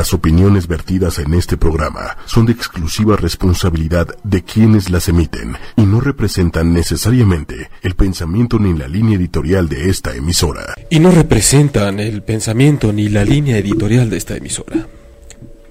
Las 0.00 0.14
opiniones 0.14 0.66
vertidas 0.66 1.18
en 1.18 1.34
este 1.34 1.58
programa 1.58 2.16
son 2.24 2.46
de 2.46 2.52
exclusiva 2.52 3.16
responsabilidad 3.16 4.08
de 4.24 4.42
quienes 4.42 4.88
las 4.88 5.10
emiten 5.10 5.58
y 5.76 5.82
no 5.82 6.00
representan 6.00 6.72
necesariamente 6.72 7.68
el 7.82 7.96
pensamiento 7.96 8.58
ni 8.58 8.72
la 8.72 8.88
línea 8.88 9.18
editorial 9.18 9.68
de 9.68 9.90
esta 9.90 10.16
emisora. 10.16 10.74
Y 10.88 11.00
no 11.00 11.10
representan 11.10 12.00
el 12.00 12.22
pensamiento 12.22 12.94
ni 12.94 13.10
la 13.10 13.26
línea 13.26 13.58
editorial 13.58 14.08
de 14.08 14.16
esta 14.16 14.38
emisora. 14.38 14.86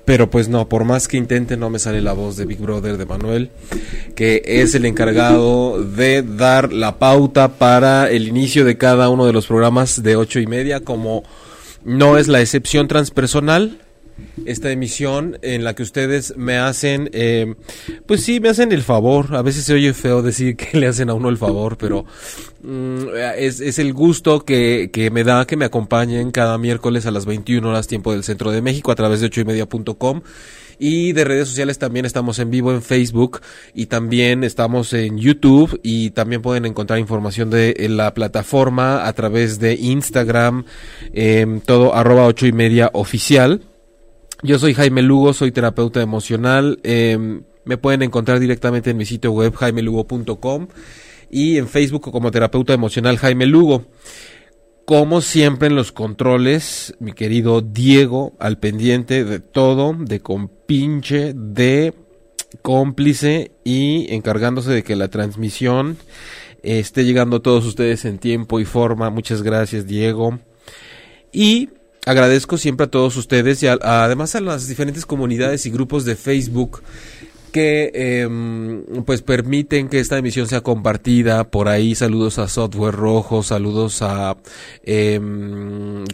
Pero 0.06 0.30
pues 0.30 0.48
no, 0.48 0.70
por 0.70 0.84
más 0.84 1.08
que 1.08 1.18
intente 1.18 1.58
no 1.58 1.72
me 1.72 1.80
sale 1.80 2.00
la 2.00 2.14
voz 2.14 2.38
de 2.38 2.46
Big 2.46 2.60
Brother 2.60 2.98
de 2.98 3.08
Manuel, 3.08 3.50
que 4.16 4.44
es 4.46 4.76
el 4.76 4.86
encargado 4.86 5.84
de 5.84 6.22
dar 6.22 6.72
la 6.72 7.00
pauta 7.00 7.58
para 7.58 8.12
el 8.12 8.28
inicio 8.28 8.64
de 8.64 8.78
cada 8.78 9.10
uno 9.10 9.26
de 9.26 9.34
los 9.34 9.48
programas 9.48 10.04
de 10.04 10.18
ocho 10.18 10.40
y 10.40 10.46
media, 10.46 10.82
como 10.82 11.24
no 11.84 12.20
es 12.20 12.28
la 12.28 12.42
excepción 12.42 12.88
transpersonal, 12.88 13.80
esta 14.46 14.72
emisión 14.72 15.38
en 15.42 15.64
la 15.64 15.76
que 15.76 15.84
ustedes 15.84 16.36
me 16.38 16.58
hacen, 16.58 17.10
eh, 17.14 17.56
pues 18.06 18.24
sí, 18.24 18.40
me 18.40 18.50
hacen 18.50 18.72
el 18.72 18.84
favor. 18.84 19.36
A 19.36 19.42
veces 19.42 19.66
se 19.66 19.74
oye 19.74 19.94
feo 19.94 20.22
decir 20.22 20.56
que 20.56 20.78
le 20.80 20.88
hacen 20.88 21.10
a 21.10 21.14
uno 21.14 21.30
el 21.30 21.38
favor, 21.38 21.78
pero 21.78 22.06
mm, 22.64 23.08
es, 23.38 23.60
es, 23.62 23.80
el 23.80 23.94
gusto 23.94 24.46
que, 24.46 24.90
que, 24.92 25.12
me 25.12 25.24
da 25.24 25.46
que 25.46 25.58
me 25.58 25.66
acompañen 25.66 26.32
cada 26.32 26.58
miércoles 26.58 27.06
a 27.06 27.12
las 27.12 27.26
21 27.26 27.68
horas 27.68 27.88
tiempo 27.88 28.12
del 28.12 28.24
Centro 28.24 28.52
de 28.52 28.62
México 28.62 28.92
a 28.92 28.96
través 28.96 29.20
de 29.22 29.28
ochoymedia.com. 29.28 30.22
Y 30.80 31.12
de 31.12 31.26
redes 31.26 31.50
sociales 31.50 31.78
también 31.78 32.06
estamos 32.06 32.40
en 32.40 32.50
vivo 32.50 32.72
en 32.72 32.82
Facebook 32.82 33.42
y 33.74 33.88
también 33.88 34.46
estamos 34.46 34.94
en 34.94 35.18
YouTube 35.18 35.78
y 35.84 36.12
también 36.12 36.42
pueden 36.42 36.66
encontrar 36.66 37.00
información 37.00 37.50
de 37.50 37.76
la 37.90 38.14
plataforma 38.14 39.06
a 39.06 39.12
través 39.12 39.60
de 39.60 39.74
Instagram, 39.74 40.64
eh, 41.14 41.60
todo 41.66 41.94
arroba 41.94 42.26
ocho 42.26 42.48
y 42.48 42.54
media 42.54 42.90
oficial. 42.94 43.62
Yo 44.42 44.58
soy 44.58 44.74
Jaime 44.74 45.02
Lugo, 45.02 45.34
soy 45.34 45.52
terapeuta 45.52 46.02
emocional. 46.02 46.80
Eh, 46.84 47.42
me 47.66 47.78
pueden 47.78 48.02
encontrar 48.04 48.40
directamente 48.40 48.92
en 48.92 48.98
mi 48.98 49.06
sitio 49.06 49.32
web 49.32 49.54
jaimelugo.com 49.54 50.68
y 51.30 51.58
en 51.58 51.68
Facebook 51.68 52.10
como 52.10 52.32
terapeuta 52.32 52.74
emocional 52.74 53.18
Jaime 53.18 53.46
Lugo. 53.46 53.86
Como 54.86 55.22
siempre 55.22 55.68
en 55.68 55.76
los 55.76 55.92
controles, 55.92 56.96
mi 57.00 57.12
querido 57.12 57.62
Diego, 57.62 58.34
al 58.40 58.58
pendiente 58.58 59.24
de 59.26 59.40
todo, 59.40 59.94
de 59.94 60.22
compinche, 60.22 61.34
de 61.36 61.94
cómplice 62.62 63.52
y 63.64 64.12
encargándose 64.14 64.72
de 64.72 64.84
que 64.84 64.96
la 64.96 65.10
transmisión 65.10 65.98
esté 66.64 67.04
llegando 67.04 67.38
a 67.38 67.42
todos 67.42 67.66
ustedes 67.66 68.06
en 68.06 68.20
tiempo 68.20 68.60
y 68.60 68.66
forma. 68.66 69.10
Muchas 69.10 69.44
gracias, 69.44 69.86
Diego. 69.86 70.40
Y 71.32 71.70
agradezco 72.06 72.58
siempre 72.58 72.86
a 72.86 72.92
todos 72.92 73.16
ustedes 73.18 73.62
y 73.64 73.68
además 73.68 74.36
a 74.36 74.42
las 74.42 74.68
diferentes 74.68 75.06
comunidades 75.06 75.66
y 75.66 75.72
grupos 75.72 76.06
de 76.06 76.16
Facebook 76.16 76.82
que 77.52 77.92
eh, 77.94 78.28
pues 79.06 79.22
permiten 79.22 79.90
que 79.90 80.00
esta 80.00 80.18
emisión 80.18 80.48
sea 80.48 80.62
compartida. 80.62 81.50
Por 81.50 81.68
ahí 81.68 81.96
saludos 81.96 82.40
a 82.40 82.48
software 82.48 82.96
rojo 82.96 83.44
saludos 83.44 84.02
a 84.02 84.38
eh, 84.84 85.20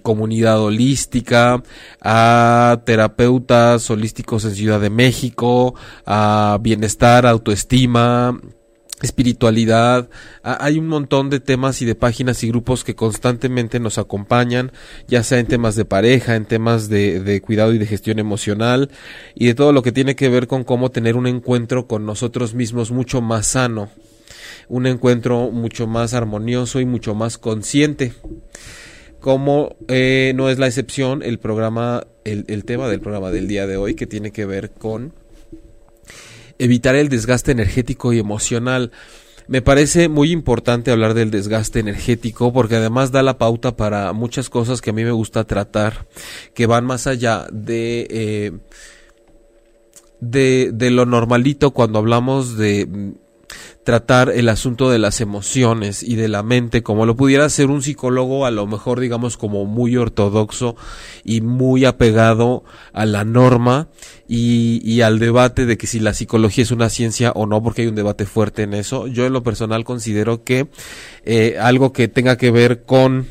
comunidad 0.02 0.62
holística 0.62 1.62
a 2.02 2.82
terapeutas 2.86 3.90
holísticos 3.90 4.46
en 4.46 4.56
Ciudad 4.56 4.80
de 4.80 4.90
México 4.90 5.76
a 6.06 6.58
bienestar 6.62 7.26
autoestima 7.26 8.40
espiritualidad, 9.02 10.10
hay 10.42 10.80
un 10.80 10.88
montón 10.88 11.30
de 11.30 11.40
temas 11.40 11.82
y 11.82 11.86
de 11.86 11.96
páginas 11.96 12.44
y 12.44 12.48
grupos 12.48 12.84
que 12.84 12.96
constantemente 12.96 13.80
nos 13.80 13.98
acompañan, 13.98 14.72
ya 15.08 15.24
sea 15.24 15.40
en 15.40 15.48
temas 15.48 15.76
de 15.76 15.86
pareja, 15.86 16.36
en 16.36 16.46
temas 16.46 16.88
de, 16.88 17.20
de, 17.20 17.42
cuidado 17.42 17.74
y 17.74 17.78
de 17.78 17.86
gestión 17.86 18.20
emocional, 18.20 18.90
y 19.36 19.48
de 19.48 19.56
todo 19.56 19.74
lo 19.74 19.84
que 19.84 19.92
tiene 19.92 20.16
que 20.16 20.30
ver 20.30 20.48
con 20.48 20.64
cómo 20.64 20.92
tener 20.92 21.18
un 21.18 21.28
encuentro 21.28 21.88
con 21.88 22.06
nosotros 22.06 22.54
mismos 22.54 22.92
mucho 22.92 23.22
más 23.22 23.48
sano, 23.48 23.90
un 24.70 24.88
encuentro 24.88 25.52
mucho 25.52 25.88
más 25.88 26.14
armonioso 26.14 26.80
y 26.80 26.86
mucho 26.86 27.16
más 27.16 27.38
consciente. 27.38 28.14
Como 29.20 29.76
eh, 29.88 30.34
no 30.36 30.50
es 30.50 30.60
la 30.60 30.68
excepción 30.68 31.24
el 31.24 31.40
programa, 31.40 32.06
el, 32.24 32.46
el 32.48 32.64
tema 32.64 32.88
del 32.88 33.02
programa 33.02 33.32
del 33.32 33.48
día 33.48 33.66
de 33.66 33.76
hoy 33.76 33.96
que 33.96 34.06
tiene 34.06 34.32
que 34.32 34.46
ver 34.46 34.70
con 34.72 35.14
evitar 36.60 36.96
el 36.96 37.10
desgaste 37.10 37.52
energético 37.52 38.14
y 38.14 38.20
emocional. 38.20 38.92
Me 39.48 39.62
parece 39.62 40.10
muy 40.10 40.32
importante 40.32 40.92
hablar 40.92 41.14
del 41.14 41.30
desgaste 41.30 41.80
energético 41.80 42.52
porque 42.52 42.78
además 42.78 43.12
da 43.12 43.22
la 43.22 43.38
pauta 43.38 43.76
para 43.76 44.12
muchas 44.14 44.50
cosas 44.50 44.82
que 44.82 44.90
a 44.90 44.94
mí 44.94 45.04
me 45.04 45.12
gusta 45.12 45.44
tratar, 45.44 46.08
que 46.56 46.66
van 46.66 46.86
más 46.86 47.06
allá 47.06 47.48
de, 47.52 48.08
eh, 48.10 48.52
de, 50.20 50.72
de 50.74 50.90
lo 50.90 51.06
normalito 51.06 51.72
cuando 51.72 52.00
hablamos 52.00 52.58
de 52.58 53.16
tratar 53.86 54.30
el 54.30 54.50
asunto 54.50 54.90
de 54.90 54.98
las 54.98 55.22
emociones 55.22 56.02
y 56.02 56.16
de 56.16 56.28
la 56.28 56.42
mente 56.42 56.82
como 56.82 57.06
lo 57.06 57.16
pudiera 57.16 57.46
hacer 57.46 57.68
un 57.68 57.84
psicólogo 57.84 58.48
a 58.48 58.52
lo 58.52 58.66
mejor 58.66 59.00
digamos 59.00 59.38
como 59.38 59.66
muy 59.66 59.96
ortodoxo 59.96 60.76
y 61.24 61.42
muy 61.42 61.86
apegado 61.86 62.64
a 62.94 63.06
la 63.06 63.24
norma 63.24 63.88
y, 64.28 64.82
y, 64.84 65.02
al 65.02 65.20
debate 65.20 65.66
de 65.66 65.78
que 65.78 65.86
si 65.86 66.00
la 66.00 66.14
psicología 66.14 66.64
es 66.64 66.72
una 66.72 66.90
ciencia 66.90 67.32
o 67.32 67.46
no 67.46 67.62
porque 67.62 67.84
hay 67.84 67.88
un 67.88 67.96
debate 67.96 68.26
fuerte 68.26 68.64
en 68.64 68.74
eso 68.74 69.06
yo 69.08 69.26
en 69.26 69.34
lo 69.34 69.44
personal 69.44 69.84
considero 69.84 70.44
que 70.44 70.68
eh, 71.26 71.58
algo 71.60 71.94
que 71.94 72.08
tenga 72.08 72.36
que 72.36 72.50
ver 72.50 72.84
con 72.84 73.28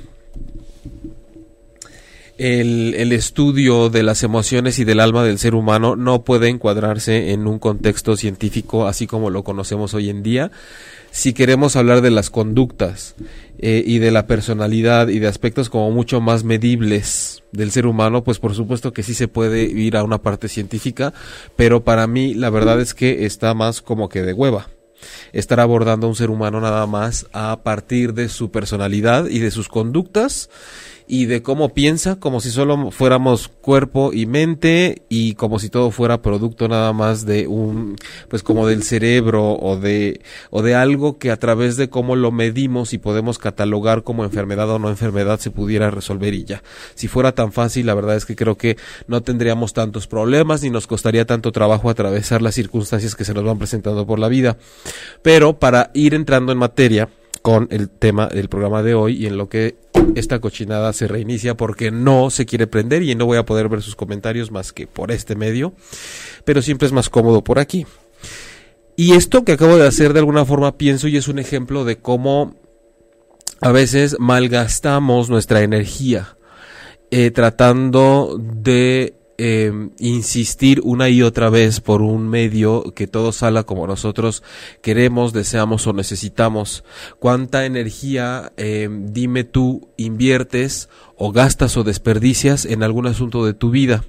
el, 2.38 2.94
el, 2.96 3.12
estudio 3.12 3.90
de 3.90 4.02
las 4.02 4.22
emociones 4.22 4.78
y 4.78 4.84
del 4.84 5.00
alma 5.00 5.24
del 5.24 5.38
ser 5.38 5.54
humano 5.54 5.96
no 5.96 6.22
puede 6.22 6.48
encuadrarse 6.48 7.32
en 7.32 7.46
un 7.46 7.58
contexto 7.58 8.16
científico 8.16 8.86
así 8.86 9.06
como 9.06 9.30
lo 9.30 9.44
conocemos 9.44 9.94
hoy 9.94 10.10
en 10.10 10.22
día. 10.22 10.50
Si 11.12 11.32
queremos 11.32 11.76
hablar 11.76 12.00
de 12.00 12.10
las 12.10 12.30
conductas 12.30 13.14
eh, 13.66 13.82
y 13.86 13.98
de 13.98 14.10
la 14.10 14.26
personalidad 14.26 15.08
y 15.08 15.20
de 15.20 15.26
aspectos 15.26 15.70
como 15.70 15.90
mucho 15.90 16.20
más 16.20 16.44
medibles 16.44 17.42
del 17.50 17.70
ser 17.70 17.86
humano, 17.86 18.22
pues 18.22 18.38
por 18.38 18.54
supuesto 18.54 18.92
que 18.92 19.02
sí 19.02 19.14
se 19.14 19.26
puede 19.26 19.62
ir 19.62 19.96
a 19.96 20.04
una 20.04 20.20
parte 20.20 20.48
científica, 20.48 21.14
pero 21.56 21.82
para 21.82 22.06
mí 22.06 22.34
la 22.34 22.50
verdad 22.50 22.78
es 22.78 22.92
que 22.92 23.24
está 23.24 23.54
más 23.54 23.80
como 23.80 24.10
que 24.10 24.20
de 24.20 24.34
hueva 24.34 24.68
estar 25.32 25.60
abordando 25.60 26.06
a 26.06 26.10
un 26.10 26.14
ser 26.14 26.28
humano 26.28 26.60
nada 26.60 26.86
más 26.86 27.26
a 27.32 27.62
partir 27.62 28.12
de 28.12 28.28
su 28.28 28.50
personalidad 28.50 29.28
y 29.28 29.38
de 29.38 29.50
sus 29.50 29.68
conductas 29.68 30.50
y 31.06 31.26
de 31.26 31.42
cómo 31.42 31.74
piensa, 31.74 32.16
como 32.16 32.40
si 32.40 32.50
solo 32.50 32.90
fuéramos 32.90 33.48
cuerpo 33.48 34.12
y 34.12 34.26
mente 34.26 35.02
y 35.08 35.34
como 35.34 35.58
si 35.58 35.68
todo 35.68 35.90
fuera 35.90 36.22
producto 36.22 36.66
nada 36.66 36.92
más 36.92 37.26
de 37.26 37.46
un, 37.46 37.96
pues 38.28 38.42
como 38.42 38.66
del 38.66 38.82
cerebro 38.82 39.52
o 39.52 39.76
de, 39.76 40.22
o 40.50 40.62
de 40.62 40.74
algo 40.74 41.18
que 41.18 41.30
a 41.30 41.36
través 41.36 41.76
de 41.76 41.90
cómo 41.90 42.16
lo 42.16 42.32
medimos 42.32 42.94
y 42.94 42.98
podemos 42.98 43.38
catalogar 43.38 44.02
como 44.02 44.24
enfermedad 44.24 44.70
o 44.70 44.78
no 44.78 44.88
enfermedad 44.88 45.38
se 45.40 45.50
pudiera 45.50 45.90
resolver 45.90 46.32
y 46.32 46.44
ya. 46.44 46.62
Si 46.94 47.06
fuera 47.06 47.32
tan 47.32 47.52
fácil, 47.52 47.86
la 47.86 47.94
verdad 47.94 48.16
es 48.16 48.24
que 48.24 48.36
creo 48.36 48.56
que 48.56 48.76
no 49.06 49.22
tendríamos 49.22 49.74
tantos 49.74 50.06
problemas 50.06 50.62
ni 50.62 50.70
nos 50.70 50.86
costaría 50.86 51.26
tanto 51.26 51.52
trabajo 51.52 51.90
atravesar 51.90 52.40
las 52.40 52.54
circunstancias 52.54 53.14
que 53.14 53.24
se 53.24 53.34
nos 53.34 53.44
van 53.44 53.58
presentando 53.58 54.06
por 54.06 54.18
la 54.18 54.28
vida. 54.28 54.56
Pero 55.22 55.58
para 55.58 55.90
ir 55.92 56.14
entrando 56.14 56.52
en 56.52 56.58
materia, 56.58 57.08
con 57.44 57.68
el 57.70 57.90
tema 57.90 58.28
del 58.28 58.48
programa 58.48 58.82
de 58.82 58.94
hoy 58.94 59.22
y 59.22 59.26
en 59.26 59.36
lo 59.36 59.50
que 59.50 59.76
esta 60.14 60.40
cochinada 60.40 60.92
se 60.92 61.08
reinicia 61.08 61.56
porque 61.56 61.90
no 61.90 62.30
se 62.30 62.46
quiere 62.46 62.66
prender 62.66 63.02
y 63.02 63.14
no 63.14 63.26
voy 63.26 63.38
a 63.38 63.44
poder 63.44 63.68
ver 63.68 63.82
sus 63.82 63.96
comentarios 63.96 64.50
más 64.50 64.72
que 64.72 64.86
por 64.86 65.10
este 65.10 65.34
medio, 65.34 65.72
pero 66.44 66.62
siempre 66.62 66.86
es 66.86 66.92
más 66.92 67.08
cómodo 67.08 67.42
por 67.42 67.58
aquí. 67.58 67.86
Y 68.96 69.12
esto 69.12 69.44
que 69.44 69.52
acabo 69.52 69.76
de 69.76 69.86
hacer 69.86 70.12
de 70.12 70.20
alguna 70.20 70.44
forma 70.44 70.76
pienso 70.76 71.08
y 71.08 71.16
es 71.16 71.26
un 71.26 71.38
ejemplo 71.38 71.84
de 71.84 71.98
cómo 71.98 72.54
a 73.60 73.72
veces 73.72 74.16
malgastamos 74.18 75.30
nuestra 75.30 75.62
energía 75.62 76.36
eh, 77.10 77.30
tratando 77.30 78.38
de 78.38 79.14
eh, 79.38 79.72
insistir 79.98 80.80
una 80.84 81.08
y 81.08 81.22
otra 81.22 81.50
vez 81.50 81.80
por 81.80 82.02
un 82.02 82.28
medio 82.28 82.92
que 82.94 83.06
todo 83.06 83.32
salga 83.32 83.64
como 83.64 83.86
nosotros 83.86 84.42
queremos, 84.82 85.32
deseamos 85.32 85.86
o 85.86 85.92
necesitamos. 85.92 86.84
¿Cuánta 87.18 87.66
energía, 87.66 88.52
eh, 88.56 88.88
dime 88.90 89.44
tú, 89.44 89.88
inviertes 89.96 90.88
o 91.16 91.32
gastas 91.32 91.76
o 91.76 91.84
desperdicias 91.84 92.64
en 92.64 92.82
algún 92.82 93.06
asunto 93.06 93.44
de 93.44 93.54
tu 93.54 93.70
vida? 93.70 94.04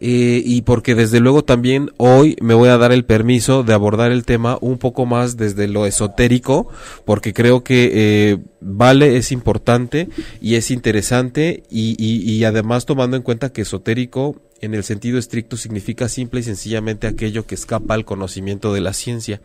Eh, 0.00 0.42
y 0.44 0.62
porque 0.62 0.94
desde 0.96 1.20
luego 1.20 1.44
también 1.44 1.90
hoy 1.96 2.36
me 2.40 2.54
voy 2.54 2.68
a 2.70 2.78
dar 2.78 2.90
el 2.90 3.04
permiso 3.04 3.62
de 3.62 3.72
abordar 3.72 4.10
el 4.10 4.24
tema 4.24 4.58
un 4.60 4.78
poco 4.78 5.06
más 5.06 5.36
desde 5.36 5.68
lo 5.68 5.86
esotérico, 5.86 6.68
porque 7.04 7.32
creo 7.32 7.62
que 7.62 7.90
eh, 7.94 8.38
vale, 8.60 9.16
es 9.16 9.30
importante 9.30 10.08
y 10.40 10.56
es 10.56 10.72
interesante 10.72 11.62
y, 11.70 11.94
y, 11.98 12.32
y 12.32 12.44
además 12.44 12.84
tomando 12.84 13.16
en 13.16 13.22
cuenta 13.22 13.52
que 13.52 13.62
esotérico 13.62 14.42
en 14.60 14.74
el 14.74 14.84
sentido 14.84 15.18
estricto 15.18 15.56
significa 15.56 16.08
simple 16.08 16.40
y 16.40 16.44
sencillamente 16.44 17.06
aquello 17.06 17.46
que 17.46 17.56
escapa 17.56 17.94
al 17.94 18.04
conocimiento 18.04 18.72
de 18.72 18.80
la 18.80 18.92
ciencia. 18.92 19.40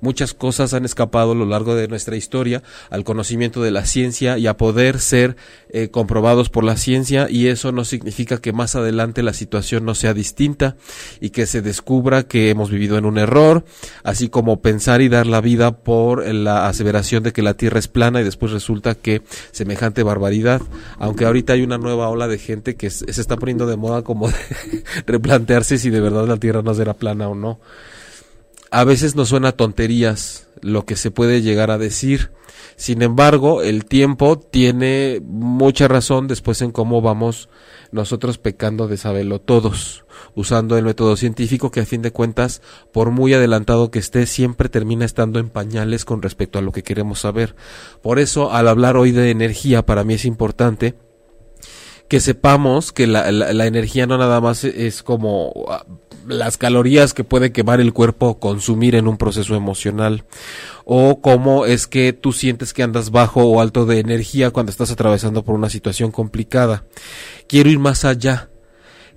Muchas 0.00 0.34
cosas 0.34 0.74
han 0.74 0.84
escapado 0.84 1.32
a 1.32 1.34
lo 1.34 1.46
largo 1.46 1.74
de 1.74 1.88
nuestra 1.88 2.16
historia 2.16 2.62
al 2.90 3.04
conocimiento 3.04 3.62
de 3.62 3.70
la 3.70 3.84
ciencia 3.84 4.38
y 4.38 4.46
a 4.46 4.56
poder 4.56 5.00
ser 5.00 5.36
eh, 5.70 5.88
comprobados 5.88 6.48
por 6.48 6.64
la 6.64 6.76
ciencia 6.76 7.28
y 7.30 7.48
eso 7.48 7.72
no 7.72 7.84
significa 7.84 8.40
que 8.40 8.52
más 8.52 8.74
adelante 8.76 9.22
la 9.22 9.32
situación 9.32 9.84
no 9.84 9.94
sea 9.94 10.14
distinta 10.14 10.76
y 11.20 11.30
que 11.30 11.46
se 11.46 11.62
descubra 11.62 12.24
que 12.24 12.50
hemos 12.50 12.70
vivido 12.70 12.98
en 12.98 13.04
un 13.04 13.18
error, 13.18 13.64
así 14.02 14.28
como 14.28 14.60
pensar 14.60 15.00
y 15.00 15.08
dar 15.08 15.26
la 15.26 15.40
vida 15.40 15.78
por 15.78 16.26
la 16.26 16.68
aseveración 16.68 17.22
de 17.22 17.32
que 17.32 17.42
la 17.42 17.54
Tierra 17.54 17.78
es 17.78 17.88
plana 17.88 18.20
y 18.20 18.24
después 18.24 18.52
resulta 18.52 18.94
que 18.94 19.22
semejante 19.52 20.02
barbaridad, 20.02 20.62
aunque 20.98 21.24
ahorita 21.24 21.54
hay 21.54 21.62
una 21.62 21.78
nueva 21.78 22.08
ola 22.08 22.28
de 22.28 22.38
gente 22.38 22.76
que 22.76 22.90
se 22.90 23.20
está 23.20 23.36
poniendo 23.36 23.66
de 23.66 23.76
moda 23.76 24.02
como 24.02 24.28
de 24.28 24.34
replantearse 25.06 25.78
si 25.78 25.90
de 25.90 26.00
verdad 26.00 26.26
la 26.26 26.36
Tierra 26.36 26.62
no 26.62 26.74
será 26.74 26.94
plana 26.94 27.28
o 27.28 27.34
no. 27.34 27.58
A 28.70 28.84
veces 28.84 29.14
nos 29.14 29.28
suena 29.28 29.52
tonterías 29.52 30.48
lo 30.60 30.84
que 30.84 30.96
se 30.96 31.10
puede 31.10 31.42
llegar 31.42 31.70
a 31.70 31.78
decir. 31.78 32.32
Sin 32.76 33.02
embargo, 33.02 33.62
el 33.62 33.84
tiempo 33.84 34.38
tiene 34.38 35.20
mucha 35.24 35.88
razón 35.88 36.26
después 36.26 36.60
en 36.62 36.72
cómo 36.72 37.00
vamos 37.00 37.48
nosotros 37.92 38.38
pecando 38.38 38.88
de 38.88 38.96
saberlo 38.96 39.40
todos, 39.40 40.04
usando 40.34 40.76
el 40.76 40.84
método 40.84 41.16
científico 41.16 41.70
que 41.70 41.80
a 41.80 41.86
fin 41.86 42.02
de 42.02 42.10
cuentas, 42.10 42.60
por 42.92 43.10
muy 43.10 43.32
adelantado 43.32 43.90
que 43.90 43.98
esté, 43.98 44.26
siempre 44.26 44.68
termina 44.68 45.04
estando 45.04 45.38
en 45.38 45.48
pañales 45.48 46.04
con 46.04 46.20
respecto 46.20 46.58
a 46.58 46.62
lo 46.62 46.72
que 46.72 46.82
queremos 46.82 47.20
saber. 47.20 47.54
Por 48.02 48.18
eso, 48.18 48.52
al 48.52 48.68
hablar 48.68 48.96
hoy 48.96 49.12
de 49.12 49.30
energía, 49.30 49.86
para 49.86 50.04
mí 50.04 50.14
es 50.14 50.24
importante 50.24 50.94
que 52.08 52.20
sepamos 52.20 52.92
que 52.92 53.06
la, 53.06 53.30
la, 53.32 53.66
energía 53.66 54.06
no 54.06 54.16
nada 54.16 54.40
más 54.40 54.64
es 54.64 55.02
como 55.02 55.52
ah, 55.68 55.84
las 56.26 56.56
calorías 56.56 57.14
que 57.14 57.24
puede 57.24 57.52
quemar 57.52 57.80
el 57.80 57.92
cuerpo 57.92 58.38
consumir 58.38 58.94
en 58.94 59.08
un 59.08 59.16
proceso 59.16 59.54
emocional 59.54 60.24
o 60.84 61.20
cómo 61.20 61.66
es 61.66 61.86
que 61.86 62.12
tú 62.12 62.32
sientes 62.32 62.72
que 62.72 62.82
andas 62.82 63.10
bajo 63.10 63.44
o 63.44 63.60
alto 63.60 63.86
de 63.86 63.98
energía 63.98 64.50
cuando 64.50 64.70
estás 64.70 64.90
atravesando 64.90 65.44
por 65.44 65.54
una 65.54 65.70
situación 65.70 66.10
complicada. 66.10 66.84
Quiero 67.48 67.70
ir 67.70 67.78
más 67.78 68.04
allá. 68.04 68.50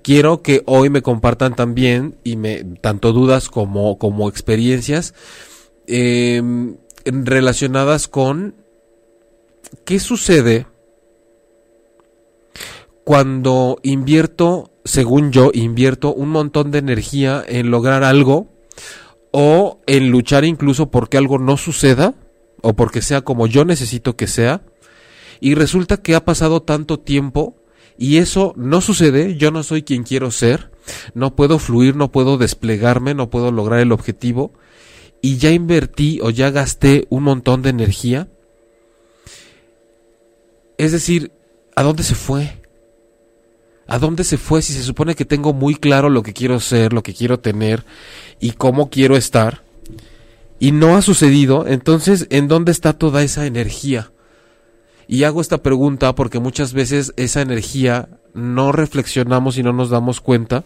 Quiero 0.01 0.41
que 0.41 0.63
hoy 0.65 0.89
me 0.89 1.01
compartan 1.01 1.55
también 1.55 2.17
y 2.23 2.37
me 2.37 2.63
tanto 2.63 3.11
dudas 3.11 3.49
como 3.49 3.97
como 3.97 4.29
experiencias 4.29 5.13
eh, 5.87 6.41
relacionadas 7.05 8.07
con 8.07 8.55
qué 9.85 9.99
sucede 9.99 10.67
cuando 13.09 13.79
invierto, 13.81 14.69
según 14.85 15.31
yo, 15.31 15.49
invierto 15.51 16.13
un 16.13 16.29
montón 16.29 16.69
de 16.69 16.77
energía 16.77 17.43
en 17.47 17.71
lograr 17.71 18.03
algo 18.03 18.53
o 19.31 19.81
en 19.87 20.11
luchar 20.11 20.45
incluso 20.45 20.91
porque 20.91 21.17
algo 21.17 21.39
no 21.39 21.57
suceda 21.57 22.13
o 22.61 22.75
porque 22.75 23.01
sea 23.01 23.21
como 23.21 23.47
yo 23.47 23.65
necesito 23.65 24.15
que 24.15 24.27
sea 24.27 24.61
y 25.39 25.55
resulta 25.55 25.97
que 25.97 26.13
ha 26.13 26.23
pasado 26.23 26.61
tanto 26.61 26.99
tiempo 26.99 27.55
y 27.97 28.17
eso 28.17 28.53
no 28.55 28.79
sucede, 28.79 29.37
yo 29.37 29.49
no 29.49 29.63
soy 29.63 29.81
quien 29.81 30.03
quiero 30.03 30.29
ser, 30.29 30.69
no 31.15 31.35
puedo 31.35 31.57
fluir, 31.57 31.95
no 31.95 32.11
puedo 32.11 32.37
desplegarme, 32.37 33.15
no 33.15 33.31
puedo 33.31 33.51
lograr 33.51 33.79
el 33.79 33.91
objetivo 33.91 34.53
y 35.19 35.37
ya 35.37 35.49
invertí 35.49 36.19
o 36.21 36.29
ya 36.29 36.51
gasté 36.51 37.07
un 37.09 37.23
montón 37.23 37.63
de 37.63 37.71
energía. 37.71 38.27
Es 40.77 40.91
decir, 40.91 41.31
¿a 41.75 41.81
dónde 41.81 42.03
se 42.03 42.13
fue? 42.13 42.58
¿A 43.89 43.97
dónde 43.97 44.23
se 44.23 44.37
fue 44.37 44.61
si 44.61 44.73
se 44.73 44.83
supone 44.83 45.15
que 45.15 45.25
tengo 45.25 45.51
muy 45.51 45.73
claro 45.73 46.09
lo 46.09 46.21
que 46.21 46.31
quiero 46.31 46.59
ser, 46.59 46.93
lo 46.93 47.01
que 47.01 47.15
quiero 47.15 47.39
tener 47.39 47.85
y 48.39 48.51
cómo 48.51 48.91
quiero 48.91 49.17
estar? 49.17 49.63
Y 50.59 50.73
no 50.73 50.95
ha 50.95 51.01
sucedido, 51.01 51.65
entonces, 51.67 52.27
¿en 52.29 52.47
dónde 52.47 52.71
está 52.71 52.93
toda 52.93 53.23
esa 53.23 53.47
energía? 53.47 54.11
Y 55.07 55.23
hago 55.23 55.41
esta 55.41 55.63
pregunta 55.63 56.13
porque 56.13 56.39
muchas 56.39 56.73
veces 56.73 57.13
esa 57.17 57.41
energía 57.41 58.09
no 58.35 58.71
reflexionamos 58.71 59.57
y 59.57 59.63
no 59.63 59.73
nos 59.73 59.89
damos 59.89 60.21
cuenta 60.21 60.63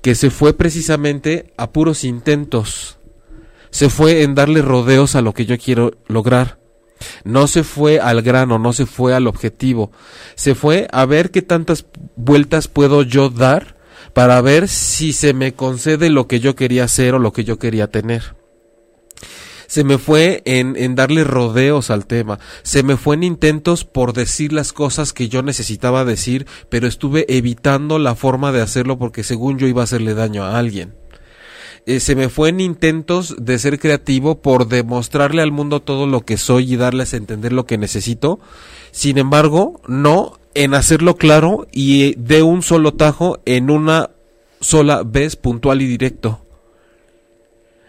que 0.00 0.14
se 0.14 0.30
fue 0.30 0.54
precisamente 0.54 1.52
a 1.58 1.70
puros 1.70 2.04
intentos. 2.04 2.96
Se 3.70 3.90
fue 3.90 4.22
en 4.22 4.34
darle 4.34 4.62
rodeos 4.62 5.16
a 5.16 5.20
lo 5.20 5.34
que 5.34 5.44
yo 5.44 5.58
quiero 5.58 5.92
lograr. 6.06 6.59
No 7.24 7.46
se 7.46 7.64
fue 7.64 8.00
al 8.00 8.22
grano, 8.22 8.58
no 8.58 8.72
se 8.72 8.86
fue 8.86 9.14
al 9.14 9.26
objetivo. 9.26 9.90
Se 10.34 10.54
fue 10.54 10.88
a 10.92 11.04
ver 11.06 11.30
qué 11.30 11.42
tantas 11.42 11.86
vueltas 12.16 12.68
puedo 12.68 13.02
yo 13.02 13.30
dar 13.30 13.76
para 14.12 14.40
ver 14.40 14.68
si 14.68 15.12
se 15.12 15.32
me 15.32 15.54
concede 15.54 16.10
lo 16.10 16.26
que 16.26 16.40
yo 16.40 16.56
quería 16.56 16.84
hacer 16.84 17.14
o 17.14 17.18
lo 17.18 17.32
que 17.32 17.44
yo 17.44 17.58
quería 17.58 17.88
tener. 17.88 18.34
Se 19.66 19.84
me 19.84 19.98
fue 19.98 20.42
en, 20.46 20.74
en 20.76 20.96
darle 20.96 21.22
rodeos 21.22 21.90
al 21.90 22.06
tema. 22.06 22.40
Se 22.64 22.82
me 22.82 22.96
fue 22.96 23.14
en 23.14 23.22
intentos 23.22 23.84
por 23.84 24.12
decir 24.12 24.52
las 24.52 24.72
cosas 24.72 25.12
que 25.12 25.28
yo 25.28 25.42
necesitaba 25.42 26.04
decir, 26.04 26.48
pero 26.68 26.88
estuve 26.88 27.24
evitando 27.28 28.00
la 28.00 28.16
forma 28.16 28.50
de 28.50 28.62
hacerlo 28.62 28.98
porque 28.98 29.22
según 29.22 29.58
yo 29.58 29.68
iba 29.68 29.82
a 29.82 29.84
hacerle 29.84 30.14
daño 30.14 30.42
a 30.42 30.58
alguien. 30.58 30.99
Eh, 31.86 32.00
se 32.00 32.14
me 32.14 32.28
fue 32.28 32.50
en 32.50 32.60
intentos 32.60 33.34
de 33.38 33.58
ser 33.58 33.78
creativo 33.78 34.40
por 34.40 34.68
demostrarle 34.68 35.42
al 35.42 35.52
mundo 35.52 35.80
todo 35.80 36.06
lo 36.06 36.20
que 36.22 36.36
soy 36.36 36.72
y 36.72 36.76
darles 36.76 37.14
a 37.14 37.16
entender 37.16 37.52
lo 37.52 37.64
que 37.66 37.78
necesito. 37.78 38.38
Sin 38.90 39.18
embargo, 39.18 39.80
no 39.86 40.38
en 40.54 40.74
hacerlo 40.74 41.16
claro 41.16 41.66
y 41.72 42.14
de 42.16 42.42
un 42.42 42.62
solo 42.62 42.92
tajo 42.94 43.40
en 43.44 43.70
una 43.70 44.10
sola 44.60 45.02
vez 45.04 45.36
puntual 45.36 45.80
y 45.82 45.86
directo. 45.86 46.40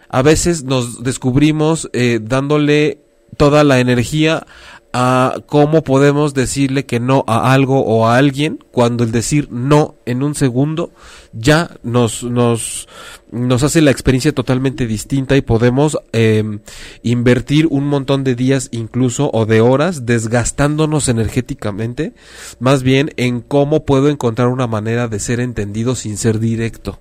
A 0.10 0.22
veces 0.22 0.64
nos 0.64 1.04
descubrimos 1.04 1.90
eh, 1.94 2.20
dándole 2.22 3.00
toda 3.38 3.64
la 3.64 3.80
energía 3.80 4.46
a 4.94 5.36
cómo 5.46 5.84
podemos 5.84 6.34
decirle 6.34 6.86
que 6.86 7.00
no 7.00 7.24
a 7.28 7.54
algo 7.54 7.86
o 7.86 8.08
a 8.08 8.18
alguien 8.18 8.60
cuando 8.72 9.04
el 9.04 9.12
decir 9.12 9.48
no 9.52 9.96
en 10.06 10.24
un 10.24 10.36
segundo 10.36 10.92
ya 11.34 11.72
nos 11.84 12.24
nos 12.24 12.88
nos 13.32 13.64
hace 13.64 13.82
la 13.82 13.92
experiencia 13.92 14.34
totalmente 14.34 14.88
distinta 14.88 15.38
y 15.38 15.42
podemos 15.42 15.98
em, 16.12 16.60
invertir 17.04 17.68
un 17.70 17.88
montón 17.88 18.24
de 18.24 18.36
días 18.36 18.68
incluso 18.72 19.30
o 19.34 19.46
de 19.46 19.62
horas 19.62 20.06
desgastándonos 20.06 21.08
energéticamente 21.08 22.14
más 22.60 22.84
bien 22.84 23.12
en 23.16 23.40
cómo 23.42 23.86
puedo 23.86 24.10
encontrar 24.10 24.50
una 24.50 24.68
manera 24.68 25.08
de 25.08 25.20
ser 25.20 25.40
entendido 25.40 25.96
sin 25.96 26.18
ser 26.18 26.40
directo 26.40 27.00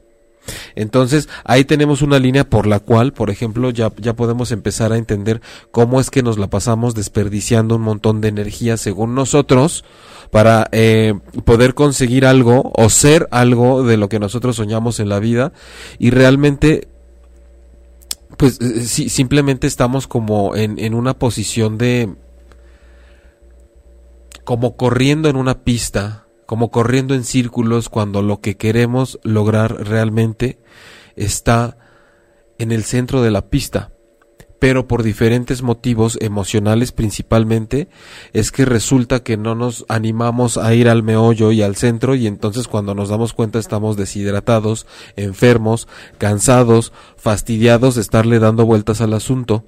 entonces, 0.75 1.29
ahí 1.45 1.65
tenemos 1.65 2.03
una 2.03 2.19
línea 2.19 2.49
por 2.49 2.67
la 2.67 2.81
cual, 2.81 3.13
por 3.13 3.31
ejemplo, 3.31 3.71
ya, 3.71 3.93
ya 3.99 4.15
podemos 4.15 4.53
empezar 4.53 4.93
a 4.93 4.97
entender 4.97 5.41
cómo 5.71 6.01
es 6.01 6.11
que 6.11 6.23
nos 6.23 6.39
la 6.39 6.49
pasamos 6.49 6.95
desperdiciando 6.95 7.77
un 7.77 7.83
montón 7.83 8.21
de 8.21 8.29
energía 8.29 8.77
según 8.77 9.15
nosotros 9.15 9.85
para 10.31 10.69
eh, 10.73 11.15
poder 11.45 11.75
conseguir 11.75 12.25
algo 12.25 12.73
o 12.77 12.89
ser 12.89 13.29
algo 13.31 13.83
de 13.83 13.97
lo 13.97 14.09
que 14.09 14.21
nosotros 14.21 14.57
soñamos 14.57 15.01
en 15.01 15.09
la 15.09 15.19
vida. 15.19 15.53
Y 15.99 16.11
realmente 16.11 16.89
pues 18.37 18.59
eh, 18.61 18.85
simplemente 18.85 19.67
estamos 19.67 20.07
como 20.07 20.57
en, 20.57 20.79
en 20.79 20.95
una 20.95 21.15
posición 21.15 21.77
de 21.77 22.15
como 24.45 24.77
corriendo 24.77 25.29
en 25.29 25.37
una 25.37 25.63
pista 25.63 26.27
como 26.51 26.73
corriendo 26.73 27.15
en 27.15 27.23
círculos 27.23 27.89
cuando 27.89 28.23
lo 28.23 28.41
que 28.41 28.57
queremos 28.57 29.21
lograr 29.23 29.87
realmente 29.87 30.59
está 31.15 31.79
en 32.59 32.73
el 32.73 32.83
centro 32.83 33.23
de 33.23 33.31
la 33.31 33.51
pista. 33.51 33.93
Pero 34.59 34.89
por 34.89 35.05
diferentes 35.05 35.63
motivos 35.63 36.19
emocionales 36.21 36.91
principalmente 36.91 37.89
es 38.33 38.51
que 38.51 38.65
resulta 38.65 39.23
que 39.23 39.37
no 39.37 39.55
nos 39.55 39.85
animamos 39.89 40.57
a 40.57 40.75
ir 40.75 40.89
al 40.89 41.05
meollo 41.05 41.53
y 41.53 41.63
al 41.63 41.77
centro 41.77 42.17
y 42.17 42.27
entonces 42.27 42.67
cuando 42.67 42.97
nos 42.97 43.11
damos 43.11 43.33
cuenta 43.33 43.61
estamos 43.61 43.97
deshidratados, 43.97 44.89
enfermos, 45.15 45.87
cansados, 46.19 46.93
fastidiados 47.17 47.95
de 47.95 48.01
estarle 48.01 48.41
dando 48.41 48.67
vueltas 48.67 49.01
al 49.01 49.13
asunto. 49.13 49.67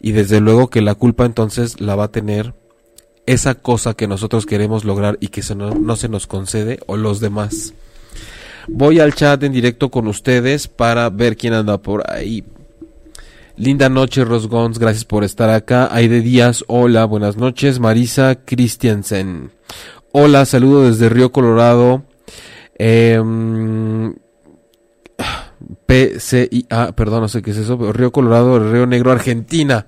Y 0.00 0.12
desde 0.12 0.40
luego 0.40 0.70
que 0.70 0.82
la 0.82 0.94
culpa 0.94 1.24
entonces 1.24 1.80
la 1.80 1.96
va 1.96 2.04
a 2.04 2.12
tener 2.12 2.54
esa 3.26 3.56
cosa 3.56 3.94
que 3.94 4.06
nosotros 4.06 4.46
queremos 4.46 4.84
lograr 4.84 5.18
y 5.20 5.28
que 5.28 5.42
no, 5.54 5.96
se 5.96 6.08
nos 6.08 6.26
concede 6.26 6.78
o 6.86 6.96
los 6.96 7.20
demás. 7.20 7.74
Voy 8.68 9.00
al 9.00 9.14
chat 9.14 9.42
en 9.42 9.52
directo 9.52 9.90
con 9.90 10.06
ustedes 10.06 10.68
para 10.68 11.10
ver 11.10 11.36
quién 11.36 11.52
anda 11.52 11.78
por 11.78 12.10
ahí. 12.10 12.44
Linda 13.56 13.88
noche, 13.88 14.24
Rosgons, 14.24 14.78
gracias 14.78 15.04
por 15.04 15.24
estar 15.24 15.50
acá. 15.50 15.88
Aide 15.90 16.20
Díaz, 16.20 16.64
hola, 16.66 17.04
buenas 17.04 17.36
noches. 17.36 17.80
Marisa 17.80 18.44
Christiansen, 18.44 19.50
hola, 20.12 20.44
saludo 20.44 20.88
desde 20.88 21.08
Río 21.08 21.32
Colorado. 21.32 22.04
Eh, 22.78 23.22
PCIA, 25.86 26.92
perdón, 26.94 27.22
no 27.22 27.28
sé 27.28 27.42
qué 27.42 27.52
es 27.52 27.56
eso, 27.56 27.92
Río 27.92 28.12
Colorado, 28.12 28.58
Río 28.72 28.86
Negro, 28.86 29.12
Argentina. 29.12 29.86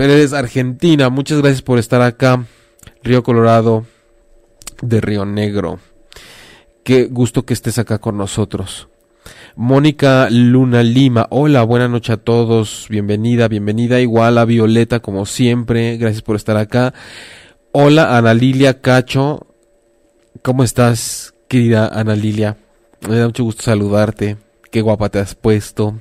Pérez, 0.00 0.32
Argentina. 0.32 1.10
Muchas 1.10 1.42
gracias 1.42 1.60
por 1.60 1.78
estar 1.78 2.00
acá. 2.00 2.46
Río 3.02 3.22
Colorado 3.22 3.84
de 4.80 4.98
Río 4.98 5.26
Negro. 5.26 5.78
Qué 6.84 7.04
gusto 7.04 7.44
que 7.44 7.52
estés 7.52 7.78
acá 7.78 7.98
con 7.98 8.16
nosotros. 8.16 8.88
Mónica 9.56 10.28
Luna 10.30 10.82
Lima, 10.82 11.26
hola, 11.28 11.64
buenas 11.64 11.90
noches 11.90 12.14
a 12.14 12.16
todos, 12.16 12.86
bienvenida, 12.88 13.46
bienvenida, 13.46 14.00
igual 14.00 14.38
a 14.38 14.46
Violeta 14.46 15.00
como 15.00 15.26
siempre, 15.26 15.98
gracias 15.98 16.22
por 16.22 16.36
estar 16.36 16.56
acá. 16.56 16.94
Hola 17.72 18.16
Ana 18.16 18.32
Lilia 18.32 18.80
Cacho, 18.80 19.48
¿cómo 20.40 20.64
estás 20.64 21.34
querida 21.46 21.88
Ana 21.88 22.16
Lilia? 22.16 22.56
Me 23.06 23.16
da 23.16 23.26
mucho 23.26 23.44
gusto 23.44 23.64
saludarte, 23.64 24.38
qué 24.70 24.80
guapa 24.80 25.10
te 25.10 25.18
has 25.18 25.34
puesto. 25.34 25.98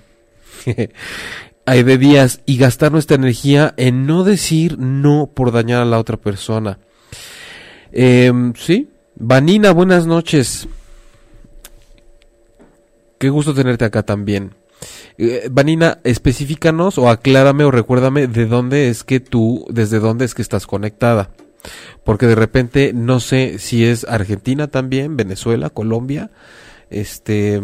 De 1.69 1.99
días 1.99 2.41
y 2.47 2.57
gastar 2.57 2.91
nuestra 2.91 3.15
energía 3.15 3.75
en 3.77 4.07
no 4.07 4.23
decir 4.23 4.79
no 4.79 5.29
por 5.31 5.51
dañar 5.51 5.83
a 5.83 5.85
la 5.85 5.99
otra 5.99 6.17
persona. 6.17 6.79
Eh, 7.91 8.33
sí, 8.55 8.89
Vanina, 9.15 9.71
buenas 9.71 10.07
noches. 10.07 10.67
Qué 13.19 13.29
gusto 13.29 13.53
tenerte 13.53 13.85
acá 13.85 14.01
también. 14.01 14.55
Eh, 15.19 15.47
Vanina, 15.51 15.99
específicanos 16.03 16.97
o 16.97 17.07
aclárame 17.07 17.65
o 17.65 17.71
recuérdame 17.71 18.25
de 18.25 18.47
dónde 18.47 18.89
es 18.89 19.03
que 19.03 19.19
tú, 19.19 19.67
desde 19.69 19.99
dónde 19.99 20.25
es 20.25 20.33
que 20.33 20.41
estás 20.41 20.65
conectada. 20.65 21.29
Porque 22.03 22.25
de 22.25 22.35
repente 22.35 22.93
no 22.93 23.19
sé 23.19 23.59
si 23.59 23.85
es 23.85 24.05
Argentina 24.05 24.69
también, 24.69 25.17
Venezuela, 25.17 25.69
Colombia. 25.69 26.31
Este, 26.89 27.61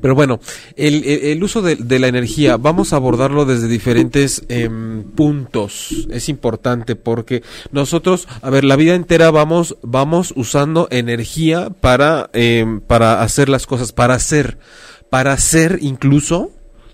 pero 0.00 0.14
bueno, 0.14 0.40
el, 0.76 1.42
uso 1.42 1.62
de, 1.62 1.98
la 1.98 2.08
energía, 2.08 2.56
vamos 2.56 2.92
a 2.92 2.96
abordarlo 2.96 3.44
desde 3.44 3.68
diferentes 3.68 4.44
em, 4.48 5.02
puntos. 5.02 6.06
Es 6.10 6.28
importante 6.28 6.96
porque 6.96 7.42
nosotros, 7.72 8.28
a 8.42 8.50
ver, 8.50 8.64
la 8.64 8.76
vida 8.76 8.94
entera 8.94 9.30
vamos, 9.30 9.76
vamos 9.82 10.32
usando 10.36 10.88
energía 10.90 11.70
para, 11.70 12.30
em, 12.32 12.80
para 12.80 13.22
hacer 13.22 13.48
las 13.48 13.66
cosas, 13.66 13.92
para 13.92 14.14
hacer, 14.14 14.58
para 15.10 15.32
hacer 15.32 15.78
incluso. 15.80 16.50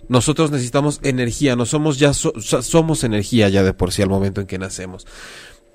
Nosotros 0.08 0.50
necesitamos 0.50 1.00
energía, 1.02 1.56
no 1.56 1.64
somos 1.64 1.98
ya 1.98 2.12
somos 2.12 3.04
energía 3.04 3.48
ya 3.48 3.62
de 3.62 3.72
por 3.72 3.92
sí 3.92 4.02
al 4.02 4.10
momento 4.10 4.40
en 4.40 4.46
que 4.46 4.58
nacemos. 4.58 5.06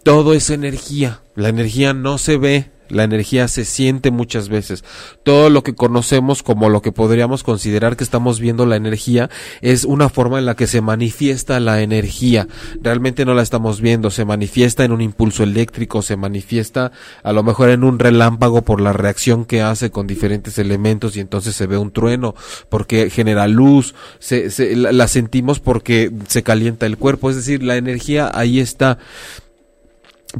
Todo 0.03 0.33
es 0.33 0.49
energía. 0.49 1.21
La 1.35 1.49
energía 1.49 1.93
no 1.93 2.17
se 2.17 2.37
ve, 2.37 2.71
la 2.89 3.03
energía 3.03 3.47
se 3.47 3.65
siente 3.65 4.11
muchas 4.11 4.49
veces. 4.49 4.83
Todo 5.23 5.49
lo 5.49 5.63
que 5.63 5.75
conocemos 5.75 6.43
como 6.43 6.69
lo 6.69 6.81
que 6.81 6.91
podríamos 6.91 7.43
considerar 7.43 7.97
que 7.97 8.03
estamos 8.03 8.39
viendo 8.39 8.65
la 8.65 8.75
energía 8.75 9.29
es 9.61 9.83
una 9.83 10.09
forma 10.09 10.39
en 10.39 10.45
la 10.45 10.55
que 10.55 10.67
se 10.67 10.81
manifiesta 10.81 11.59
la 11.59 11.81
energía. 11.81 12.47
Realmente 12.81 13.25
no 13.25 13.33
la 13.33 13.41
estamos 13.41 13.81
viendo, 13.81 14.11
se 14.11 14.25
manifiesta 14.25 14.83
en 14.83 14.91
un 14.91 15.01
impulso 15.01 15.43
eléctrico, 15.43 16.01
se 16.01 16.17
manifiesta 16.17 16.91
a 17.23 17.33
lo 17.33 17.43
mejor 17.43 17.69
en 17.69 17.83
un 17.83 17.99
relámpago 17.99 18.63
por 18.63 18.81
la 18.81 18.93
reacción 18.93 19.45
que 19.45 19.61
hace 19.61 19.91
con 19.91 20.07
diferentes 20.07 20.57
elementos 20.57 21.15
y 21.15 21.19
entonces 21.19 21.55
se 21.55 21.67
ve 21.67 21.77
un 21.77 21.91
trueno 21.91 22.35
porque 22.69 23.09
genera 23.09 23.47
luz, 23.47 23.95
se, 24.19 24.75
la, 24.75 24.91
la 24.91 25.07
sentimos 25.07 25.59
porque 25.59 26.11
se 26.27 26.43
calienta 26.43 26.85
el 26.85 26.97
cuerpo, 26.97 27.29
es 27.29 27.35
decir, 27.35 27.63
la 27.63 27.77
energía 27.77 28.31
ahí 28.33 28.59
está. 28.59 28.97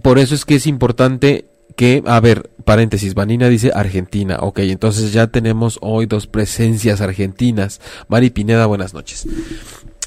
Por 0.01 0.20
eso 0.20 0.36
es 0.36 0.46
que 0.46 0.56
es 0.56 0.68
importante 0.68 1.46
que, 1.77 2.03
a 2.07 2.19
ver, 2.19 2.50
paréntesis, 2.65 3.13
Vanina 3.13 3.48
dice 3.48 3.72
Argentina. 3.74 4.39
Ok, 4.41 4.60
entonces 4.60 5.13
ya 5.13 5.27
tenemos 5.27 5.77
hoy 5.81 6.07
dos 6.07 6.25
presencias 6.25 7.01
argentinas. 7.01 7.79
Mari 8.10 8.31
Pineda, 8.31 8.65
buenas 8.65 8.96
noches. 8.96 9.27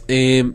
Eh, 0.08 0.50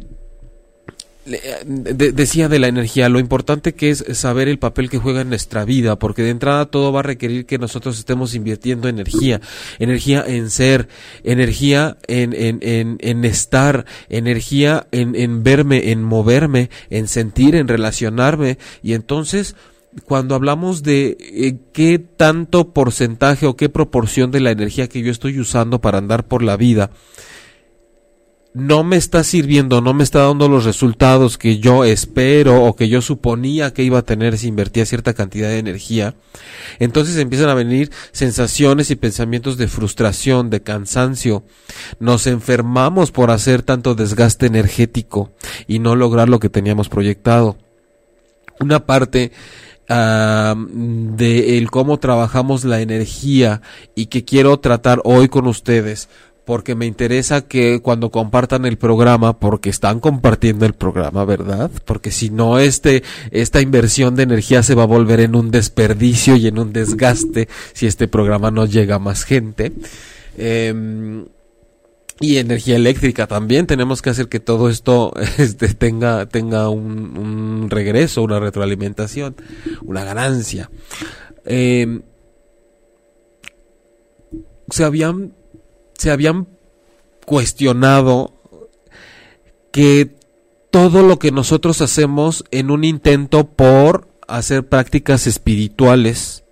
decía 1.25 2.49
de 2.49 2.59
la 2.59 2.67
energía, 2.67 3.07
lo 3.07 3.19
importante 3.19 3.73
que 3.73 3.91
es 3.91 4.03
saber 4.11 4.49
el 4.49 4.59
papel 4.59 4.89
que 4.89 4.97
juega 4.99 5.21
en 5.21 5.29
nuestra 5.29 5.63
vida, 5.63 5.97
porque 5.97 6.21
de 6.21 6.31
entrada 6.31 6.65
todo 6.65 6.91
va 6.91 6.99
a 6.99 7.03
requerir 7.03 7.45
que 7.45 7.57
nosotros 7.57 7.97
estemos 7.97 8.35
invirtiendo 8.35 8.89
energía, 8.89 9.39
energía 9.79 10.23
en 10.27 10.49
ser, 10.49 10.89
energía 11.23 11.97
en, 12.07 12.33
en, 12.33 12.59
en, 12.61 12.97
en 12.99 13.23
estar, 13.23 13.85
energía 14.09 14.85
en, 14.91 15.15
en 15.15 15.43
verme, 15.43 15.91
en 15.91 16.03
moverme, 16.03 16.69
en 16.89 17.07
sentir, 17.07 17.55
en 17.55 17.69
relacionarme, 17.69 18.59
y 18.83 18.93
entonces 18.93 19.55
cuando 20.03 20.35
hablamos 20.35 20.83
de 20.83 21.17
eh, 21.19 21.57
qué 21.73 21.99
tanto 21.99 22.73
porcentaje 22.73 23.45
o 23.45 23.55
qué 23.55 23.69
proporción 23.69 24.31
de 24.31 24.41
la 24.41 24.51
energía 24.51 24.89
que 24.89 25.01
yo 25.01 25.11
estoy 25.11 25.39
usando 25.39 25.79
para 25.79 25.97
andar 25.97 26.27
por 26.27 26.43
la 26.43 26.57
vida 26.57 26.91
no 28.55 28.85
me 28.85 28.95
está 28.95 29.25
sirviendo, 29.25 29.81
no 29.81 29.93
me 29.93 30.05
está 30.05 30.19
dando 30.21 30.47
los 30.47 30.63
resultados 30.63 31.37
que 31.37 31.57
yo 31.57 31.83
espero 31.83 32.63
o 32.63 32.73
que 32.77 32.87
yo 32.87 33.01
suponía 33.01 33.73
que 33.73 33.83
iba 33.83 33.99
a 33.99 34.05
tener 34.05 34.37
si 34.37 34.47
invertía 34.47 34.85
cierta 34.85 35.13
cantidad 35.13 35.49
de 35.49 35.57
energía, 35.57 36.15
entonces 36.79 37.17
empiezan 37.17 37.49
a 37.49 37.53
venir 37.53 37.91
sensaciones 38.13 38.91
y 38.91 38.95
pensamientos 38.95 39.57
de 39.57 39.67
frustración, 39.67 40.49
de 40.49 40.61
cansancio. 40.61 41.43
Nos 41.99 42.27
enfermamos 42.27 43.11
por 43.11 43.29
hacer 43.29 43.61
tanto 43.61 43.93
desgaste 43.93 44.45
energético 44.45 45.33
y 45.67 45.79
no 45.79 45.97
lograr 45.97 46.29
lo 46.29 46.39
que 46.39 46.49
teníamos 46.49 46.87
proyectado. 46.87 47.57
Una 48.61 48.85
parte 48.85 49.33
de 49.87 51.57
el 51.57 51.69
cómo 51.69 51.97
trabajamos 51.97 52.63
la 52.63 52.81
energía 52.81 53.61
y 53.93 54.07
que 54.07 54.25
quiero 54.25 54.59
tratar 54.59 55.01
hoy 55.03 55.29
con 55.29 55.47
ustedes 55.47 56.09
porque 56.45 56.75
me 56.75 56.85
interesa 56.85 57.41
que 57.41 57.81
cuando 57.81 58.11
compartan 58.11 58.65
el 58.65 58.77
programa, 58.77 59.39
porque 59.39 59.71
están 59.71 59.99
compartiendo 59.99 60.65
el 60.65 60.73
programa, 60.73 61.25
¿verdad? 61.25 61.71
Porque 61.85 62.11
si 62.11 62.29
no, 62.29 62.59
este, 62.59 63.03
esta 63.31 63.61
inversión 63.61 64.15
de 64.15 64.23
energía 64.23 64.61
se 64.61 64.75
va 64.75 64.83
a 64.83 64.87
volver 64.87 65.19
en 65.21 65.35
un 65.35 65.49
desperdicio 65.49 66.35
y 66.35 66.47
en 66.47 66.59
un 66.59 66.71
desgaste 66.71 67.49
si 67.73 67.87
este 67.87 68.07
programa 68.07 68.51
no 68.51 68.67
llega 68.67 68.95
a 68.95 68.99
más 68.99 69.23
gente. 69.23 69.73
Eh, 70.37 71.25
y 72.19 72.37
energía 72.37 72.75
eléctrica 72.75 73.27
también. 73.27 73.67
Tenemos 73.67 74.01
que 74.01 74.09
hacer 74.09 74.29
que 74.29 74.39
todo 74.39 74.69
esto 74.69 75.13
este, 75.37 75.73
tenga 75.73 76.27
tenga 76.27 76.69
un, 76.69 77.69
regreso 77.69 78.23
una 78.23 78.39
retroalimentación 78.39 79.35
una 79.83 80.03
ganancia. 80.03 80.69
Em, 81.45 82.01
se 84.69 84.83
habían 84.83 85.33
se 85.97 86.11
habían 86.11 86.47
cuestionado 87.25 88.33
que 89.71 90.15
todo 90.71 91.03
lo 91.03 91.19
que 91.19 91.31
nosotros 91.31 91.81
hacemos 91.81 92.43
en 92.51 92.71
un 92.71 92.83
intento 92.83 93.47
por 93.47 94.07
hacer 94.27 94.67
prácticas 94.67 95.27
espirituales 95.27 96.44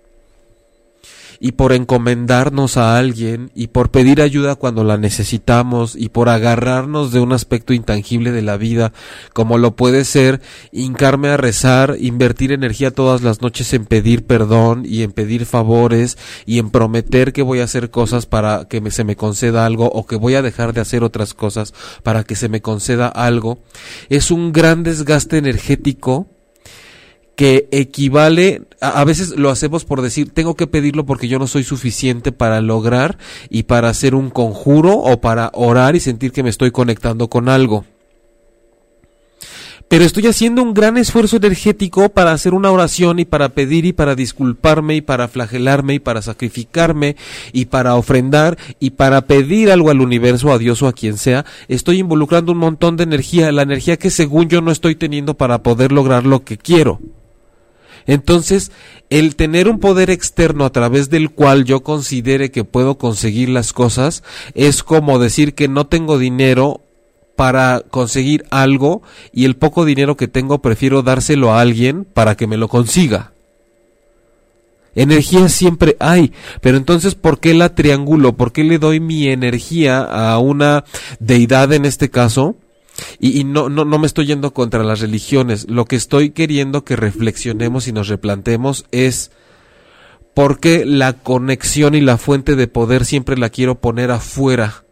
y 1.40 1.52
por 1.52 1.72
encomendarnos 1.72 2.76
a 2.76 2.98
alguien 2.98 3.50
y 3.54 3.68
por 3.68 3.90
pedir 3.90 4.20
ayuda 4.20 4.54
cuando 4.54 4.84
la 4.84 4.96
necesitamos 4.96 5.96
y 5.96 6.08
por 6.08 6.28
agarrarnos 6.28 7.12
de 7.12 7.20
un 7.20 7.32
aspecto 7.32 7.72
intangible 7.72 8.32
de 8.32 8.42
la 8.42 8.56
vida 8.56 8.92
como 9.32 9.58
lo 9.58 9.76
puede 9.76 10.04
ser 10.04 10.40
hincarme 10.72 11.28
a 11.28 11.36
rezar, 11.36 11.96
invertir 11.98 12.52
energía 12.52 12.90
todas 12.90 13.22
las 13.22 13.40
noches 13.42 13.72
en 13.74 13.86
pedir 13.86 14.24
perdón 14.26 14.84
y 14.86 15.02
en 15.02 15.12
pedir 15.12 15.46
favores 15.46 16.18
y 16.46 16.58
en 16.58 16.70
prometer 16.70 17.32
que 17.32 17.42
voy 17.42 17.60
a 17.60 17.64
hacer 17.64 17.90
cosas 17.90 18.26
para 18.26 18.66
que 18.68 18.90
se 18.90 19.04
me 19.04 19.16
conceda 19.16 19.66
algo 19.66 19.86
o 19.86 20.06
que 20.06 20.16
voy 20.16 20.34
a 20.34 20.42
dejar 20.42 20.72
de 20.72 20.80
hacer 20.80 21.04
otras 21.04 21.34
cosas 21.34 21.74
para 22.02 22.24
que 22.24 22.36
se 22.36 22.48
me 22.48 22.62
conceda 22.62 23.08
algo 23.08 23.58
es 24.08 24.30
un 24.30 24.52
gran 24.52 24.82
desgaste 24.82 25.38
energético 25.38 26.28
que 27.36 27.68
equivale, 27.72 28.62
a, 28.80 29.04
veces 29.04 29.36
lo 29.36 29.50
hacemos 29.50 29.84
por 29.84 30.02
decir, 30.02 30.30
tengo 30.30 30.54
que 30.54 30.66
pedirlo 30.66 31.04
porque 31.04 31.28
yo 31.28 31.38
no 31.38 31.46
soy 31.46 31.64
suficiente 31.64 32.32
para 32.32 32.60
lograr 32.60 33.18
y 33.50 33.64
para 33.64 33.88
hacer 33.88 34.14
un 34.14 34.30
conjuro 34.30 34.92
o 34.92 35.20
para 35.20 35.50
orar 35.54 35.96
y 35.96 36.00
sentir 36.00 36.32
que 36.32 36.42
me 36.42 36.50
estoy 36.50 36.70
conectando 36.70 37.28
con 37.28 37.48
algo. 37.48 37.84
Pero 39.88 40.04
estoy 40.04 40.26
haciendo 40.26 40.62
un 40.62 40.72
gran 40.72 40.96
esfuerzo 40.96 41.36
energético 41.36 42.08
para 42.08 42.32
hacer 42.32 42.54
una 42.54 42.70
oración 42.70 43.18
y 43.18 43.24
para 43.24 43.50
pedir 43.50 43.84
y 43.84 43.92
para 43.92 44.14
disculparme 44.14 44.96
y 44.96 45.00
para 45.02 45.28
flagelarme 45.28 45.94
y 45.94 45.98
para 45.98 46.22
sacrificarme 46.22 47.16
y 47.52 47.66
para 47.66 47.94
ofrendar 47.94 48.56
y 48.80 48.90
para 48.90 49.26
pedir 49.26 49.70
algo 49.70 49.90
al 49.90 50.00
universo, 50.00 50.52
a 50.52 50.58
Dios 50.58 50.82
o 50.82 50.88
a 50.88 50.94
quien 50.94 51.18
sea. 51.18 51.44
Estoy 51.68 51.98
involucrando 51.98 52.52
un 52.52 52.58
montón 52.58 52.96
de 52.96 53.04
energía, 53.04 53.52
la 53.52 53.62
energía 53.62 53.98
que 53.98 54.10
según 54.10 54.48
yo 54.48 54.62
no 54.62 54.72
estoy 54.72 54.94
teniendo 54.94 55.34
para 55.34 55.62
poder 55.62 55.92
lograr 55.92 56.24
lo 56.24 56.44
que 56.44 56.56
quiero. 56.56 57.00
Entonces, 58.06 58.70
el 59.10 59.36
tener 59.36 59.68
un 59.68 59.78
poder 59.78 60.10
externo 60.10 60.64
a 60.64 60.70
través 60.70 61.10
del 61.10 61.30
cual 61.30 61.64
yo 61.64 61.82
considere 61.82 62.50
que 62.50 62.64
puedo 62.64 62.98
conseguir 62.98 63.48
las 63.48 63.72
cosas 63.72 64.22
es 64.54 64.82
como 64.82 65.18
decir 65.18 65.54
que 65.54 65.68
no 65.68 65.86
tengo 65.86 66.18
dinero 66.18 66.82
para 67.36 67.80
conseguir 67.90 68.44
algo 68.50 69.02
y 69.32 69.44
el 69.44 69.56
poco 69.56 69.84
dinero 69.84 70.16
que 70.16 70.28
tengo 70.28 70.60
prefiero 70.60 71.02
dárselo 71.02 71.52
a 71.52 71.60
alguien 71.60 72.04
para 72.04 72.36
que 72.36 72.46
me 72.46 72.56
lo 72.56 72.68
consiga. 72.68 73.32
Energía 74.94 75.48
siempre 75.48 75.96
hay, 75.98 76.32
pero 76.60 76.76
entonces 76.76 77.16
¿por 77.16 77.40
qué 77.40 77.52
la 77.52 77.74
triangulo? 77.74 78.36
¿Por 78.36 78.52
qué 78.52 78.62
le 78.62 78.78
doy 78.78 79.00
mi 79.00 79.26
energía 79.26 80.00
a 80.02 80.38
una 80.38 80.84
deidad 81.18 81.72
en 81.72 81.84
este 81.84 82.10
caso? 82.10 82.56
Y, 83.18 83.44
no, 83.44 83.68
no, 83.68 83.84
no 83.84 83.98
me 83.98 84.06
estoy 84.06 84.26
yendo 84.26 84.52
contra 84.52 84.84
las 84.84 85.00
religiones. 85.00 85.68
Lo 85.68 85.84
que 85.84 85.96
estoy 85.96 86.30
queriendo 86.30 86.84
que 86.84 86.96
reflexionemos 86.96 87.88
y 87.88 87.92
nos 87.92 88.08
replantemos 88.08 88.84
es 88.92 89.30
porque 90.34 90.84
la 90.84 91.12
conexión 91.12 91.94
y 91.94 92.00
la 92.00 92.18
fuente 92.18 92.56
de 92.56 92.66
poder 92.66 93.04
siempre 93.04 93.38
la 93.38 93.50
quiero 93.50 93.80
poner 93.80 94.10
afuera? 94.10 94.84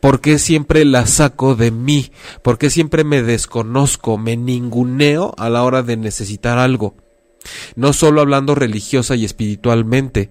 ¿Por 0.00 0.22
qué 0.22 0.38
siempre 0.38 0.86
la 0.86 1.06
saco 1.06 1.54
de 1.54 1.70
mí? 1.70 2.10
¿Por 2.42 2.56
qué 2.56 2.70
siempre 2.70 3.04
me 3.04 3.22
desconozco, 3.22 4.16
me 4.16 4.36
ninguneo 4.38 5.34
a 5.36 5.50
la 5.50 5.62
hora 5.62 5.82
de 5.82 5.98
necesitar 5.98 6.58
algo? 6.58 6.96
No 7.76 7.92
solo 7.92 8.22
hablando 8.22 8.54
religiosa 8.54 9.14
y 9.14 9.26
espiritualmente, 9.26 10.30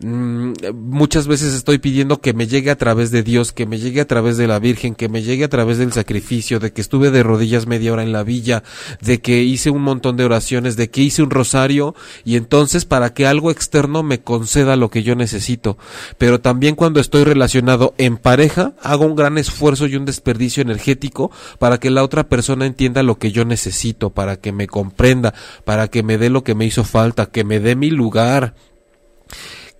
Mm, 0.00 0.52
muchas 0.74 1.26
veces 1.26 1.54
estoy 1.54 1.78
pidiendo 1.78 2.20
que 2.20 2.34
me 2.34 2.46
llegue 2.46 2.70
a 2.70 2.76
través 2.76 3.10
de 3.10 3.22
Dios, 3.22 3.52
que 3.52 3.66
me 3.66 3.78
llegue 3.78 4.00
a 4.00 4.06
través 4.06 4.36
de 4.36 4.46
la 4.46 4.58
Virgen, 4.58 4.94
que 4.94 5.08
me 5.08 5.22
llegue 5.22 5.44
a 5.44 5.48
través 5.48 5.78
del 5.78 5.92
sacrificio, 5.92 6.58
de 6.58 6.72
que 6.72 6.80
estuve 6.80 7.10
de 7.10 7.22
rodillas 7.22 7.66
media 7.66 7.92
hora 7.92 8.02
en 8.02 8.12
la 8.12 8.22
villa, 8.22 8.62
de 9.00 9.20
que 9.20 9.42
hice 9.42 9.70
un 9.70 9.82
montón 9.82 10.16
de 10.16 10.24
oraciones, 10.24 10.76
de 10.76 10.90
que 10.90 11.02
hice 11.02 11.22
un 11.22 11.30
rosario 11.30 11.94
y 12.24 12.36
entonces 12.36 12.84
para 12.84 13.14
que 13.14 13.26
algo 13.26 13.50
externo 13.50 14.02
me 14.02 14.20
conceda 14.20 14.76
lo 14.76 14.90
que 14.90 15.02
yo 15.02 15.14
necesito. 15.14 15.78
Pero 16.18 16.40
también 16.40 16.74
cuando 16.74 17.00
estoy 17.00 17.24
relacionado 17.24 17.94
en 17.98 18.16
pareja, 18.16 18.74
hago 18.82 19.06
un 19.06 19.16
gran 19.16 19.38
esfuerzo 19.38 19.86
y 19.86 19.96
un 19.96 20.04
desperdicio 20.04 20.62
energético 20.62 21.30
para 21.58 21.78
que 21.78 21.90
la 21.90 22.04
otra 22.04 22.28
persona 22.28 22.66
entienda 22.66 23.02
lo 23.02 23.18
que 23.18 23.32
yo 23.32 23.44
necesito, 23.44 24.10
para 24.10 24.36
que 24.36 24.52
me 24.52 24.66
comprenda, 24.66 25.34
para 25.64 25.88
que 25.88 26.02
me 26.02 26.18
dé 26.18 26.30
lo 26.30 26.44
que 26.44 26.54
me 26.54 26.66
hizo 26.66 26.84
falta, 26.84 27.26
que 27.26 27.44
me 27.44 27.60
dé 27.60 27.76
mi 27.76 27.90
lugar 27.90 28.54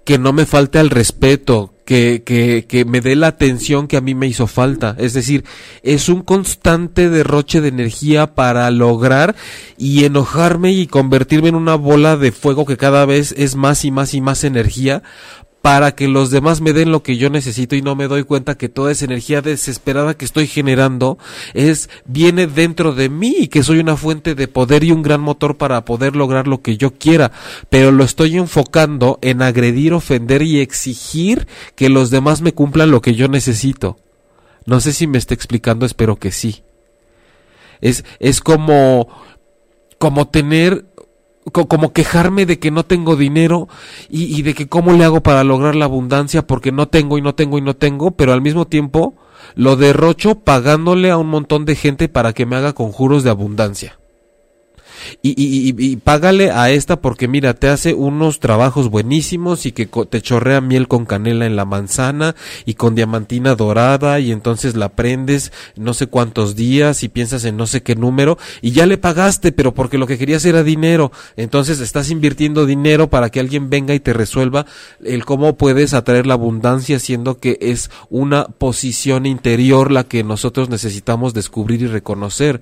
que 0.06 0.18
no 0.18 0.32
me 0.32 0.46
falte 0.46 0.78
al 0.78 0.88
respeto, 0.88 1.74
que, 1.84 2.22
que, 2.24 2.64
que 2.68 2.84
me 2.84 3.00
dé 3.00 3.16
la 3.16 3.26
atención 3.26 3.88
que 3.88 3.96
a 3.96 4.00
mí 4.00 4.14
me 4.14 4.28
hizo 4.28 4.46
falta. 4.46 4.94
Es 4.98 5.14
decir, 5.14 5.44
es 5.82 6.08
un 6.08 6.22
constante 6.22 7.10
derroche 7.10 7.60
de 7.60 7.68
energía 7.68 8.34
para 8.36 8.70
lograr 8.70 9.34
y 9.76 10.04
enojarme 10.04 10.72
y 10.72 10.86
convertirme 10.86 11.48
en 11.48 11.56
una 11.56 11.74
bola 11.74 12.16
de 12.16 12.30
fuego 12.30 12.66
que 12.66 12.76
cada 12.76 13.04
vez 13.04 13.34
es 13.36 13.56
más 13.56 13.84
y 13.84 13.90
más 13.90 14.14
y 14.14 14.20
más 14.20 14.44
energía 14.44 15.02
para 15.66 15.96
que 15.96 16.06
los 16.06 16.30
demás 16.30 16.60
me 16.60 16.72
den 16.72 16.92
lo 16.92 17.02
que 17.02 17.16
yo 17.16 17.28
necesito 17.28 17.74
y 17.74 17.82
no 17.82 17.96
me 17.96 18.06
doy 18.06 18.22
cuenta 18.22 18.56
que 18.56 18.68
toda 18.68 18.92
esa 18.92 19.04
energía 19.04 19.42
desesperada 19.42 20.16
que 20.16 20.24
estoy 20.24 20.46
generando 20.46 21.18
es 21.54 21.90
viene 22.04 22.46
dentro 22.46 22.92
de 22.94 23.08
mí 23.08 23.34
y 23.36 23.48
que 23.48 23.64
soy 23.64 23.80
una 23.80 23.96
fuente 23.96 24.36
de 24.36 24.46
poder 24.46 24.84
y 24.84 24.92
un 24.92 25.02
gran 25.02 25.20
motor 25.20 25.56
para 25.56 25.84
poder 25.84 26.14
lograr 26.14 26.46
lo 26.46 26.62
que 26.62 26.76
yo 26.76 26.92
quiera, 26.94 27.32
pero 27.68 27.90
lo 27.90 28.04
estoy 28.04 28.36
enfocando 28.36 29.18
en 29.22 29.42
agredir, 29.42 29.92
ofender 29.92 30.42
y 30.42 30.60
exigir 30.60 31.48
que 31.74 31.88
los 31.88 32.10
demás 32.10 32.42
me 32.42 32.54
cumplan 32.54 32.92
lo 32.92 33.02
que 33.02 33.16
yo 33.16 33.26
necesito. 33.26 33.98
No 34.66 34.78
sé 34.78 34.92
si 34.92 35.08
me 35.08 35.18
está 35.18 35.34
explicando, 35.34 35.84
espero 35.84 36.14
que 36.14 36.30
sí. 36.30 36.62
Es 37.80 38.04
es 38.20 38.40
como 38.40 39.08
como 39.98 40.28
tener 40.28 40.86
como 41.52 41.92
quejarme 41.92 42.46
de 42.46 42.58
que 42.58 42.70
no 42.70 42.84
tengo 42.84 43.16
dinero 43.16 43.68
y, 44.08 44.24
y, 44.36 44.42
de 44.42 44.54
que 44.54 44.68
cómo 44.68 44.92
le 44.92 45.04
hago 45.04 45.22
para 45.22 45.44
lograr 45.44 45.74
la 45.74 45.84
abundancia 45.84 46.46
porque 46.46 46.72
no 46.72 46.88
tengo 46.88 47.18
y 47.18 47.22
no 47.22 47.34
tengo 47.34 47.58
y 47.58 47.62
no 47.62 47.74
tengo, 47.74 48.10
pero 48.12 48.32
al 48.32 48.42
mismo 48.42 48.66
tiempo 48.66 49.14
lo 49.54 49.76
derrocho 49.76 50.40
pagándole 50.40 51.10
a 51.10 51.18
un 51.18 51.28
montón 51.28 51.64
de 51.64 51.76
gente 51.76 52.08
para 52.08 52.32
que 52.32 52.46
me 52.46 52.56
haga 52.56 52.72
conjuros 52.72 53.22
de 53.22 53.30
abundancia 53.30 53.98
y, 55.22 55.30
y, 55.30 55.74
y, 55.78 55.96
págale 55.96 56.50
a 56.50 56.70
esta 56.70 57.00
porque 57.00 57.28
mira, 57.28 57.54
te 57.54 57.68
hace 57.68 57.94
unos 57.94 58.40
trabajos 58.40 58.90
buenísimos 58.90 59.66
y 59.66 59.72
que 59.72 59.86
te 59.86 60.22
chorrea 60.22 60.60
miel 60.60 60.88
con 60.88 61.06
canela 61.06 61.46
en 61.46 61.56
la 61.56 61.64
manzana 61.64 62.34
y 62.64 62.74
con 62.74 62.94
diamantina 62.94 63.54
dorada 63.54 64.20
y 64.20 64.32
entonces 64.32 64.76
la 64.76 64.90
prendes 64.90 65.52
no 65.76 65.94
sé 65.94 66.06
cuántos 66.06 66.56
días 66.56 67.02
y 67.02 67.08
piensas 67.08 67.44
en 67.44 67.56
no 67.56 67.66
sé 67.66 67.82
qué 67.82 67.94
número 67.94 68.38
y 68.62 68.72
ya 68.72 68.86
le 68.86 68.98
pagaste, 68.98 69.52
pero 69.52 69.74
porque 69.74 69.98
lo 69.98 70.06
que 70.06 70.18
querías 70.18 70.44
era 70.44 70.62
dinero. 70.62 71.12
Entonces 71.36 71.80
estás 71.80 72.10
invirtiendo 72.10 72.66
dinero 72.66 73.08
para 73.08 73.30
que 73.30 73.40
alguien 73.40 73.70
venga 73.70 73.94
y 73.94 74.00
te 74.00 74.12
resuelva 74.12 74.66
el 75.04 75.24
cómo 75.24 75.56
puedes 75.56 75.94
atraer 75.94 76.26
la 76.26 76.34
abundancia 76.34 76.98
siendo 76.98 77.38
que 77.38 77.58
es 77.60 77.90
una 78.10 78.44
posición 78.46 79.26
interior 79.26 79.90
la 79.90 80.04
que 80.04 80.24
nosotros 80.24 80.68
necesitamos 80.68 81.34
descubrir 81.34 81.82
y 81.82 81.86
reconocer 81.86 82.60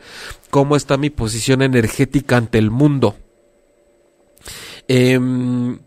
cómo 0.54 0.76
está 0.76 0.96
mi 0.96 1.10
posición 1.10 1.62
energética 1.62 2.36
ante 2.36 2.58
el 2.58 2.70
mundo. 2.70 3.16
Em, 4.86 5.80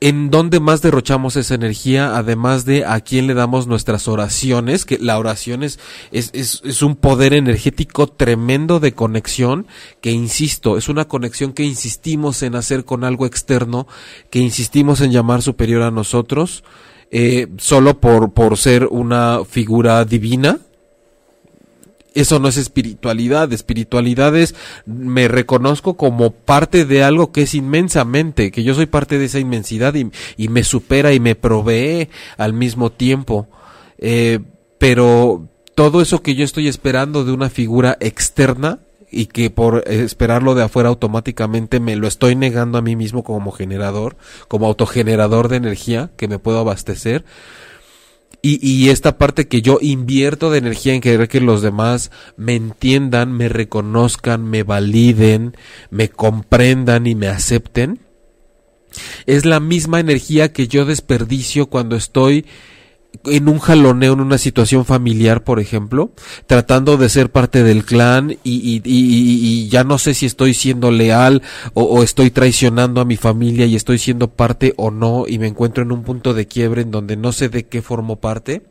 en 0.00 0.30
dónde 0.30 0.58
más 0.58 0.80
derrochamos 0.80 1.36
esa 1.36 1.54
energía, 1.54 2.16
además 2.16 2.64
de 2.64 2.86
a 2.86 2.98
quién 3.00 3.26
le 3.26 3.34
damos 3.34 3.66
nuestras 3.66 4.08
oraciones, 4.08 4.86
que 4.86 4.96
la 4.96 5.18
oración 5.18 5.64
es, 5.64 5.78
es, 6.12 6.30
es, 6.32 6.80
un 6.80 6.96
poder 6.96 7.34
energético 7.34 8.06
tremendo 8.06 8.80
de 8.80 8.94
conexión, 8.94 9.66
que 10.00 10.12
insisto, 10.12 10.78
es 10.78 10.88
una 10.88 11.06
conexión 11.06 11.52
que 11.52 11.64
insistimos 11.64 12.42
en 12.42 12.54
hacer 12.54 12.86
con 12.86 13.04
algo 13.04 13.26
externo, 13.26 13.86
que 14.30 14.38
insistimos 14.38 15.02
en 15.02 15.12
llamar 15.12 15.42
superior 15.42 15.82
a 15.82 15.90
nosotros, 15.90 16.64
eh, 17.10 17.48
solo 17.58 18.00
por, 18.00 18.32
por 18.32 18.56
ser 18.56 18.86
una 18.86 19.40
figura 19.44 20.06
divina, 20.06 20.60
eso 22.16 22.38
no 22.38 22.48
es 22.48 22.56
espiritualidad. 22.56 23.52
Espiritualidad 23.52 24.34
es 24.36 24.54
me 24.86 25.28
reconozco 25.28 25.96
como 25.96 26.30
parte 26.30 26.86
de 26.86 27.04
algo 27.04 27.30
que 27.30 27.42
es 27.42 27.54
inmensamente, 27.54 28.50
que 28.50 28.64
yo 28.64 28.74
soy 28.74 28.86
parte 28.86 29.18
de 29.18 29.26
esa 29.26 29.38
inmensidad 29.38 29.94
y, 29.94 30.48
me 30.48 30.64
supera 30.64 31.12
y 31.12 31.20
me 31.20 31.34
provee 31.34 32.08
al 32.38 32.54
mismo 32.54 32.90
tiempo. 32.90 33.48
Eh, 33.98 34.40
pero 34.78 35.46
todo 35.74 36.00
eso 36.00 36.22
que 36.22 36.34
yo 36.34 36.42
estoy 36.42 36.68
esperando 36.68 37.24
de 37.24 37.32
una 37.32 37.50
figura 37.50 37.98
externa 38.00 38.80
y 39.10 39.26
que 39.26 39.50
por 39.50 39.84
esperarlo 39.86 40.54
de 40.54 40.64
afuera 40.64 40.88
automáticamente 40.88 41.80
me 41.80 41.96
lo 41.96 42.08
estoy 42.08 42.34
negando 42.34 42.78
a 42.78 42.82
mí 42.82 42.96
mismo 42.96 43.24
como 43.24 43.52
generador, 43.52 44.16
como 44.48 44.66
autogenerador 44.66 45.48
de 45.48 45.56
energía 45.56 46.10
que 46.16 46.28
me 46.28 46.38
puedo 46.38 46.58
abastecer, 46.60 47.24
y, 48.42 48.64
y, 48.66 48.90
esta 48.90 49.18
parte 49.18 49.48
que 49.48 49.62
yo 49.62 49.78
invierto 49.80 50.50
de 50.50 50.58
energía 50.58 50.94
en 50.94 51.00
querer 51.00 51.28
que 51.28 51.40
los 51.40 51.62
demás 51.62 52.10
me 52.36 52.54
entiendan, 52.54 53.32
me 53.32 53.48
reconozcan, 53.48 54.44
me 54.44 54.62
validen, 54.62 55.56
me 55.90 56.08
comprendan 56.08 57.06
y 57.06 57.14
me 57.14 57.28
acepten, 57.28 58.00
es 59.26 59.44
la 59.44 59.60
misma 59.60 60.00
energía 60.00 60.52
que 60.52 60.68
yo 60.68 60.84
desperdicio 60.84 61.66
cuando 61.66 61.96
estoy 61.96 62.46
en 63.24 63.48
un 63.48 63.58
jaloneo, 63.58 64.12
en 64.12 64.20
una 64.20 64.38
situación 64.38 64.84
familiar, 64.84 65.44
por 65.44 65.60
ejemplo, 65.60 66.12
tratando 66.46 66.96
de 66.96 67.08
ser 67.08 67.30
parte 67.30 67.62
del 67.62 67.84
clan 67.84 68.38
y, 68.42 68.82
y, 68.84 69.68
ya 69.68 69.84
no 69.84 69.98
sé 69.98 70.14
si 70.14 70.26
estoy 70.26 70.54
siendo 70.54 70.90
leal 70.90 71.42
o, 71.74 72.02
estoy 72.02 72.30
traicionando 72.30 73.00
a 73.00 73.04
mi 73.04 73.16
familia 73.16 73.66
y 73.66 73.76
estoy 73.76 73.98
siendo 73.98 74.28
parte 74.28 74.74
o 74.76 74.90
no 74.90 75.24
y 75.26 75.38
me 75.38 75.46
encuentro 75.46 75.82
en 75.82 75.92
un 75.92 76.02
punto 76.02 76.34
de 76.34 76.46
quiebre 76.46 76.82
en 76.82 76.90
donde 76.90 77.16
no 77.16 77.32
sé 77.32 77.48
de 77.48 77.66
qué 77.66 77.82
formo 77.82 78.16
parte 78.16 78.62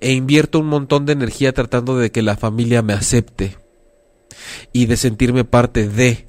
e 0.00 0.12
invierto 0.12 0.58
un 0.58 0.66
montón 0.66 1.06
de 1.06 1.12
energía 1.12 1.52
tratando 1.52 1.96
de 1.96 2.10
que 2.10 2.22
la 2.22 2.36
familia 2.36 2.82
me 2.82 2.92
acepte 2.92 3.56
y 4.72 4.86
de 4.86 4.96
sentirme 4.96 5.44
parte 5.44 5.88
de 5.88 6.28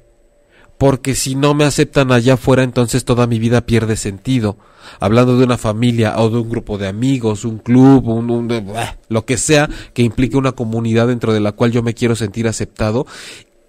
porque 0.78 1.14
si 1.14 1.34
no 1.34 1.54
me 1.54 1.64
aceptan 1.64 2.12
allá 2.12 2.34
afuera 2.34 2.62
entonces 2.62 3.04
toda 3.04 3.26
mi 3.26 3.38
vida 3.38 3.66
pierde 3.66 3.96
sentido 3.96 4.56
hablando 5.00 5.36
de 5.36 5.44
una 5.44 5.58
familia 5.58 6.18
o 6.18 6.30
de 6.30 6.38
un 6.38 6.48
grupo 6.48 6.78
de 6.78 6.88
amigos, 6.88 7.44
un 7.44 7.58
club, 7.58 8.08
un, 8.08 8.48
lo 9.08 9.24
que 9.24 9.36
sea 9.36 9.68
que 9.92 10.02
implique 10.02 10.36
una 10.36 10.52
comunidad 10.52 11.08
dentro 11.08 11.32
de 11.32 11.40
la 11.40 11.52
cual 11.52 11.72
yo 11.72 11.82
me 11.82 11.94
quiero 11.94 12.16
sentir 12.16 12.48
aceptado 12.48 13.06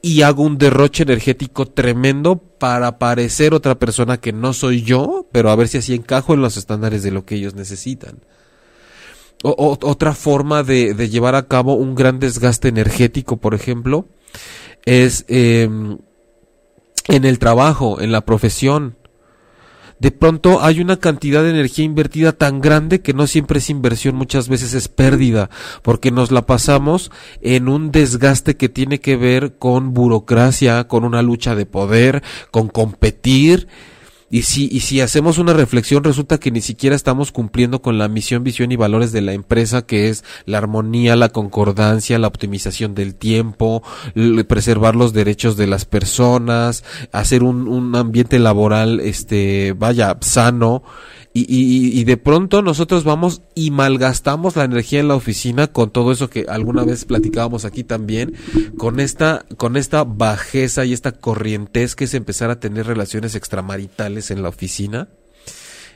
y 0.01 0.21
hago 0.21 0.43
un 0.43 0.57
derroche 0.57 1.03
energético 1.03 1.65
tremendo 1.65 2.37
para 2.37 2.99
parecer 2.99 3.53
otra 3.53 3.77
persona 3.77 4.17
que 4.17 4.31
no 4.31 4.53
soy 4.53 4.83
yo, 4.83 5.27
pero 5.31 5.49
a 5.49 5.55
ver 5.55 5.67
si 5.67 5.79
así 5.79 5.93
encajo 5.93 6.33
en 6.33 6.41
los 6.41 6.55
estándares 6.55 7.03
de 7.03 7.11
lo 7.11 7.25
que 7.25 7.35
ellos 7.35 7.53
necesitan. 7.53 8.19
O, 9.43 9.77
otra 9.81 10.13
forma 10.13 10.63
de, 10.63 10.93
de, 10.93 11.09
llevar 11.09 11.35
a 11.35 11.47
cabo 11.47 11.75
un 11.75 11.95
gran 11.95 12.19
desgaste 12.19 12.67
energético, 12.67 13.37
por 13.37 13.53
ejemplo, 13.53 14.05
es 14.85 15.25
eh, 15.29 15.69
en 17.09 17.25
el 17.25 17.39
trabajo, 17.39 17.99
en 17.99 18.11
la 18.11 18.21
profesión. 18.21 18.95
De 19.99 20.11
pronto 20.11 20.61
hay 20.61 20.79
una 20.79 20.97
cantidad 20.97 21.43
de 21.43 21.49
energía 21.49 21.83
invertida 21.83 22.31
tan 22.31 22.61
grande 22.61 23.01
que 23.01 23.13
no 23.13 23.27
siempre 23.27 23.59
es 23.59 23.69
inversión, 23.69 24.15
muchas 24.15 24.47
veces 24.47 24.73
es 24.73 24.87
pérdida, 24.87 25.49
porque 25.81 26.09
nos 26.09 26.31
la 26.31 26.45
pasamos 26.45 27.11
en 27.41 27.67
un 27.67 27.91
desgaste 27.91 28.55
que 28.55 28.69
tiene 28.69 29.01
que 29.01 29.17
ver 29.17 29.57
con 29.57 29.93
burocracia, 29.93 30.87
con 30.87 31.03
una 31.03 31.21
lucha 31.21 31.53
de 31.53 31.65
poder, 31.65 32.23
con 32.49 32.69
competir, 32.69 33.67
y 34.29 34.43
si, 34.43 34.69
y 34.71 34.81
si 34.81 35.01
hacemos 35.01 35.37
una 35.37 35.53
reflexión, 35.53 36.03
resulta 36.03 36.37
que 36.37 36.51
ni 36.51 36.61
siquiera 36.61 36.95
estamos 36.95 37.31
cumpliendo 37.31 37.81
con 37.81 37.97
la 37.97 38.07
misión, 38.07 38.43
visión 38.43 38.71
y 38.71 38.75
valores 38.75 39.11
de 39.11 39.21
la 39.21 39.33
empresa, 39.33 39.81
que 39.83 40.09
es 40.09 40.23
la 40.45 40.59
armonía, 40.59 41.15
la 41.15 41.29
concordancia, 41.29 42.19
la 42.19 42.27
optimización 42.27 42.93
del 42.93 43.15
tiempo, 43.15 43.81
preservar 44.47 44.95
los 44.95 45.13
derechos 45.13 45.57
de 45.57 45.67
las 45.67 45.85
personas, 45.85 46.83
hacer 47.11 47.43
un, 47.43 47.67
un 47.67 47.95
ambiente 47.95 48.37
laboral, 48.37 48.99
este, 48.99 49.73
vaya, 49.77 50.17
sano, 50.21 50.83
Y, 51.31 51.41
y, 51.41 51.99
y, 51.99 52.03
de 52.05 52.17
pronto 52.17 52.63
nosotros 52.63 53.03
vamos 53.03 53.43
y 53.53 53.69
malgastamos 53.69 54.55
la 54.55 54.63
energía 54.63 54.99
en 54.99 55.07
la 55.07 55.15
oficina 55.15 55.67
con 55.67 55.91
todo 55.91 56.11
eso 56.11 56.27
que 56.27 56.47
alguna 56.49 56.83
vez 56.83 57.05
platicábamos 57.05 57.65
aquí 57.65 57.83
también, 57.83 58.33
con 58.79 58.99
esta, 58.99 59.45
con 59.57 59.77
esta 59.77 60.03
bajeza 60.03 60.85
y 60.85 60.93
esta 60.93 61.11
corrientez 61.11 61.95
que 61.95 62.05
es 62.05 62.15
empezar 62.15 62.49
a 62.49 62.59
tener 62.59 62.87
relaciones 62.87 63.35
extramaritales 63.35 64.31
en 64.31 64.41
la 64.41 64.49
oficina. 64.49 65.07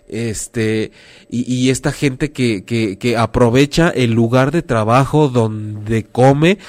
Este 0.08 0.92
y, 1.30 1.52
y 1.52 1.72
esta 1.72 1.92
gente 1.92 2.32
que, 2.32 2.64
que, 2.64 3.00
que 3.00 3.18
aprovecha 3.18 3.90
el 3.90 4.12
lugar 4.12 4.52
de 4.52 4.62
trabajo 4.62 5.30
donde 5.30 6.04
come 6.04 6.60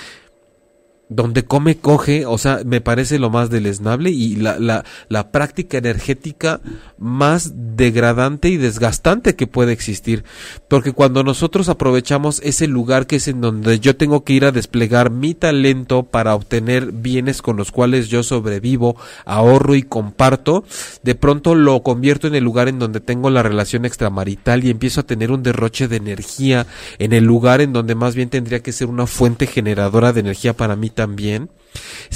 donde 1.08 1.44
come 1.44 1.76
coge, 1.76 2.24
o 2.26 2.38
sea, 2.38 2.60
me 2.64 2.80
parece 2.80 3.18
lo 3.18 3.30
más 3.30 3.50
deleznable 3.50 4.10
y 4.10 4.36
la, 4.36 4.58
la, 4.58 4.84
la, 5.08 5.30
práctica 5.30 5.78
energética 5.78 6.60
más 6.98 7.52
degradante 7.76 8.48
y 8.48 8.56
desgastante 8.56 9.36
que 9.36 9.46
puede 9.46 9.72
existir. 9.72 10.24
Porque 10.68 10.92
cuando 10.92 11.22
nosotros 11.22 11.68
aprovechamos 11.68 12.40
ese 12.42 12.66
lugar 12.68 13.06
que 13.06 13.16
es 13.16 13.28
en 13.28 13.40
donde 13.40 13.80
yo 13.80 13.96
tengo 13.96 14.24
que 14.24 14.32
ir 14.32 14.44
a 14.44 14.52
desplegar 14.52 15.10
mi 15.10 15.34
talento 15.34 16.04
para 16.04 16.34
obtener 16.34 16.92
bienes 16.92 17.42
con 17.42 17.56
los 17.56 17.70
cuales 17.70 18.08
yo 18.08 18.22
sobrevivo, 18.22 18.96
ahorro 19.26 19.74
y 19.74 19.82
comparto, 19.82 20.64
de 21.02 21.14
pronto 21.14 21.54
lo 21.54 21.82
convierto 21.82 22.28
en 22.28 22.34
el 22.34 22.44
lugar 22.44 22.68
en 22.68 22.78
donde 22.78 23.00
tengo 23.00 23.28
la 23.30 23.42
relación 23.42 23.84
extramarital 23.84 24.64
y 24.64 24.70
empiezo 24.70 25.00
a 25.00 25.06
tener 25.06 25.30
un 25.30 25.42
derroche 25.42 25.88
de 25.88 25.96
energía 25.96 26.66
en 26.98 27.12
el 27.12 27.24
lugar 27.24 27.60
en 27.60 27.72
donde 27.72 27.94
más 27.94 28.14
bien 28.14 28.30
tendría 28.30 28.60
que 28.60 28.72
ser 28.72 28.88
una 28.88 29.06
fuente 29.06 29.46
generadora 29.46 30.12
de 30.12 30.20
energía 30.20 30.54
para 30.54 30.76
mí 30.76 30.90
también 30.94 31.50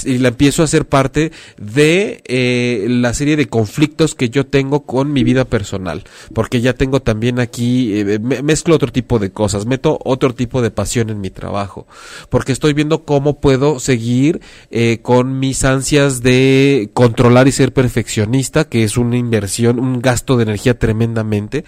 y 0.05 0.17
la 0.17 0.29
empiezo 0.29 0.61
a 0.61 0.65
hacer 0.65 0.87
parte 0.87 1.31
de 1.57 2.21
eh, 2.25 2.85
la 2.89 3.13
serie 3.13 3.35
de 3.35 3.47
conflictos 3.47 4.15
que 4.15 4.29
yo 4.29 4.45
tengo 4.45 4.85
con 4.85 5.11
mi 5.11 5.23
vida 5.23 5.45
personal 5.45 6.03
porque 6.33 6.61
ya 6.61 6.73
tengo 6.73 7.01
también 7.01 7.39
aquí 7.39 7.99
eh, 7.99 8.19
mezclo 8.19 8.75
otro 8.75 8.91
tipo 8.91 9.19
de 9.19 9.31
cosas 9.31 9.65
meto 9.65 9.99
otro 10.03 10.33
tipo 10.33 10.61
de 10.61 10.71
pasión 10.71 11.09
en 11.09 11.21
mi 11.21 11.29
trabajo 11.29 11.87
porque 12.29 12.51
estoy 12.51 12.73
viendo 12.73 13.03
cómo 13.03 13.39
puedo 13.39 13.79
seguir 13.79 14.41
eh, 14.71 14.99
con 15.01 15.39
mis 15.39 15.65
ansias 15.65 16.21
de 16.21 16.89
controlar 16.93 17.47
y 17.47 17.51
ser 17.51 17.73
perfeccionista 17.73 18.65
que 18.65 18.83
es 18.83 18.97
una 18.97 19.17
inversión 19.17 19.79
un 19.79 20.01
gasto 20.01 20.37
de 20.37 20.43
energía 20.43 20.77
tremendamente 20.79 21.65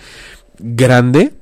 grande 0.60 1.34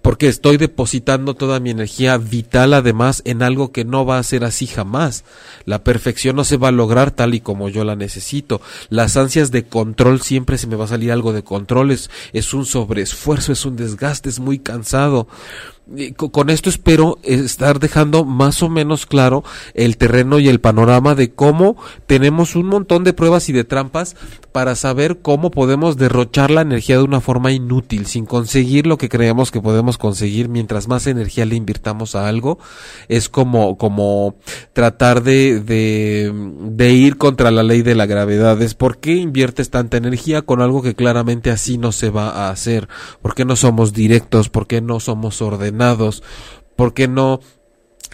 porque 0.00 0.28
estoy 0.28 0.56
depositando 0.56 1.34
toda 1.34 1.60
mi 1.60 1.70
energía 1.70 2.18
vital 2.18 2.74
además 2.74 3.22
en 3.24 3.42
algo 3.42 3.72
que 3.72 3.84
no 3.84 4.04
va 4.04 4.18
a 4.18 4.22
ser 4.22 4.44
así 4.44 4.66
jamás. 4.66 5.24
La 5.64 5.84
perfección 5.84 6.36
no 6.36 6.44
se 6.44 6.56
va 6.56 6.68
a 6.68 6.72
lograr 6.72 7.10
tal 7.10 7.34
y 7.34 7.40
como 7.40 7.68
yo 7.68 7.84
la 7.84 7.96
necesito. 7.96 8.60
Las 8.88 9.16
ansias 9.16 9.50
de 9.50 9.64
control 9.64 10.20
siempre 10.20 10.58
se 10.58 10.66
me 10.66 10.76
va 10.76 10.84
a 10.84 10.88
salir 10.88 11.12
algo 11.12 11.32
de 11.32 11.44
control, 11.44 11.90
es, 11.90 12.10
es 12.32 12.54
un 12.54 12.66
sobreesfuerzo, 12.66 13.52
es 13.52 13.64
un 13.64 13.76
desgaste, 13.76 14.28
es 14.28 14.40
muy 14.40 14.58
cansado 14.58 15.28
con 16.16 16.50
esto 16.50 16.70
espero 16.70 17.18
estar 17.22 17.78
dejando 17.78 18.24
más 18.24 18.62
o 18.62 18.68
menos 18.68 19.06
claro 19.06 19.44
el 19.74 19.96
terreno 19.96 20.38
y 20.38 20.48
el 20.48 20.60
panorama 20.60 21.14
de 21.14 21.32
cómo 21.32 21.76
tenemos 22.06 22.56
un 22.56 22.66
montón 22.66 23.04
de 23.04 23.12
pruebas 23.12 23.48
y 23.48 23.52
de 23.52 23.64
trampas 23.64 24.16
para 24.52 24.74
saber 24.74 25.18
cómo 25.22 25.50
podemos 25.50 25.96
derrochar 25.96 26.50
la 26.50 26.60
energía 26.60 26.96
de 26.96 27.02
una 27.02 27.20
forma 27.20 27.52
inútil, 27.52 28.06
sin 28.06 28.26
conseguir 28.26 28.86
lo 28.86 28.98
que 28.98 29.08
creemos 29.08 29.50
que 29.50 29.60
podemos 29.60 29.96
conseguir. 29.98 30.48
Mientras 30.48 30.88
más 30.88 31.06
energía 31.06 31.46
le 31.46 31.56
invirtamos 31.56 32.14
a 32.14 32.28
algo, 32.28 32.58
es 33.08 33.28
como, 33.28 33.78
como 33.78 34.36
tratar 34.74 35.22
de, 35.22 35.60
de, 35.60 36.32
de 36.60 36.92
ir 36.92 37.16
contra 37.16 37.50
la 37.50 37.62
ley 37.62 37.82
de 37.82 37.94
la 37.94 38.06
gravedad. 38.06 38.60
Es 38.60 38.74
por 38.74 38.98
qué 38.98 39.14
inviertes 39.14 39.70
tanta 39.70 39.96
energía 39.96 40.42
con 40.42 40.60
algo 40.60 40.82
que 40.82 40.94
claramente 40.94 41.50
así 41.50 41.78
no 41.78 41.92
se 41.92 42.10
va 42.10 42.28
a 42.28 42.50
hacer. 42.50 42.88
¿Por 43.22 43.34
qué 43.34 43.46
no 43.46 43.56
somos 43.56 43.94
directos? 43.94 44.50
¿Por 44.50 44.66
qué 44.66 44.82
no 44.82 45.00
somos 45.00 45.40
ordenados? 45.40 45.81
¿Por 46.76 46.94
qué 46.94 47.08
no 47.08 47.40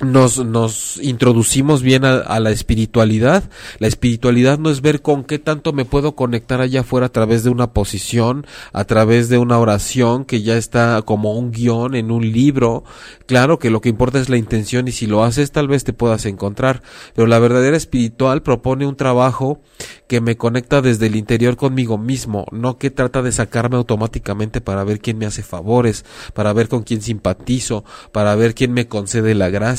nos, 0.00 0.44
nos 0.44 0.98
introducimos 1.02 1.82
bien 1.82 2.04
a, 2.04 2.40
la 2.40 2.50
espiritualidad. 2.50 3.44
La 3.78 3.88
espiritualidad 3.88 4.58
no 4.58 4.70
es 4.70 4.80
ver 4.80 5.02
con 5.02 5.24
qué 5.24 5.38
tanto 5.38 5.72
me 5.72 5.84
puedo 5.84 6.14
conectar 6.14 6.60
allá 6.60 6.80
afuera 6.80 7.06
a 7.06 7.12
través 7.12 7.42
de 7.44 7.50
una 7.50 7.72
posición, 7.72 8.46
a 8.72 8.84
través 8.84 9.28
de 9.28 9.38
una 9.38 9.58
oración 9.58 10.24
que 10.24 10.42
ya 10.42 10.56
está 10.56 11.02
como 11.02 11.34
un 11.34 11.50
guion 11.50 11.94
en 11.94 12.10
un 12.10 12.30
libro. 12.32 12.84
Claro 13.26 13.58
que 13.58 13.70
lo 13.70 13.80
que 13.80 13.88
importa 13.88 14.20
es 14.20 14.28
la 14.28 14.36
intención 14.36 14.88
y 14.88 14.92
si 14.92 15.06
lo 15.06 15.24
haces 15.24 15.52
tal 15.52 15.68
vez 15.68 15.84
te 15.84 15.92
puedas 15.92 16.26
encontrar. 16.26 16.82
Pero 17.14 17.26
la 17.26 17.38
verdadera 17.38 17.76
espiritual 17.76 18.42
propone 18.42 18.86
un 18.86 18.96
trabajo 18.96 19.60
que 20.06 20.20
me 20.20 20.36
conecta 20.36 20.80
desde 20.80 21.06
el 21.06 21.16
interior 21.16 21.56
conmigo 21.56 21.98
mismo, 21.98 22.46
no 22.50 22.78
que 22.78 22.90
trata 22.90 23.20
de 23.20 23.30
sacarme 23.30 23.76
automáticamente 23.76 24.60
para 24.60 24.82
ver 24.82 25.00
quién 25.00 25.18
me 25.18 25.26
hace 25.26 25.42
favores, 25.42 26.04
para 26.32 26.52
ver 26.54 26.68
con 26.68 26.82
quién 26.82 27.02
simpatizo, 27.02 27.84
para 28.10 28.34
ver 28.34 28.54
quién 28.54 28.72
me 28.72 28.88
concede 28.88 29.34
la 29.34 29.50
gracia. 29.50 29.77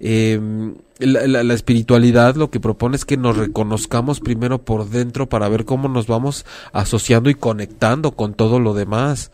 Em, 0.00 0.74
la, 0.98 1.54
espiritualidad 1.54 2.36
lo 2.36 2.50
que 2.50 2.60
propone 2.60 2.96
es 2.96 3.04
que 3.04 3.16
nos 3.16 3.36
reconozcamos 3.36 4.20
primero 4.20 4.62
por 4.62 4.88
dentro 4.88 5.28
para 5.28 5.48
ver 5.48 5.64
cómo 5.64 5.88
nos 5.88 6.06
vamos 6.06 6.44
asociando 6.72 7.30
y 7.30 7.34
conectando 7.34 8.12
con 8.12 8.34
todo 8.34 8.60
lo 8.60 8.74
demás. 8.74 9.30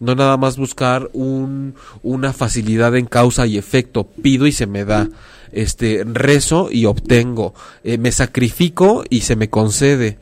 No 0.00 0.14
nada 0.14 0.36
más 0.36 0.56
buscar 0.56 1.08
un, 1.12 1.74
una 2.02 2.32
facilidad 2.32 2.96
en 2.96 3.06
causa 3.06 3.46
y 3.46 3.56
efecto, 3.56 4.04
pido 4.04 4.46
y 4.46 4.52
se 4.52 4.66
me 4.66 4.84
da 4.84 5.08
este, 5.52 6.04
rezo 6.04 6.68
y 6.70 6.84
obtengo, 6.84 7.54
eh, 7.82 7.98
me 7.98 8.12
sacrifico 8.12 9.04
y 9.08 9.22
se 9.22 9.36
me 9.36 9.48
concede. 9.48 10.18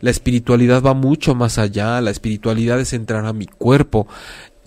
La 0.00 0.10
espiritualidad 0.10 0.82
va 0.82 0.94
mucho 0.94 1.34
más 1.34 1.58
allá, 1.58 2.00
la 2.00 2.10
espiritualidad 2.10 2.80
es 2.80 2.92
entrar 2.92 3.26
a 3.26 3.32
mi 3.32 3.46
cuerpo, 3.46 4.08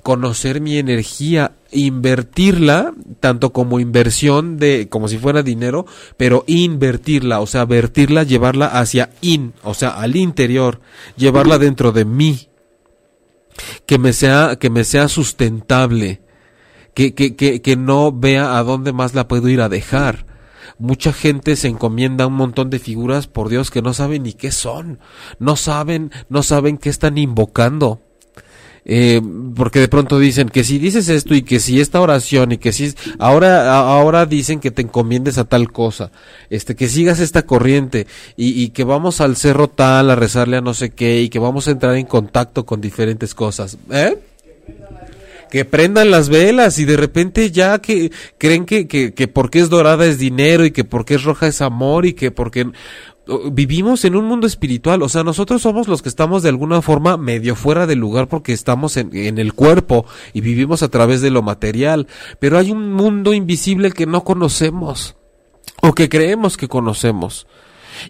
conocer 0.07 0.61
mi 0.61 0.77
energía, 0.77 1.57
invertirla, 1.69 2.93
tanto 3.19 3.51
como 3.51 3.81
inversión 3.81 4.55
de, 4.55 4.87
como 4.87 5.09
si 5.09 5.17
fuera 5.17 5.43
dinero, 5.43 5.85
pero 6.15 6.45
invertirla, 6.47 7.41
o 7.41 7.45
sea, 7.45 7.65
vertirla, 7.65 8.23
llevarla 8.23 8.67
hacia 8.67 9.09
in, 9.19 9.53
o 9.63 9.73
sea, 9.73 9.89
al 9.89 10.15
interior, 10.15 10.79
llevarla 11.17 11.57
dentro 11.57 11.91
de 11.91 12.05
mí, 12.05 12.47
que 13.85 13.97
me 13.97 14.13
sea, 14.13 14.55
que 14.57 14.69
me 14.69 14.85
sea 14.85 15.09
sustentable, 15.09 16.21
que, 16.93 17.13
que, 17.13 17.35
que, 17.35 17.61
que 17.61 17.75
no 17.75 18.13
vea 18.13 18.57
a 18.57 18.63
dónde 18.63 18.93
más 18.93 19.13
la 19.13 19.27
puedo 19.27 19.49
ir 19.49 19.59
a 19.59 19.67
dejar. 19.67 20.25
Mucha 20.79 21.11
gente 21.11 21.57
se 21.57 21.67
encomienda 21.67 22.27
un 22.27 22.35
montón 22.35 22.69
de 22.69 22.79
figuras, 22.79 23.27
por 23.27 23.49
Dios, 23.49 23.71
que 23.71 23.81
no 23.81 23.93
saben 23.93 24.23
ni 24.23 24.31
qué 24.31 24.51
son, 24.51 24.99
no 25.37 25.57
saben, 25.57 26.11
no 26.29 26.43
saben 26.43 26.77
qué 26.77 26.87
están 26.87 27.17
invocando. 27.17 28.06
Eh, 28.89 29.21
porque 29.53 29.81
de 29.81 29.89
pronto 29.89 30.17
dicen 30.17 30.47
que 30.47 30.63
si 30.63 30.79
dices 30.79 31.09
esto 31.09 31.35
y 31.35 31.41
que 31.41 31.59
si 31.59 31.81
esta 31.81 31.99
oración 31.99 32.53
y 32.53 32.57
que 32.57 32.71
si 32.71 32.93
ahora 33.19 33.77
ahora 33.77 34.25
dicen 34.25 34.61
que 34.61 34.71
te 34.71 34.81
encomiendes 34.81 35.37
a 35.37 35.43
tal 35.43 35.73
cosa 35.73 36.09
este 36.49 36.73
que 36.77 36.87
sigas 36.87 37.19
esta 37.19 37.45
corriente 37.45 38.07
y, 38.37 38.63
y, 38.63 38.69
que 38.69 38.85
vamos 38.85 39.19
al 39.19 39.35
cerro 39.35 39.67
tal 39.67 40.09
a 40.09 40.15
rezarle 40.15 40.55
a 40.55 40.61
no 40.61 40.73
sé 40.73 40.91
qué 40.91 41.21
y 41.21 41.27
que 41.27 41.37
vamos 41.37 41.67
a 41.67 41.71
entrar 41.71 41.97
en 41.97 42.05
contacto 42.05 42.65
con 42.65 42.79
diferentes 42.79 43.35
cosas 43.35 43.77
¿eh? 43.91 44.17
que 45.51 45.65
prendan 45.65 46.09
las 46.09 46.29
velas 46.29 46.79
y 46.79 46.85
de 46.85 46.95
repente 46.95 47.51
ya 47.51 47.79
que 47.79 48.11
creen 48.37 48.65
que, 48.65 48.87
que, 48.87 49.13
que 49.13 49.27
porque 49.27 49.59
es 49.59 49.69
dorada 49.69 50.05
es 50.05 50.17
dinero 50.17 50.63
y 50.63 50.71
que 50.71 50.85
porque 50.85 51.15
es 51.15 51.23
roja 51.23 51.47
es 51.47 51.61
amor 51.61 52.05
y 52.05 52.13
que 52.13 52.31
porque 52.31 52.71
vivimos 53.51 54.05
en 54.05 54.15
un 54.15 54.25
mundo 54.25 54.47
espiritual, 54.47 55.01
o 55.03 55.09
sea, 55.09 55.23
nosotros 55.23 55.61
somos 55.61 55.87
los 55.87 56.01
que 56.01 56.09
estamos 56.09 56.43
de 56.43 56.49
alguna 56.49 56.81
forma 56.81 57.17
medio 57.17 57.55
fuera 57.55 57.87
del 57.87 57.99
lugar 57.99 58.27
porque 58.27 58.53
estamos 58.53 58.97
en, 58.97 59.15
en, 59.15 59.37
el 59.37 59.53
cuerpo 59.53 60.05
y 60.33 60.41
vivimos 60.41 60.83
a 60.83 60.89
través 60.89 61.21
de 61.21 61.29
lo 61.29 61.41
material, 61.41 62.07
pero 62.39 62.57
hay 62.57 62.71
un 62.71 62.93
mundo 62.93 63.33
invisible 63.33 63.91
que 63.91 64.05
no 64.05 64.23
conocemos 64.23 65.15
o 65.81 65.93
que 65.93 66.09
creemos 66.09 66.57
que 66.57 66.67
conocemos 66.67 67.47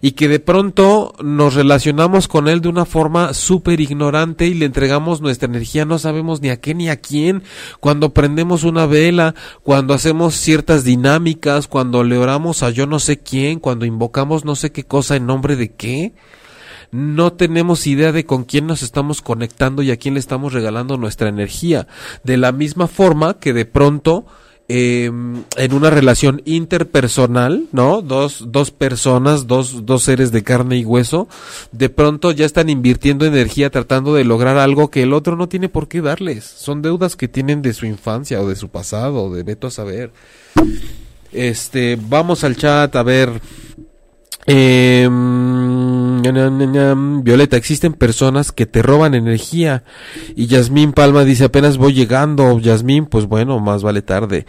y 0.00 0.12
que 0.12 0.28
de 0.28 0.40
pronto 0.40 1.14
nos 1.22 1.54
relacionamos 1.54 2.28
con 2.28 2.48
él 2.48 2.60
de 2.60 2.68
una 2.68 2.84
forma 2.84 3.34
súper 3.34 3.80
ignorante 3.80 4.46
y 4.46 4.54
le 4.54 4.66
entregamos 4.66 5.20
nuestra 5.20 5.48
energía, 5.48 5.84
no 5.84 5.98
sabemos 5.98 6.40
ni 6.40 6.50
a 6.50 6.60
qué 6.60 6.74
ni 6.74 6.88
a 6.88 6.96
quién, 6.96 7.42
cuando 7.80 8.14
prendemos 8.14 8.64
una 8.64 8.86
vela, 8.86 9.34
cuando 9.62 9.94
hacemos 9.94 10.34
ciertas 10.34 10.84
dinámicas, 10.84 11.68
cuando 11.68 12.04
le 12.04 12.18
oramos 12.18 12.62
a 12.62 12.70
yo 12.70 12.86
no 12.86 12.98
sé 12.98 13.18
quién, 13.18 13.58
cuando 13.60 13.84
invocamos 13.84 14.44
no 14.44 14.56
sé 14.56 14.72
qué 14.72 14.84
cosa 14.84 15.16
en 15.16 15.26
nombre 15.26 15.56
de 15.56 15.72
qué, 15.72 16.14
no 16.90 17.34
tenemos 17.34 17.86
idea 17.86 18.12
de 18.12 18.24
con 18.24 18.44
quién 18.44 18.66
nos 18.66 18.82
estamos 18.82 19.20
conectando 19.20 19.82
y 19.82 19.90
a 19.90 19.96
quién 19.96 20.14
le 20.14 20.20
estamos 20.20 20.52
regalando 20.52 20.96
nuestra 20.96 21.28
energía. 21.28 21.86
De 22.24 22.36
la 22.36 22.52
misma 22.52 22.86
forma 22.86 23.38
que 23.38 23.52
de 23.52 23.66
pronto 23.66 24.26
eh, 24.70 25.06
en 25.06 25.72
una 25.72 25.88
relación 25.88 26.42
interpersonal, 26.44 27.64
¿no? 27.72 28.02
Dos, 28.02 28.44
dos 28.48 28.70
personas, 28.70 29.46
dos, 29.46 29.86
dos 29.86 30.02
seres 30.02 30.30
de 30.30 30.42
carne 30.42 30.76
y 30.76 30.84
hueso, 30.84 31.26
de 31.72 31.88
pronto 31.88 32.32
ya 32.32 32.44
están 32.44 32.68
invirtiendo 32.68 33.24
energía 33.24 33.70
tratando 33.70 34.14
de 34.14 34.24
lograr 34.24 34.58
algo 34.58 34.90
que 34.90 35.04
el 35.04 35.14
otro 35.14 35.36
no 35.36 35.48
tiene 35.48 35.70
por 35.70 35.88
qué 35.88 36.02
darles. 36.02 36.44
Son 36.44 36.82
deudas 36.82 37.16
que 37.16 37.28
tienen 37.28 37.62
de 37.62 37.72
su 37.72 37.86
infancia 37.86 38.42
o 38.42 38.48
de 38.48 38.56
su 38.56 38.68
pasado, 38.68 39.24
o 39.24 39.34
de 39.34 39.42
veto 39.42 39.68
a 39.68 39.70
saber. 39.70 40.12
Este, 41.32 41.98
vamos 42.00 42.44
al 42.44 42.56
chat 42.56 42.94
a 42.94 43.02
ver. 43.02 43.40
Eh, 44.46 45.08
Violeta, 46.22 47.56
existen 47.56 47.92
personas 47.92 48.52
que 48.52 48.66
te 48.66 48.82
roban 48.82 49.14
energía. 49.14 49.84
Y 50.36 50.46
Yasmín 50.46 50.92
Palma 50.92 51.24
dice, 51.24 51.44
apenas 51.44 51.76
voy 51.76 51.92
llegando. 51.92 52.58
Yasmín, 52.58 53.06
pues 53.06 53.26
bueno, 53.26 53.58
más 53.60 53.82
vale 53.82 54.02
tarde. 54.02 54.46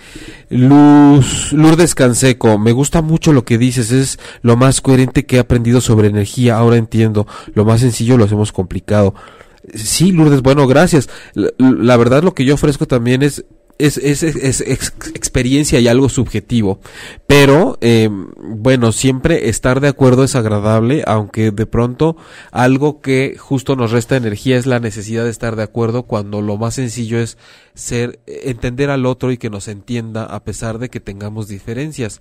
Luz, 0.49 1.53
Lourdes 1.53 1.95
Canseco, 1.95 2.57
me 2.57 2.71
gusta 2.71 3.01
mucho 3.01 3.33
lo 3.33 3.45
que 3.45 3.57
dices, 3.57 3.91
es 3.91 4.19
lo 4.41 4.57
más 4.57 4.81
coherente 4.81 5.25
que 5.25 5.37
he 5.37 5.39
aprendido 5.39 5.81
sobre 5.81 6.07
energía. 6.07 6.57
Ahora 6.57 6.77
entiendo, 6.77 7.27
lo 7.53 7.65
más 7.65 7.81
sencillo 7.81 8.17
lo 8.17 8.25
hacemos 8.25 8.51
complicado. 8.51 9.13
Sí, 9.73 10.11
Lourdes, 10.11 10.41
bueno, 10.41 10.67
gracias. 10.67 11.09
La, 11.33 11.97
verdad 11.97 12.23
lo 12.23 12.33
que 12.33 12.45
yo 12.45 12.53
ofrezco 12.55 12.87
también 12.87 13.23
es 13.23 13.45
es, 13.79 13.97
es, 13.97 14.23
es, 14.23 14.61
experiencia 14.61 15.79
y 15.79 15.87
algo 15.87 16.09
subjetivo. 16.09 16.81
Pero, 17.27 17.77
eh, 17.79 18.09
bueno, 18.11 18.91
siempre 18.91 19.47
estar 19.49 19.79
de 19.79 19.87
acuerdo 19.87 20.25
es 20.25 20.35
agradable, 20.35 21.03
aunque 21.07 21.51
de 21.51 21.65
pronto 21.65 22.17
algo 22.51 22.99
que 22.99 23.37
justo 23.39 23.77
nos 23.77 23.91
resta 23.91 24.17
energía 24.17 24.57
es 24.57 24.65
la 24.65 24.81
necesidad 24.81 25.23
de 25.23 25.29
estar 25.29 25.55
de 25.55 25.63
acuerdo 25.63 26.03
cuando 26.03 26.41
lo 26.41 26.57
más 26.57 26.75
sencillo 26.75 27.19
es 27.19 27.37
ser, 27.73 28.19
entender 28.27 28.89
al 28.89 29.05
otro 29.05 29.31
y 29.31 29.37
que 29.37 29.49
nos 29.49 29.69
entienda 29.69 30.25
a 30.25 30.43
pesar 30.43 30.77
de 30.77 30.89
que 30.89 30.99
tengamos 30.99 31.47
diferencias. 31.47 32.19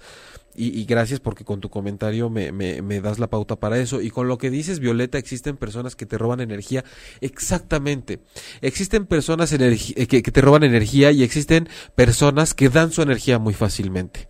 Y, 0.61 0.85
gracias 0.87 1.21
porque 1.21 1.45
con 1.45 1.61
tu 1.61 1.71
comentario 1.71 2.31
me, 2.31 2.51
me, 2.51 3.01
das 3.01 3.21
la 3.21 3.31
pauta 3.31 3.57
para 3.57 3.79
eso. 3.79 4.01
Y 4.03 4.11
con 4.11 4.27
lo 4.27 4.39
que 4.39 4.51
dices, 4.51 4.81
Violeta, 4.81 5.17
existen 5.17 5.57
personas 5.57 5.95
que 5.95 6.05
te 6.05 6.19
roban 6.19 6.41
energía. 6.41 6.85
Exactamente. 7.21 8.19
Existen 8.61 9.07
personas 9.07 9.53
eh, 9.53 10.07
que, 10.09 10.23
que 10.23 10.33
te 10.33 10.41
roban 10.41 10.65
energía 10.65 11.13
y 11.13 11.23
existen 11.23 11.69
personas 11.95 12.55
que 12.55 12.69
dan 12.69 12.91
su 12.91 13.03
energía 13.03 13.39
muy 13.39 13.55
fácilmente. 13.55 14.29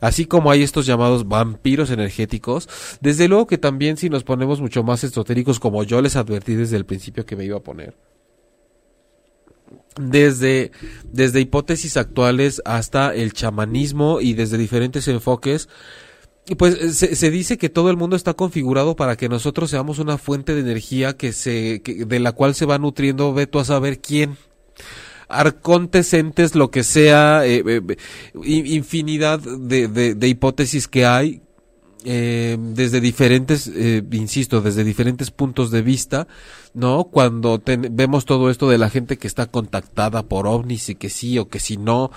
Así 0.00 0.26
como 0.26 0.50
hay 0.50 0.62
estos 0.62 0.84
llamados 0.84 1.28
vampiros 1.28 1.90
energéticos, 1.90 2.68
desde 3.00 3.28
luego 3.28 3.46
que 3.46 3.58
también 3.58 3.96
si 3.96 4.10
nos 4.10 4.24
ponemos 4.24 4.60
mucho 4.60 4.82
más 4.82 5.04
esotéricos 5.04 5.60
como 5.60 5.82
yo 5.84 6.02
les 6.02 6.16
advertí 6.16 6.56
desde 6.56 6.76
el 6.76 6.84
principio 6.84 7.24
que 7.24 7.36
me 7.36 7.44
iba 7.44 7.56
a 7.56 7.62
poner, 7.62 7.94
desde, 9.98 10.72
desde 11.04 11.40
hipótesis 11.40 11.96
actuales 11.96 12.62
hasta 12.64 13.14
el 13.14 13.32
chamanismo 13.32 14.20
y 14.20 14.34
desde 14.34 14.58
diferentes 14.58 15.08
enfoques, 15.08 15.68
pues 16.56 16.96
se, 16.96 17.14
se, 17.14 17.30
dice 17.30 17.58
que 17.58 17.68
todo 17.68 17.90
el 17.90 17.96
mundo 17.96 18.16
está 18.16 18.34
configurado 18.34 18.96
para 18.96 19.16
que 19.16 19.28
nosotros 19.28 19.70
seamos 19.70 19.98
una 19.98 20.18
fuente 20.18 20.54
de 20.54 20.60
energía 20.60 21.16
que 21.16 21.32
se, 21.32 21.82
de 21.84 22.20
la 22.20 22.32
cual 22.32 22.54
se 22.54 22.66
va 22.66 22.78
nutriendo, 22.78 23.32
ve 23.32 23.46
tú 23.46 23.58
a 23.58 23.64
saber 23.64 24.00
quién. 24.00 24.36
Arcontes, 25.28 26.12
entes, 26.12 26.56
lo 26.56 26.72
que 26.72 26.82
sea, 26.82 27.46
eh, 27.46 27.62
eh, 27.64 27.96
infinidad 28.42 29.38
de, 29.38 29.86
de, 29.86 30.14
de 30.16 30.28
hipótesis 30.28 30.88
que 30.88 31.06
hay 31.06 31.40
eh, 32.04 32.56
desde 32.58 33.00
diferentes, 33.00 33.70
eh, 33.74 34.02
insisto, 34.12 34.60
desde 34.60 34.84
diferentes 34.84 35.30
puntos 35.30 35.70
de 35.70 35.82
vista, 35.82 36.26
¿no? 36.74 37.04
Cuando 37.04 37.62
vemos 37.64 38.24
todo 38.24 38.50
esto 38.50 38.68
de 38.68 38.78
la 38.78 38.90
gente 38.90 39.18
que 39.18 39.26
está 39.26 39.46
contactada 39.46 40.22
por 40.22 40.46
ovnis 40.46 40.88
y 40.88 40.94
que 40.94 41.10
sí 41.10 41.38
o 41.38 41.48
que 41.48 41.60
si 41.60 41.76
no, 41.76 42.10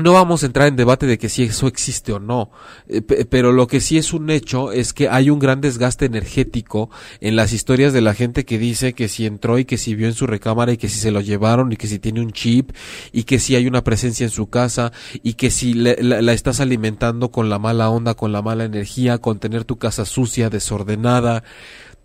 no 0.00 0.12
vamos 0.12 0.42
a 0.42 0.46
entrar 0.46 0.68
en 0.68 0.76
debate 0.76 1.06
de 1.06 1.18
que 1.18 1.28
si 1.28 1.44
eso 1.44 1.66
existe 1.66 2.12
o 2.12 2.18
no, 2.18 2.50
eh, 2.88 3.02
pero 3.02 3.52
lo 3.52 3.66
que 3.66 3.80
sí 3.80 3.98
es 3.98 4.12
un 4.12 4.30
hecho 4.30 4.72
es 4.72 4.92
que 4.92 5.08
hay 5.08 5.30
un 5.30 5.38
gran 5.38 5.60
desgaste 5.60 6.06
energético 6.06 6.90
en 7.20 7.36
las 7.36 7.52
historias 7.52 7.92
de 7.92 8.00
la 8.00 8.14
gente 8.14 8.44
que 8.44 8.58
dice 8.58 8.92
que 8.92 9.08
si 9.08 9.26
entró 9.26 9.58
y 9.58 9.64
que 9.64 9.78
si 9.78 9.94
vio 9.94 10.06
en 10.06 10.14
su 10.14 10.26
recámara 10.26 10.72
y 10.72 10.76
que 10.76 10.88
si 10.88 10.98
se 10.98 11.10
lo 11.10 11.20
llevaron 11.20 11.72
y 11.72 11.76
que 11.76 11.86
si 11.86 11.98
tiene 11.98 12.20
un 12.20 12.32
chip 12.32 12.72
y 13.12 13.24
que 13.24 13.38
si 13.38 13.56
hay 13.56 13.66
una 13.66 13.84
presencia 13.84 14.24
en 14.24 14.30
su 14.30 14.48
casa 14.48 14.92
y 15.22 15.34
que 15.34 15.50
si 15.50 15.74
la, 15.74 15.94
la 16.00 16.32
estás 16.32 16.60
alimentando 16.60 17.30
con 17.30 17.48
la 17.48 17.58
mala 17.58 17.90
onda, 17.90 18.14
con 18.14 18.32
la 18.32 18.42
mala 18.42 18.64
energía, 18.64 19.18
con 19.18 19.38
tener 19.38 19.64
tu 19.64 19.78
casa 19.78 20.04
sucia, 20.04 20.50
desordenada, 20.50 21.44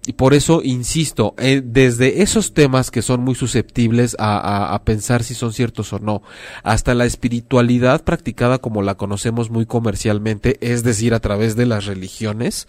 y 0.08 0.14
por 0.14 0.34
eso 0.34 0.62
insisto, 0.64 1.34
eh, 1.38 1.62
desde 1.64 2.22
esos 2.22 2.54
temas 2.54 2.92
que 2.92 3.02
son 3.02 3.22
muy 3.22 3.34
susceptibles 3.34 4.16
a, 4.20 4.74
a, 4.74 4.84
pensar 4.84 5.24
si 5.24 5.34
son 5.34 5.52
ciertos 5.52 5.94
o 5.94 6.00
no, 6.00 6.22
hasta 6.64 6.94
la 6.94 7.06
espiritualidad 7.06 8.04
practicada 8.04 8.60
como 8.60 8.84
la 8.84 8.96
conocemos 8.96 9.50
muy 9.50 9.66
comercialmente, 9.66 10.58
es 10.62 10.84
decir, 10.84 11.14
a 11.16 11.20
través 11.20 11.56
de 11.56 11.66
las 11.66 11.86
religiones, 11.86 12.68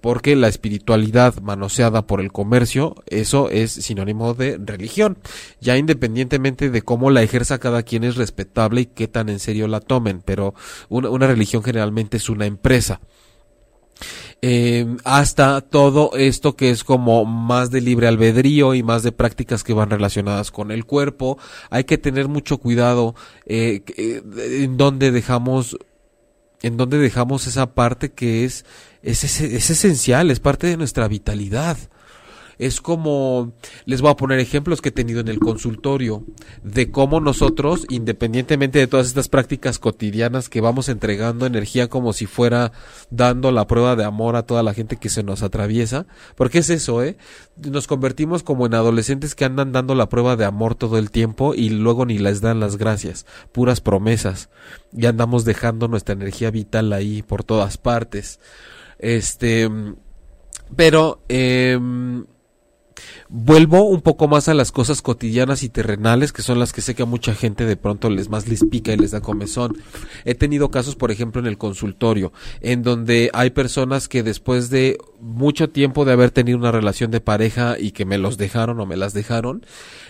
porque 0.00 0.36
la 0.36 0.48
espiritualidad 0.48 1.40
manoseada 1.40 2.06
por 2.06 2.20
el 2.20 2.30
comercio, 2.30 2.94
eso 3.06 3.50
es 3.50 3.72
sinónimo 3.72 4.34
de 4.34 4.58
religión. 4.64 5.18
Ya 5.60 5.76
independientemente 5.76 6.70
de 6.70 6.82
cómo 6.82 7.10
la 7.10 7.22
ejerza 7.22 7.58
cada 7.58 7.82
quien 7.82 8.04
es 8.04 8.16
respetable 8.16 8.82
y 8.82 8.86
qué 8.86 9.08
tan 9.08 9.28
en 9.28 9.40
serio 9.40 9.68
la 9.68 9.80
tomen, 9.80 10.22
pero 10.24 10.54
una 10.88 11.26
religión 11.26 11.62
generalmente 11.62 12.16
es 12.16 12.30
una 12.30 12.46
empresa 12.46 13.00
eh, 14.42 14.86
hasta 15.04 15.60
todo 15.60 16.12
esto 16.16 16.56
que 16.56 16.70
es 16.70 16.82
como 16.82 17.24
más 17.26 17.70
de 17.70 17.82
libre 17.82 18.06
albedrío 18.06 18.74
y 18.74 18.82
más 18.82 19.02
de 19.02 19.12
prácticas 19.12 19.62
que 19.62 19.74
van 19.74 19.90
relacionadas 19.90 20.50
con 20.50 20.70
el 20.70 20.86
cuerpo. 20.86 21.38
Hay 21.68 21.84
que 21.84 21.98
tener 21.98 22.28
mucho 22.28 22.58
cuidado 22.58 23.14
eh, 23.46 23.82
eh 23.96 24.22
en 24.62 24.76
donde 24.76 25.10
dejamos 25.10 25.76
en 26.62 26.76
donde 26.76 26.98
dejamos 26.98 27.46
esa 27.46 27.74
parte 27.74 28.12
que 28.12 28.44
es, 28.44 28.66
es, 29.02 29.24
es 29.24 29.70
esencial, 29.70 30.30
es 30.30 30.40
parte 30.40 30.66
de 30.66 30.76
nuestra 30.76 31.08
vitalidad 31.08 31.78
es 32.60 32.82
como, 32.82 33.54
les 33.86 34.02
voy 34.02 34.10
a 34.10 34.16
poner 34.16 34.38
ejemplos 34.38 34.82
que 34.82 34.90
he 34.90 34.92
tenido 34.92 35.20
en 35.20 35.28
el 35.28 35.38
consultorio, 35.38 36.26
de 36.62 36.90
cómo 36.90 37.18
nosotros, 37.18 37.86
independientemente 37.88 38.78
de 38.78 38.86
todas 38.86 39.06
estas 39.06 39.30
prácticas 39.30 39.78
cotidianas 39.78 40.50
que 40.50 40.60
vamos 40.60 40.90
entregando 40.90 41.46
energía 41.46 41.88
como 41.88 42.12
si 42.12 42.26
fuera 42.26 42.72
dando 43.08 43.50
la 43.50 43.66
prueba 43.66 43.96
de 43.96 44.04
amor 44.04 44.36
a 44.36 44.42
toda 44.42 44.62
la 44.62 44.74
gente 44.74 44.98
que 44.98 45.08
se 45.08 45.22
nos 45.22 45.42
atraviesa, 45.42 46.06
porque 46.36 46.58
es 46.58 46.68
eso, 46.68 47.02
¿eh? 47.02 47.16
Nos 47.56 47.86
convertimos 47.86 48.42
como 48.42 48.66
en 48.66 48.74
adolescentes 48.74 49.34
que 49.34 49.46
andan 49.46 49.72
dando 49.72 49.94
la 49.94 50.10
prueba 50.10 50.36
de 50.36 50.44
amor 50.44 50.74
todo 50.74 50.98
el 50.98 51.10
tiempo 51.10 51.54
y 51.54 51.70
luego 51.70 52.04
ni 52.04 52.18
les 52.18 52.42
dan 52.42 52.60
las 52.60 52.76
gracias, 52.76 53.24
puras 53.52 53.80
promesas, 53.80 54.50
y 54.92 55.06
andamos 55.06 55.46
dejando 55.46 55.88
nuestra 55.88 56.12
energía 56.12 56.50
vital 56.50 56.92
ahí 56.92 57.22
por 57.22 57.42
todas 57.42 57.78
partes. 57.78 58.38
Este, 58.98 59.70
pero, 60.76 61.22
eh, 61.30 61.78
Vuelvo 63.28 63.84
un 63.84 64.00
poco 64.00 64.28
más 64.28 64.48
a 64.48 64.54
las 64.54 64.72
cosas 64.72 65.02
cotidianas 65.02 65.62
y 65.62 65.68
terrenales, 65.68 66.32
que 66.32 66.42
son 66.42 66.58
las 66.58 66.72
que 66.72 66.80
sé 66.80 66.94
que 66.94 67.02
a 67.02 67.06
mucha 67.06 67.34
gente 67.34 67.64
de 67.64 67.76
pronto 67.76 68.10
les 68.10 68.28
más 68.28 68.48
les 68.48 68.64
pica 68.64 68.92
y 68.92 68.96
les 68.96 69.12
da 69.12 69.20
comezón. 69.20 69.76
He 70.24 70.34
tenido 70.34 70.70
casos, 70.70 70.96
por 70.96 71.10
ejemplo, 71.10 71.40
en 71.40 71.46
el 71.46 71.58
consultorio, 71.58 72.32
en 72.60 72.82
donde 72.82 73.30
hay 73.32 73.50
personas 73.50 74.08
que 74.08 74.22
después 74.22 74.70
de 74.70 74.98
mucho 75.20 75.70
tiempo 75.70 76.04
de 76.04 76.12
haber 76.12 76.30
tenido 76.30 76.58
una 76.58 76.72
relación 76.72 77.10
de 77.10 77.20
pareja 77.20 77.76
y 77.78 77.92
que 77.92 78.04
me 78.04 78.18
los 78.18 78.36
dejaron 78.36 78.80
o 78.80 78.86
me 78.86 78.96
las 78.96 79.12
dejaron, 79.12 79.64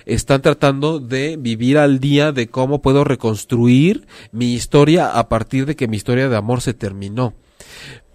están 0.06 0.42
tratando 0.42 0.98
de 0.98 1.36
vivir 1.36 1.78
al 1.78 2.00
día 2.00 2.32
de 2.32 2.48
cómo 2.48 2.80
puedo 2.80 3.04
reconstruir 3.04 4.06
mi 4.32 4.54
historia 4.54 5.18
a 5.18 5.28
partir 5.28 5.66
de 5.66 5.76
que 5.76 5.88
mi 5.88 5.96
historia 5.96 6.28
de 6.28 6.36
amor 6.36 6.60
se 6.60 6.74
terminó. 6.74 7.34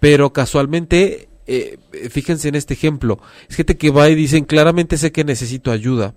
Pero 0.00 0.32
casualmente 0.32 1.28
eh, 1.46 1.78
fíjense 2.10 2.48
en 2.48 2.54
este 2.54 2.74
ejemplo, 2.74 3.20
es 3.48 3.56
gente 3.56 3.76
que 3.76 3.90
va 3.90 4.08
y 4.08 4.14
dicen 4.14 4.44
claramente 4.44 4.96
sé 4.96 5.12
que 5.12 5.24
necesito 5.24 5.70
ayuda, 5.70 6.14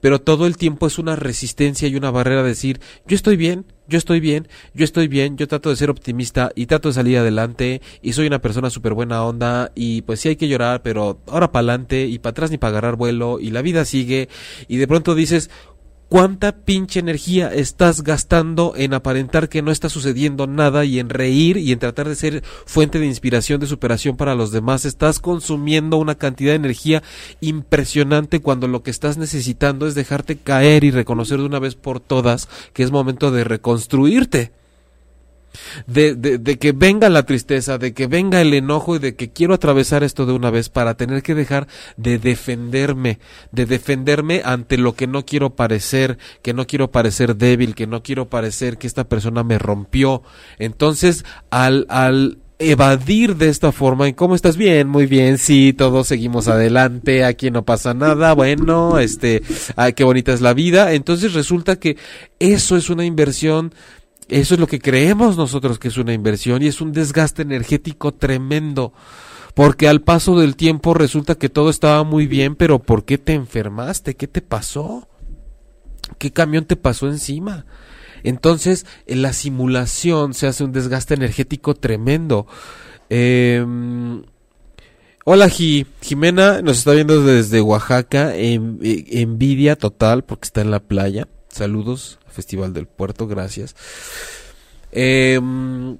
pero 0.00 0.20
todo 0.20 0.46
el 0.46 0.56
tiempo 0.56 0.86
es 0.86 0.98
una 0.98 1.16
resistencia 1.16 1.88
y 1.88 1.96
una 1.96 2.10
barrera 2.10 2.42
de 2.42 2.48
decir 2.48 2.80
yo 3.06 3.16
estoy 3.16 3.36
bien, 3.36 3.66
yo 3.88 3.98
estoy 3.98 4.20
bien, 4.20 4.48
yo 4.74 4.84
estoy 4.84 5.08
bien, 5.08 5.36
yo 5.36 5.48
trato 5.48 5.70
de 5.70 5.76
ser 5.76 5.90
optimista 5.90 6.50
y 6.54 6.66
trato 6.66 6.88
de 6.88 6.94
salir 6.94 7.18
adelante 7.18 7.80
y 8.02 8.12
soy 8.12 8.26
una 8.26 8.40
persona 8.40 8.70
súper 8.70 8.94
buena 8.94 9.24
onda 9.24 9.72
y 9.74 10.02
pues 10.02 10.20
sí 10.20 10.28
hay 10.28 10.36
que 10.36 10.48
llorar, 10.48 10.82
pero 10.82 11.20
ahora 11.26 11.52
para 11.52 11.60
adelante 11.60 12.06
y 12.06 12.18
para 12.18 12.32
atrás 12.32 12.50
ni 12.50 12.58
para 12.58 12.70
agarrar 12.70 12.96
vuelo 12.96 13.38
y 13.40 13.50
la 13.50 13.62
vida 13.62 13.84
sigue 13.84 14.28
y 14.68 14.76
de 14.76 14.88
pronto 14.88 15.14
dices 15.14 15.50
cuánta 16.08 16.52
pinche 16.52 17.00
energía 17.00 17.52
estás 17.52 18.02
gastando 18.02 18.74
en 18.76 18.94
aparentar 18.94 19.48
que 19.48 19.62
no 19.62 19.70
está 19.70 19.88
sucediendo 19.88 20.46
nada 20.46 20.84
y 20.84 20.98
en 20.98 21.08
reír 21.08 21.56
y 21.56 21.72
en 21.72 21.78
tratar 21.78 22.08
de 22.08 22.14
ser 22.14 22.42
fuente 22.64 22.98
de 22.98 23.06
inspiración, 23.06 23.60
de 23.60 23.66
superación 23.66 24.16
para 24.16 24.34
los 24.34 24.50
demás. 24.52 24.84
Estás 24.84 25.20
consumiendo 25.20 25.96
una 25.96 26.14
cantidad 26.14 26.52
de 26.52 26.56
energía 26.56 27.02
impresionante 27.40 28.40
cuando 28.40 28.68
lo 28.68 28.82
que 28.82 28.90
estás 28.90 29.18
necesitando 29.18 29.86
es 29.86 29.94
dejarte 29.94 30.36
caer 30.36 30.84
y 30.84 30.90
reconocer 30.90 31.38
de 31.38 31.46
una 31.46 31.58
vez 31.58 31.74
por 31.74 32.00
todas 32.00 32.48
que 32.72 32.82
es 32.82 32.90
momento 32.90 33.30
de 33.30 33.44
reconstruirte 33.44 34.52
de, 35.86 36.14
de, 36.14 36.38
de, 36.38 36.58
que 36.58 36.72
venga 36.72 37.08
la 37.08 37.24
tristeza, 37.24 37.78
de 37.78 37.94
que 37.94 38.06
venga 38.06 38.40
el 38.40 38.54
enojo 38.54 38.96
y 38.96 38.98
de 38.98 39.14
que 39.14 39.30
quiero 39.30 39.54
atravesar 39.54 40.02
esto 40.02 40.26
de 40.26 40.32
una 40.32 40.50
vez 40.50 40.68
para 40.68 40.96
tener 40.96 41.22
que 41.22 41.34
dejar 41.34 41.68
de 41.96 42.18
defenderme, 42.18 43.18
de 43.52 43.66
defenderme 43.66 44.42
ante 44.44 44.78
lo 44.78 44.94
que 44.94 45.06
no 45.06 45.24
quiero 45.24 45.54
parecer, 45.54 46.18
que 46.42 46.54
no 46.54 46.66
quiero 46.66 46.90
parecer 46.90 47.36
débil, 47.36 47.74
que 47.74 47.86
no 47.86 48.02
quiero 48.02 48.28
parecer 48.28 48.78
que 48.78 48.86
esta 48.86 49.04
persona 49.04 49.42
me 49.42 49.58
rompió. 49.58 50.22
Entonces, 50.58 51.24
al, 51.50 51.86
al 51.88 52.38
evadir 52.58 53.36
de 53.36 53.48
esta 53.48 53.72
forma, 53.72 54.08
¿en 54.08 54.14
cómo 54.14 54.34
estás? 54.34 54.56
Bien, 54.56 54.88
muy 54.88 55.06
bien, 55.06 55.38
sí, 55.38 55.74
todos 55.74 56.08
seguimos 56.08 56.48
adelante, 56.48 57.24
aquí 57.24 57.50
no 57.50 57.64
pasa 57.64 57.92
nada, 57.92 58.32
bueno, 58.32 58.98
este, 58.98 59.42
ay, 59.76 59.92
qué 59.92 60.04
bonita 60.04 60.32
es 60.32 60.40
la 60.40 60.54
vida. 60.54 60.92
Entonces 60.92 61.34
resulta 61.34 61.76
que 61.76 61.96
eso 62.38 62.76
es 62.76 62.88
una 62.88 63.04
inversión 63.04 63.74
eso 64.28 64.54
es 64.54 64.60
lo 64.60 64.66
que 64.66 64.80
creemos 64.80 65.36
nosotros 65.36 65.78
que 65.78 65.88
es 65.88 65.98
una 65.98 66.12
inversión 66.12 66.62
y 66.62 66.66
es 66.66 66.80
un 66.80 66.92
desgaste 66.92 67.42
energético 67.42 68.12
tremendo. 68.12 68.92
Porque 69.54 69.88
al 69.88 70.02
paso 70.02 70.38
del 70.38 70.54
tiempo 70.54 70.92
resulta 70.92 71.36
que 71.36 71.48
todo 71.48 71.70
estaba 71.70 72.04
muy 72.04 72.26
bien, 72.26 72.56
pero 72.56 72.78
¿por 72.78 73.04
qué 73.04 73.16
te 73.16 73.32
enfermaste? 73.32 74.14
¿Qué 74.14 74.28
te 74.28 74.42
pasó? 74.42 75.08
¿Qué 76.18 76.30
camión 76.30 76.66
te 76.66 76.76
pasó 76.76 77.08
encima? 77.08 77.64
Entonces, 78.22 78.84
en 79.06 79.22
la 79.22 79.32
simulación 79.32 80.34
se 80.34 80.46
hace 80.46 80.64
un 80.64 80.72
desgaste 80.72 81.14
energético 81.14 81.74
tremendo. 81.74 82.46
Em, 83.08 84.24
hola 85.24 85.48
Jimena, 85.48 86.60
nos 86.60 86.78
está 86.78 86.92
viendo 86.92 87.22
desde 87.22 87.60
Oaxaca, 87.60 88.36
en, 88.36 88.78
envidia 88.82 89.76
total 89.76 90.24
porque 90.24 90.46
está 90.46 90.60
en 90.60 90.70
la 90.70 90.80
playa. 90.80 91.28
Saludos, 91.56 92.18
Festival 92.28 92.74
del 92.74 92.86
Puerto, 92.86 93.26
gracias. 93.26 93.74
Em, 94.92 95.96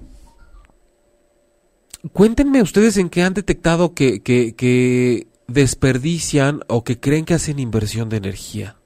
cuéntenme 2.13 2.61
ustedes 2.61 2.97
en 2.97 3.09
qué 3.09 3.23
han 3.23 3.33
detectado 3.33 3.95
que, 3.95 4.21
que 4.21 5.27
desperdician 5.47 6.61
o 6.67 6.83
que 6.83 6.99
creen 6.99 7.25
que 7.25 7.33
hacen 7.33 7.57
inversión 7.57 8.07
de 8.07 8.17
energía. 8.17 8.77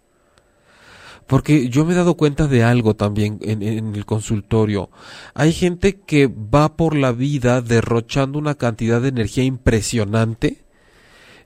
Porque 1.27 1.67
yo 1.67 1.83
me 1.83 1.91
he 1.91 1.95
dado 1.97 2.15
cuenta 2.15 2.47
de 2.47 2.63
algo 2.63 2.95
también 2.95 3.39
en, 3.41 3.61
el 3.93 4.05
consultorio. 4.05 4.89
Hay 5.33 5.51
gente 5.51 5.99
que 5.99 6.27
va 6.27 6.77
por 6.77 6.95
la 6.95 7.11
vida 7.11 7.61
derrochando 7.61 8.39
una 8.39 8.55
cantidad 8.55 9.01
de 9.01 9.09
energía 9.09 9.43
impresionante 9.43 10.63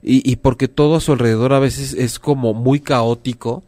y 0.02 0.36
porque 0.36 0.68
todo 0.68 0.94
a 0.94 1.00
su 1.00 1.10
alrededor 1.10 1.52
a 1.52 1.58
veces 1.58 1.94
es 1.94 2.20
como 2.20 2.54
muy 2.54 2.78
caótico. 2.78 3.64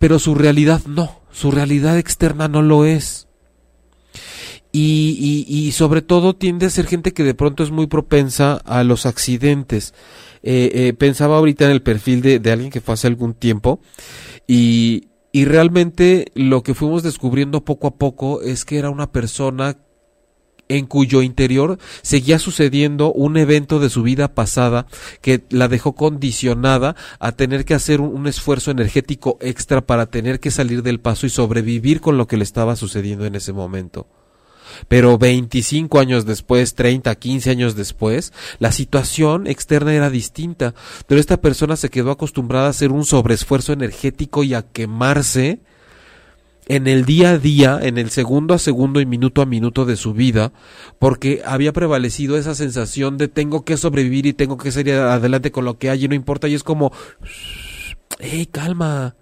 Pero 0.00 0.18
su 0.18 0.34
realidad 0.34 0.82
no, 0.86 1.20
su 1.30 1.52
realidad 1.52 1.98
externa 1.98 2.48
no 2.48 2.62
lo 2.62 2.84
es. 2.84 3.28
Y, 4.72 5.46
y, 5.48 5.54
y, 5.54 5.72
sobre 5.72 6.00
todo 6.00 6.34
tiende 6.34 6.66
a 6.66 6.70
ser 6.70 6.86
gente 6.86 7.12
que 7.12 7.24
de 7.24 7.34
pronto 7.34 7.62
es 7.62 7.70
muy 7.70 7.86
propensa 7.86 8.54
a 8.54 8.82
los 8.82 9.04
accidentes. 9.04 9.94
Eh, 10.42 10.70
eh, 10.72 10.92
pensaba 10.94 11.36
ahorita 11.36 11.66
en 11.66 11.72
el 11.72 11.82
perfil 11.82 12.22
de, 12.22 12.38
de, 12.38 12.50
alguien 12.50 12.70
que 12.70 12.80
fue 12.80 12.94
hace 12.94 13.08
algún 13.08 13.34
tiempo 13.34 13.80
y, 14.46 15.08
y 15.32 15.44
realmente 15.44 16.32
lo 16.34 16.62
que 16.62 16.74
fuimos 16.74 17.02
descubriendo 17.02 17.64
poco 17.64 17.88
a 17.88 17.96
poco 17.96 18.40
es 18.40 18.64
que 18.64 18.78
era 18.78 18.88
una 18.88 19.12
persona 19.12 19.76
en 20.70 20.86
cuyo 20.86 21.20
interior 21.20 21.78
seguía 22.00 22.38
sucediendo 22.38 23.12
un 23.12 23.36
evento 23.36 23.80
de 23.80 23.90
su 23.90 24.04
vida 24.04 24.34
pasada 24.34 24.86
que 25.20 25.42
la 25.50 25.66
dejó 25.66 25.96
condicionada 25.96 26.94
a 27.18 27.32
tener 27.32 27.64
que 27.64 27.74
hacer 27.74 28.00
un, 28.00 28.28
esfuerzo 28.28 28.70
energético 28.70 29.36
extra 29.40 29.80
para 29.80 30.06
tener 30.06 30.38
que 30.38 30.52
salir 30.52 30.84
del 30.84 31.00
paso 31.00 31.26
y 31.26 31.30
sobrevivir 31.30 32.00
con 32.00 32.16
lo 32.16 32.28
que 32.28 32.36
le 32.36 32.44
estaba 32.44 32.76
sucediendo 32.76 33.26
en 33.26 33.34
ese 33.34 33.52
momento. 33.52 34.06
Pero 34.86 35.18
25 35.18 35.98
años 35.98 36.24
después, 36.24 36.76
30, 36.76 37.12
15 37.16 37.50
años 37.50 37.74
después, 37.74 38.32
la 38.60 38.70
situación 38.70 39.48
externa 39.48 39.92
era 39.92 40.08
distinta. 40.08 40.74
Pero 41.08 41.20
esta 41.20 41.40
persona 41.40 41.74
se 41.74 41.88
quedó 41.88 42.12
acostumbrada 42.12 42.68
a 42.68 42.70
hacer 42.70 42.92
un 42.92 43.04
sobreesfuerzo 43.04 43.72
energético 43.72 44.44
y 44.44 44.54
a 44.54 44.62
quemarse 44.62 45.58
en 46.70 46.86
el 46.86 47.04
día 47.04 47.30
a 47.30 47.38
día, 47.38 47.80
en 47.82 47.98
el 47.98 48.10
segundo 48.10 48.54
a 48.54 48.58
segundo 48.58 49.00
y 49.00 49.06
minuto 49.06 49.42
a 49.42 49.46
minuto 49.46 49.84
de 49.86 49.96
su 49.96 50.14
vida, 50.14 50.52
porque 51.00 51.42
había 51.44 51.72
prevalecido 51.72 52.36
esa 52.36 52.54
sensación 52.54 53.18
de 53.18 53.26
tengo 53.26 53.64
que 53.64 53.76
sobrevivir 53.76 54.26
y 54.26 54.34
tengo 54.34 54.56
que 54.56 54.70
salir 54.70 54.94
adelante 54.94 55.50
con 55.50 55.64
lo 55.64 55.78
que 55.78 55.90
hay 55.90 56.04
y 56.04 56.08
no 56.08 56.14
importa. 56.14 56.46
Y 56.46 56.54
es 56.54 56.62
como, 56.62 56.92
hey, 58.20 58.46
calma, 58.46 59.16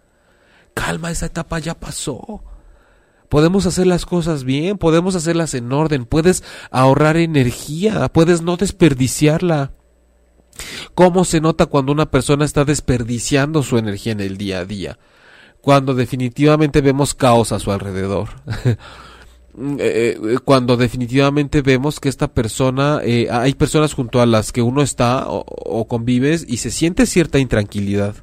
calma, 0.75 1.11
esa 1.11 1.27
etapa 1.27 1.59
ya 1.59 1.75
pasó 1.75 2.43
podemos 3.31 3.67
hacer 3.67 3.87
las 3.87 4.07
cosas 4.07 4.45
bien, 4.45 4.79
podemos 4.79 5.15
hacerlas 5.15 5.53
en 5.53 5.71
orden, 5.71 6.07
puedes 6.07 6.43
ahorrar 6.71 7.19
energía, 7.19 8.09
puedes 8.09 8.41
no 8.41 8.57
desperdiciarla. 8.57 9.73
¿Cómo 10.95 11.27
se 11.27 11.43
nota 11.43 11.67
cuando 11.67 11.93
una 11.93 12.11
persona 12.11 12.47
está 12.47 12.65
desperdiciando 12.65 13.63
su 13.63 13.77
energía 13.77 14.13
en 14.13 14.21
el 14.21 14.39
día 14.39 14.61
a 14.61 14.65
día? 14.65 14.99
Cuando 15.69 15.95
definitivamente 15.95 16.81
vemos 16.81 17.13
caos 17.13 17.53
a 17.53 17.59
su 17.59 17.71
alrededor. 17.71 18.31
Eh, 19.81 20.17
eh, 20.23 20.39
cuando 20.45 20.77
definitivamente 20.77 21.63
vemos 21.63 21.99
que 21.99 22.09
esta 22.09 22.29
persona, 22.29 23.01
eh, 23.03 23.27
hay 23.29 23.55
personas 23.55 23.93
junto 23.93 24.21
a 24.21 24.27
las 24.27 24.53
que 24.53 24.63
uno 24.63 24.83
está 24.83 25.25
o 25.27 25.89
convives 25.89 26.47
y 26.49 26.59
se 26.59 26.71
siente 26.71 27.07
cierta 27.07 27.41
intranquilidad. 27.41 28.15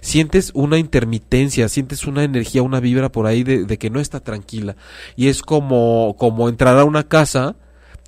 Sientes 0.00 0.52
una 0.54 0.78
intermitencia, 0.78 1.68
sientes 1.68 2.06
una 2.06 2.22
energía, 2.22 2.62
una 2.62 2.78
vibra 2.78 3.10
por 3.10 3.26
ahí 3.26 3.42
de, 3.42 3.78
que 3.78 3.90
no 3.90 3.98
está 3.98 4.20
tranquila. 4.20 4.76
Y 5.16 5.26
es 5.26 5.42
como, 5.42 6.14
como 6.16 6.48
entrar 6.48 6.78
a 6.78 6.84
una 6.84 7.08
casa 7.08 7.56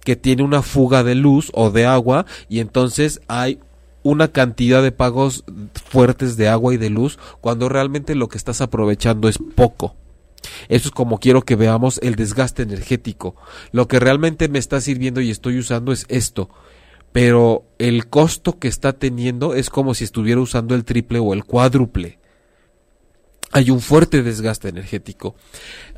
que 0.04 0.14
tiene 0.14 0.44
una 0.44 0.62
fuga 0.62 1.02
de 1.02 1.16
luz 1.16 1.50
o 1.52 1.70
de 1.70 1.84
agua 1.84 2.26
y 2.48 2.60
entonces 2.60 3.20
hay 3.26 3.58
una 4.02 4.28
cantidad 4.28 4.82
de 4.82 4.92
pagos 4.92 5.44
fuertes 5.88 6.36
de 6.36 6.48
agua 6.48 6.74
y 6.74 6.76
de 6.76 6.90
luz 6.90 7.18
cuando 7.40 7.68
realmente 7.68 8.14
lo 8.14 8.28
que 8.28 8.38
estás 8.38 8.60
aprovechando 8.60 9.28
es 9.28 9.38
poco. 9.54 9.96
Eso 10.68 10.88
es 10.88 10.92
como 10.92 11.18
quiero 11.18 11.42
que 11.42 11.56
veamos 11.56 11.98
el 12.02 12.14
desgaste 12.14 12.62
energético. 12.62 13.34
Lo 13.72 13.88
que 13.88 13.98
realmente 13.98 14.48
me 14.48 14.58
está 14.58 14.80
sirviendo 14.80 15.20
y 15.20 15.30
estoy 15.30 15.58
usando 15.58 15.92
es 15.92 16.06
esto 16.08 16.48
pero 17.12 17.64
el 17.78 18.08
costo 18.08 18.58
que 18.58 18.68
está 18.68 18.92
teniendo 18.92 19.54
es 19.54 19.70
como 19.70 19.94
si 19.94 20.04
estuviera 20.04 20.40
usando 20.40 20.74
el 20.74 20.84
triple 20.84 21.18
o 21.18 21.32
el 21.32 21.44
cuádruple. 21.44 22.18
Hay 23.50 23.70
un 23.70 23.80
fuerte 23.80 24.22
desgaste 24.22 24.68
energético. 24.68 25.34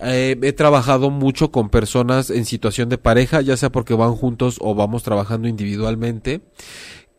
Eh, 0.00 0.38
he 0.40 0.52
trabajado 0.52 1.10
mucho 1.10 1.50
con 1.50 1.68
personas 1.68 2.30
en 2.30 2.44
situación 2.44 2.88
de 2.88 2.96
pareja, 2.96 3.40
ya 3.40 3.56
sea 3.56 3.72
porque 3.72 3.94
van 3.94 4.14
juntos 4.14 4.58
o 4.60 4.76
vamos 4.76 5.02
trabajando 5.02 5.48
individualmente 5.48 6.42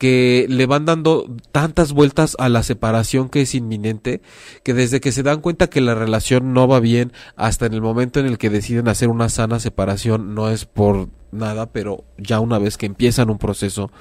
que 0.01 0.47
le 0.49 0.65
van 0.65 0.85
dando 0.85 1.27
tantas 1.51 1.93
vueltas 1.93 2.35
a 2.39 2.49
la 2.49 2.63
separación 2.63 3.29
que 3.29 3.41
es 3.41 3.53
inminente, 3.53 4.23
que 4.63 4.73
desde 4.73 4.99
que 4.99 5.11
se 5.11 5.21
dan 5.21 5.41
cuenta 5.41 5.69
que 5.69 5.79
la 5.79 5.93
relación 5.93 6.53
no 6.53 6.67
va 6.67 6.79
bien, 6.79 7.13
hasta 7.35 7.67
en 7.67 7.75
el 7.75 7.83
momento 7.83 8.19
en 8.19 8.25
el 8.25 8.39
que 8.39 8.49
deciden 8.49 8.87
hacer 8.87 9.09
una 9.09 9.29
sana 9.29 9.59
separación, 9.59 10.33
no 10.33 10.49
es 10.49 10.65
por 10.65 11.09
nada, 11.31 11.71
pero 11.71 12.03
ya 12.17 12.39
una 12.39 12.57
vez 12.57 12.77
que 12.77 12.87
empiezan 12.87 13.29
un 13.29 13.37
proceso 13.37 13.91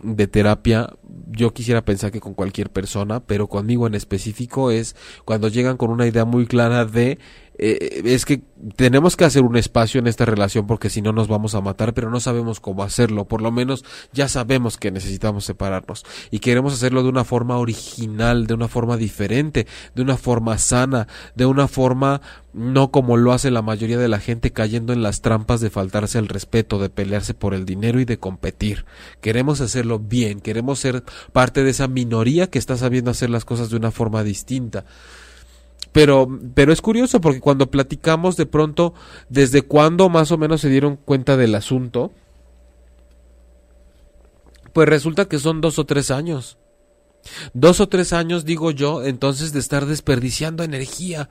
de 0.00 0.28
terapia, 0.28 0.90
yo 1.32 1.52
quisiera 1.52 1.84
pensar 1.84 2.12
que 2.12 2.20
con 2.20 2.34
cualquier 2.34 2.70
persona, 2.70 3.18
pero 3.18 3.48
conmigo 3.48 3.88
en 3.88 3.96
específico 3.96 4.70
es 4.70 4.94
cuando 5.24 5.48
llegan 5.48 5.76
con 5.76 5.90
una 5.90 6.06
idea 6.06 6.24
muy 6.24 6.46
clara 6.46 6.84
de 6.84 7.18
eh, 7.58 8.02
es 8.04 8.24
que 8.24 8.42
tenemos 8.76 9.16
que 9.16 9.24
hacer 9.24 9.42
un 9.42 9.56
espacio 9.56 9.98
en 10.00 10.06
esta 10.06 10.24
relación 10.24 10.66
porque 10.66 10.90
si 10.90 11.02
no 11.02 11.12
nos 11.12 11.28
vamos 11.28 11.54
a 11.54 11.60
matar, 11.60 11.94
pero 11.94 12.10
no 12.10 12.20
sabemos 12.20 12.60
cómo 12.60 12.82
hacerlo. 12.82 13.26
Por 13.26 13.42
lo 13.42 13.50
menos 13.50 13.84
ya 14.12 14.28
sabemos 14.28 14.78
que 14.78 14.90
necesitamos 14.90 15.44
separarnos 15.44 16.04
y 16.30 16.38
queremos 16.38 16.72
hacerlo 16.72 17.02
de 17.02 17.08
una 17.08 17.24
forma 17.24 17.58
original, 17.58 18.46
de 18.46 18.54
una 18.54 18.68
forma 18.68 18.96
diferente, 18.96 19.66
de 19.94 20.02
una 20.02 20.16
forma 20.16 20.58
sana, 20.58 21.08
de 21.34 21.46
una 21.46 21.68
forma 21.68 22.20
no 22.52 22.90
como 22.90 23.16
lo 23.16 23.32
hace 23.32 23.50
la 23.50 23.62
mayoría 23.62 23.98
de 23.98 24.08
la 24.08 24.18
gente 24.18 24.52
cayendo 24.52 24.92
en 24.92 25.02
las 25.02 25.22
trampas 25.22 25.60
de 25.60 25.70
faltarse 25.70 26.18
al 26.18 26.28
respeto, 26.28 26.78
de 26.78 26.90
pelearse 26.90 27.34
por 27.34 27.54
el 27.54 27.64
dinero 27.64 28.00
y 28.00 28.04
de 28.04 28.18
competir. 28.18 28.84
Queremos 29.20 29.60
hacerlo 29.60 29.98
bien, 29.98 30.40
queremos 30.40 30.78
ser 30.78 31.02
parte 31.32 31.64
de 31.64 31.70
esa 31.70 31.88
minoría 31.88 32.48
que 32.48 32.58
está 32.58 32.76
sabiendo 32.76 33.10
hacer 33.10 33.30
las 33.30 33.44
cosas 33.44 33.70
de 33.70 33.76
una 33.76 33.90
forma 33.90 34.22
distinta. 34.22 34.84
Pero, 35.90 36.28
pero 36.54 36.72
es 36.72 36.80
curioso 36.80 37.20
porque 37.20 37.40
cuando 37.40 37.70
platicamos 37.70 38.36
de 38.36 38.46
pronto 38.46 38.94
desde 39.28 39.62
cuándo 39.62 40.08
más 40.08 40.30
o 40.32 40.38
menos 40.38 40.60
se 40.60 40.68
dieron 40.70 40.96
cuenta 40.96 41.36
del 41.36 41.54
asunto, 41.54 42.12
pues 44.72 44.88
resulta 44.88 45.26
que 45.26 45.38
son 45.38 45.60
dos 45.60 45.78
o 45.78 45.84
tres 45.84 46.10
años. 46.10 46.56
Dos 47.52 47.80
o 47.80 47.88
tres 47.88 48.12
años, 48.12 48.44
digo 48.44 48.70
yo, 48.70 49.04
entonces 49.04 49.52
de 49.52 49.60
estar 49.60 49.86
desperdiciando 49.86 50.64
energía 50.64 51.28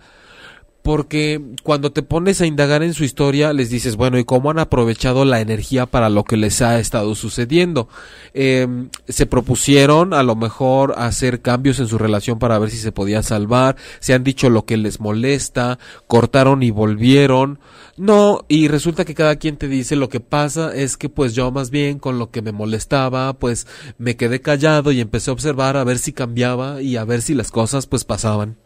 porque 0.82 1.42
cuando 1.64 1.92
te 1.92 2.02
pones 2.02 2.42
a 2.42 2.46
indagar 2.46 2.84
en 2.84 2.94
su 2.94 3.04
historia 3.04 3.54
les 3.54 3.70
dices, 3.70 3.96
bueno, 3.96 4.18
¿y 4.18 4.26
cómo 4.26 4.50
han 4.50 4.60
aprovechado 4.60 5.26
la 5.26 5.40
energía 5.40 5.86
para 5.86 6.10
lo 6.10 6.24
que 6.24 6.38
les 6.38 6.62
ha 6.62 6.80
estado 6.80 7.14
sucediendo? 7.16 7.88
Em, 8.34 8.90
se 9.08 9.26
propusieron 9.26 10.14
a 10.14 10.24
lo 10.24 10.36
mejor 10.36 10.96
hacer 10.98 11.42
cambios 11.42 11.80
en 11.80 11.88
su 11.88 11.98
relación 11.98 12.40
para 12.40 12.58
ver 12.60 12.72
si 12.72 12.78
se 12.78 12.92
podía 12.92 13.22
salvar, 13.24 13.76
se 14.00 14.14
han 14.14 14.24
dicho 14.24 14.50
lo 14.50 14.66
que 14.66 14.78
les 14.78 15.00
molesta, 15.00 15.78
cortaron 16.08 16.64
y 16.64 16.72
volvieron, 16.72 17.60
no, 17.98 18.46
y 18.48 18.68
resulta 18.68 19.06
que 19.06 19.14
cada 19.14 19.36
quien 19.36 19.58
te 19.58 19.68
dice 19.68 19.96
lo 19.96 20.10
que 20.10 20.20
pasa 20.20 20.74
es 20.74 20.98
que 20.98 21.10
pues 21.10 21.36
yo 21.36 21.52
más 21.52 21.70
bien 21.70 22.00
con 22.00 22.18
lo 22.18 22.32
que 22.32 22.42
me 22.42 22.52
molestaba, 22.52 23.34
pues 23.34 23.68
me 24.00 24.16
quedé 24.16 24.42
callado 24.42 24.92
y 24.92 25.02
empecé 25.02 25.30
a 25.30 25.34
observar 25.34 25.78
a 25.78 25.84
ver 25.84 26.00
si 26.00 26.14
cambiaba 26.14 26.82
y 26.82 26.98
a 26.98 27.06
ver 27.06 27.22
si 27.22 27.36
las 27.36 27.52
cosas 27.52 27.86
pues 27.86 28.04
pasaban 28.06 28.58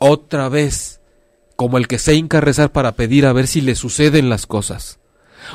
otra 0.00 0.48
vez, 0.48 1.00
como 1.56 1.76
el 1.76 1.86
que 1.86 1.98
se 1.98 2.14
hinca 2.14 2.40
rezar 2.40 2.72
para 2.72 2.92
pedir 2.92 3.26
a 3.26 3.34
ver 3.34 3.46
si 3.46 3.60
le 3.60 3.74
suceden 3.74 4.30
las 4.30 4.46
cosas. 4.46 4.98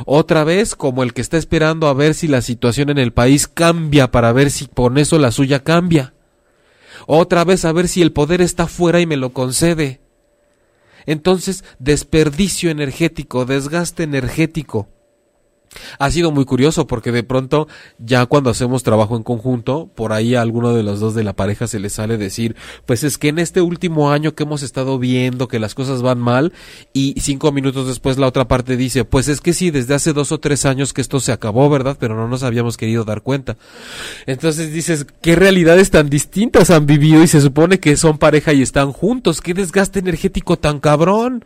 Otra 0.05 0.43
vez, 0.43 0.75
como 0.75 1.01
el 1.01 1.13
que 1.13 1.21
está 1.21 1.37
esperando 1.37 1.87
a 1.87 1.93
ver 1.93 2.13
si 2.13 2.27
la 2.27 2.41
situación 2.41 2.91
en 2.91 2.99
el 2.99 3.11
país 3.11 3.47
cambia 3.47 4.11
para 4.11 4.31
ver 4.31 4.51
si 4.51 4.67
con 4.67 4.99
eso 4.99 5.17
la 5.17 5.31
suya 5.31 5.63
cambia. 5.63 6.13
Otra 7.07 7.43
vez 7.43 7.65
a 7.65 7.71
ver 7.71 7.87
si 7.87 8.03
el 8.03 8.11
poder 8.11 8.41
está 8.41 8.67
fuera 8.67 9.01
y 9.01 9.07
me 9.07 9.17
lo 9.17 9.33
concede. 9.33 9.99
Entonces, 11.07 11.63
desperdicio 11.79 12.69
energético, 12.69 13.45
desgaste 13.45 14.03
energético. 14.03 14.89
Ha 15.99 16.11
sido 16.11 16.31
muy 16.31 16.45
curioso 16.45 16.87
porque 16.87 17.11
de 17.11 17.23
pronto 17.23 17.67
ya 17.99 18.25
cuando 18.25 18.49
hacemos 18.49 18.83
trabajo 18.83 19.15
en 19.17 19.23
conjunto, 19.23 19.89
por 19.95 20.13
ahí 20.13 20.35
a 20.35 20.41
alguno 20.41 20.73
de 20.73 20.83
los 20.83 20.99
dos 20.99 21.15
de 21.15 21.23
la 21.23 21.33
pareja 21.33 21.67
se 21.67 21.79
le 21.79 21.89
sale 21.89 22.17
decir, 22.17 22.55
pues 22.85 23.03
es 23.03 23.17
que 23.17 23.29
en 23.29 23.39
este 23.39 23.61
último 23.61 24.11
año 24.11 24.35
que 24.35 24.43
hemos 24.43 24.63
estado 24.63 24.99
viendo 24.99 25.47
que 25.47 25.59
las 25.59 25.75
cosas 25.75 26.01
van 26.01 26.19
mal 26.19 26.53
y 26.93 27.15
cinco 27.19 27.51
minutos 27.51 27.87
después 27.87 28.17
la 28.17 28.27
otra 28.27 28.47
parte 28.47 28.77
dice, 28.77 29.05
pues 29.05 29.27
es 29.27 29.41
que 29.41 29.53
sí, 29.53 29.71
desde 29.71 29.93
hace 29.93 30.13
dos 30.13 30.31
o 30.31 30.39
tres 30.39 30.65
años 30.65 30.93
que 30.93 31.01
esto 31.01 31.19
se 31.19 31.31
acabó, 31.31 31.69
¿verdad? 31.69 31.97
Pero 31.99 32.15
no 32.15 32.27
nos 32.27 32.43
habíamos 32.43 32.77
querido 32.77 33.03
dar 33.03 33.21
cuenta. 33.21 33.57
Entonces 34.25 34.73
dices, 34.73 35.05
¿qué 35.21 35.35
realidades 35.35 35.91
tan 35.91 36.09
distintas 36.09 36.69
han 36.69 36.85
vivido 36.85 37.23
y 37.23 37.27
se 37.27 37.41
supone 37.41 37.79
que 37.79 37.97
son 37.97 38.17
pareja 38.17 38.53
y 38.53 38.61
están 38.61 38.91
juntos? 38.91 39.41
¿Qué 39.41 39.53
desgaste 39.53 39.99
energético 39.99 40.57
tan 40.57 40.79
cabrón? 40.79 41.45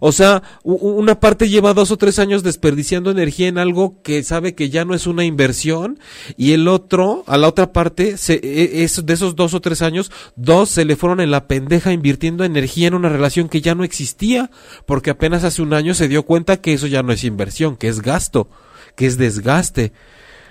O 0.00 0.12
sea, 0.12 0.42
una 0.62 1.20
parte 1.20 1.48
lleva 1.48 1.74
dos 1.74 1.90
o 1.90 1.96
tres 1.96 2.18
años 2.18 2.42
desperdiciando 2.42 3.10
energía 3.10 3.48
en 3.48 3.58
algo 3.58 4.02
que 4.02 4.22
sabe 4.22 4.54
que 4.54 4.70
ya 4.70 4.84
no 4.84 4.94
es 4.94 5.06
una 5.06 5.24
inversión 5.24 5.98
y 6.36 6.52
el 6.52 6.68
otro, 6.68 7.24
a 7.26 7.36
la 7.38 7.48
otra 7.48 7.72
parte, 7.72 8.16
se, 8.16 8.34
e, 8.34 8.84
es, 8.84 9.04
de 9.04 9.12
esos 9.12 9.36
dos 9.36 9.54
o 9.54 9.60
tres 9.60 9.82
años, 9.82 10.10
dos 10.36 10.68
se 10.70 10.84
le 10.84 10.96
fueron 10.96 11.20
en 11.20 11.30
la 11.30 11.46
pendeja 11.46 11.92
invirtiendo 11.92 12.44
energía 12.44 12.88
en 12.88 12.94
una 12.94 13.08
relación 13.08 13.48
que 13.48 13.60
ya 13.60 13.74
no 13.74 13.84
existía, 13.84 14.50
porque 14.86 15.10
apenas 15.10 15.44
hace 15.44 15.62
un 15.62 15.74
año 15.74 15.94
se 15.94 16.08
dio 16.08 16.24
cuenta 16.24 16.60
que 16.60 16.72
eso 16.72 16.86
ya 16.86 17.02
no 17.02 17.12
es 17.12 17.24
inversión, 17.24 17.76
que 17.76 17.88
es 17.88 18.00
gasto, 18.00 18.48
que 18.96 19.06
es 19.06 19.18
desgaste. 19.18 19.92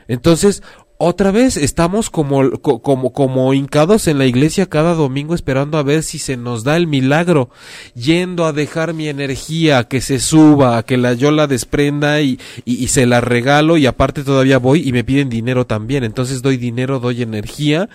Entonces, 0.08 0.62
otra 0.98 1.32
vez 1.32 1.58
estamos 1.58 2.10
como, 2.10 2.52
como, 2.62 3.12
como 3.12 3.54
hincados 3.54 4.08
en 4.08 4.18
la 4.18 4.26
iglesia 4.26 4.68
cada 4.68 4.94
domingo 4.94 5.36
esperando 5.36 5.78
a 5.78 5.84
ver 5.84 6.04
si 6.04 6.20
se 6.20 6.38
nos 6.38 6.64
da 6.64 6.78
el 6.78 6.88
milagro, 6.88 7.50
yendo 7.96 8.46
a 8.46 8.54
dejar 8.54 8.94
mi 8.94 9.10
energía 9.10 9.90
que 9.90 10.00
se 10.00 10.20
suba, 10.20 10.82
que 10.84 10.96
la, 10.96 11.14
yo 11.14 11.32
la 11.32 11.48
desprenda 11.48 12.22
y, 12.22 12.40
y, 12.64 12.88
se 12.88 13.06
la 13.06 13.20
regalo 13.20 13.76
y 13.76 13.88
aparte 13.88 14.24
todavía 14.24 14.58
voy 14.58 14.88
y 14.88 14.94
me 14.94 15.04
piden 15.04 15.30
dinero 15.30 15.68
también. 15.68 16.06
Entonces 16.06 16.42
doy 16.42 16.56
dinero, 16.56 17.00
doy 17.00 17.22
energía 17.22 17.90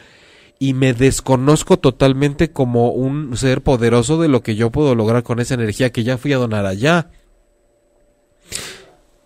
y 0.59 0.75
me 0.75 0.93
desconozco 0.93 1.79
totalmente 1.79 2.51
como 2.51 2.91
un 2.91 3.35
ser 3.35 3.63
poderoso 3.63 4.21
de 4.21 4.29
lo 4.29 4.43
que 4.43 4.57
yo 4.57 4.71
puedo 4.71 4.95
lograr 4.95 5.23
con 5.23 5.41
esa 5.41 5.55
energía 5.55 5.91
que 5.91 6.05
ya 6.05 6.19
fui 6.19 6.35
a 6.35 6.37
donar 6.37 6.67
allá. 6.67 7.09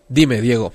Dime, 0.09 0.41
Diego. 0.41 0.73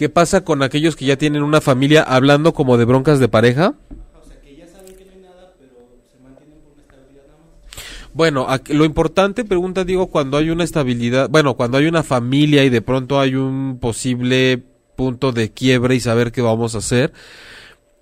¿Qué 0.00 0.08
pasa 0.08 0.44
con 0.44 0.62
aquellos 0.62 0.96
que 0.96 1.04
ya 1.04 1.18
tienen 1.18 1.42
una 1.42 1.60
familia 1.60 2.02
hablando 2.02 2.54
como 2.54 2.78
de 2.78 2.86
broncas 2.86 3.18
de 3.18 3.28
pareja? 3.28 3.74
Bueno, 8.14 8.46
lo 8.68 8.86
importante, 8.86 9.44
pregunta 9.44 9.84
Diego, 9.84 10.06
cuando 10.06 10.38
hay 10.38 10.48
una 10.48 10.64
estabilidad, 10.64 11.28
bueno, 11.28 11.54
cuando 11.54 11.76
hay 11.76 11.84
una 11.84 12.02
familia 12.02 12.64
y 12.64 12.70
de 12.70 12.80
pronto 12.80 13.20
hay 13.20 13.34
un 13.34 13.76
posible 13.78 14.62
punto 14.96 15.32
de 15.32 15.52
quiebre 15.52 15.96
y 15.96 16.00
saber 16.00 16.32
qué 16.32 16.40
vamos 16.40 16.74
a 16.74 16.78
hacer, 16.78 17.12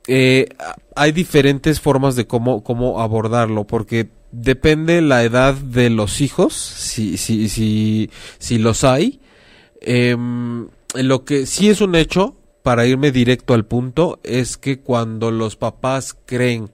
eh, 0.06 0.50
hay 0.94 1.10
diferentes 1.10 1.80
formas 1.80 2.14
de 2.14 2.28
cómo, 2.28 2.62
cómo 2.62 3.00
abordarlo, 3.00 3.64
porque 3.64 4.08
depende 4.30 5.00
la 5.00 5.24
edad 5.24 5.54
de 5.54 5.90
los 5.90 6.20
hijos, 6.20 6.54
si, 6.54 7.16
si, 7.16 7.48
si, 7.48 8.08
si 8.38 8.58
los 8.58 8.84
hay. 8.84 9.18
Eh, 9.80 10.16
lo 10.94 11.24
que 11.24 11.46
sí 11.46 11.68
es 11.68 11.80
un 11.80 11.94
hecho, 11.94 12.36
para 12.62 12.86
irme 12.86 13.12
directo 13.12 13.54
al 13.54 13.64
punto, 13.66 14.20
es 14.24 14.56
que 14.56 14.80
cuando 14.80 15.30
los 15.30 15.56
papás 15.56 16.16
creen 16.26 16.70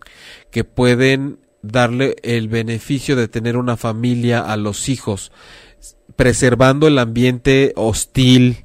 que 0.50 0.64
pueden 0.64 1.38
darle 1.62 2.16
el 2.22 2.48
beneficio 2.48 3.16
de 3.16 3.28
tener 3.28 3.56
una 3.56 3.76
familia 3.76 4.40
a 4.40 4.56
los 4.56 4.88
hijos, 4.88 5.32
preservando 6.16 6.86
el 6.86 6.98
ambiente 6.98 7.72
hostil 7.76 8.64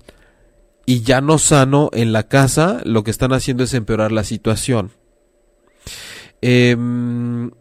y 0.85 1.01
ya 1.01 1.21
no 1.21 1.37
sano 1.37 1.89
en 1.93 2.13
la 2.13 2.27
casa, 2.27 2.81
lo 2.83 3.03
que 3.03 3.11
están 3.11 3.33
haciendo 3.33 3.63
es 3.63 3.73
empeorar 3.73 4.11
la 4.11 4.23
situación. 4.23 4.91
Em, 6.41 7.51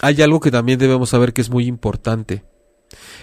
hay 0.00 0.22
algo 0.22 0.40
que 0.40 0.50
también 0.50 0.78
debemos 0.78 1.10
saber 1.10 1.32
que 1.32 1.40
es 1.40 1.50
muy 1.50 1.66
importante. 1.66 2.42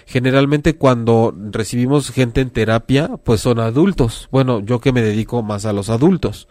Generalmente 0.05 0.78
cuando 0.78 1.36
recibimos 1.51 2.11
gente 2.11 2.41
en 2.41 2.49
terapia, 2.49 3.09
pues 3.24 3.41
son 3.41 3.59
adultos. 3.59 4.30
Bueno, 4.32 4.61
yo 4.61 4.80
que 4.80 4.93
me 4.93 5.01
dedico 5.01 5.43
más 5.43 5.65
a 5.65 5.74
los 5.74 5.89
adultos. 5.89 6.47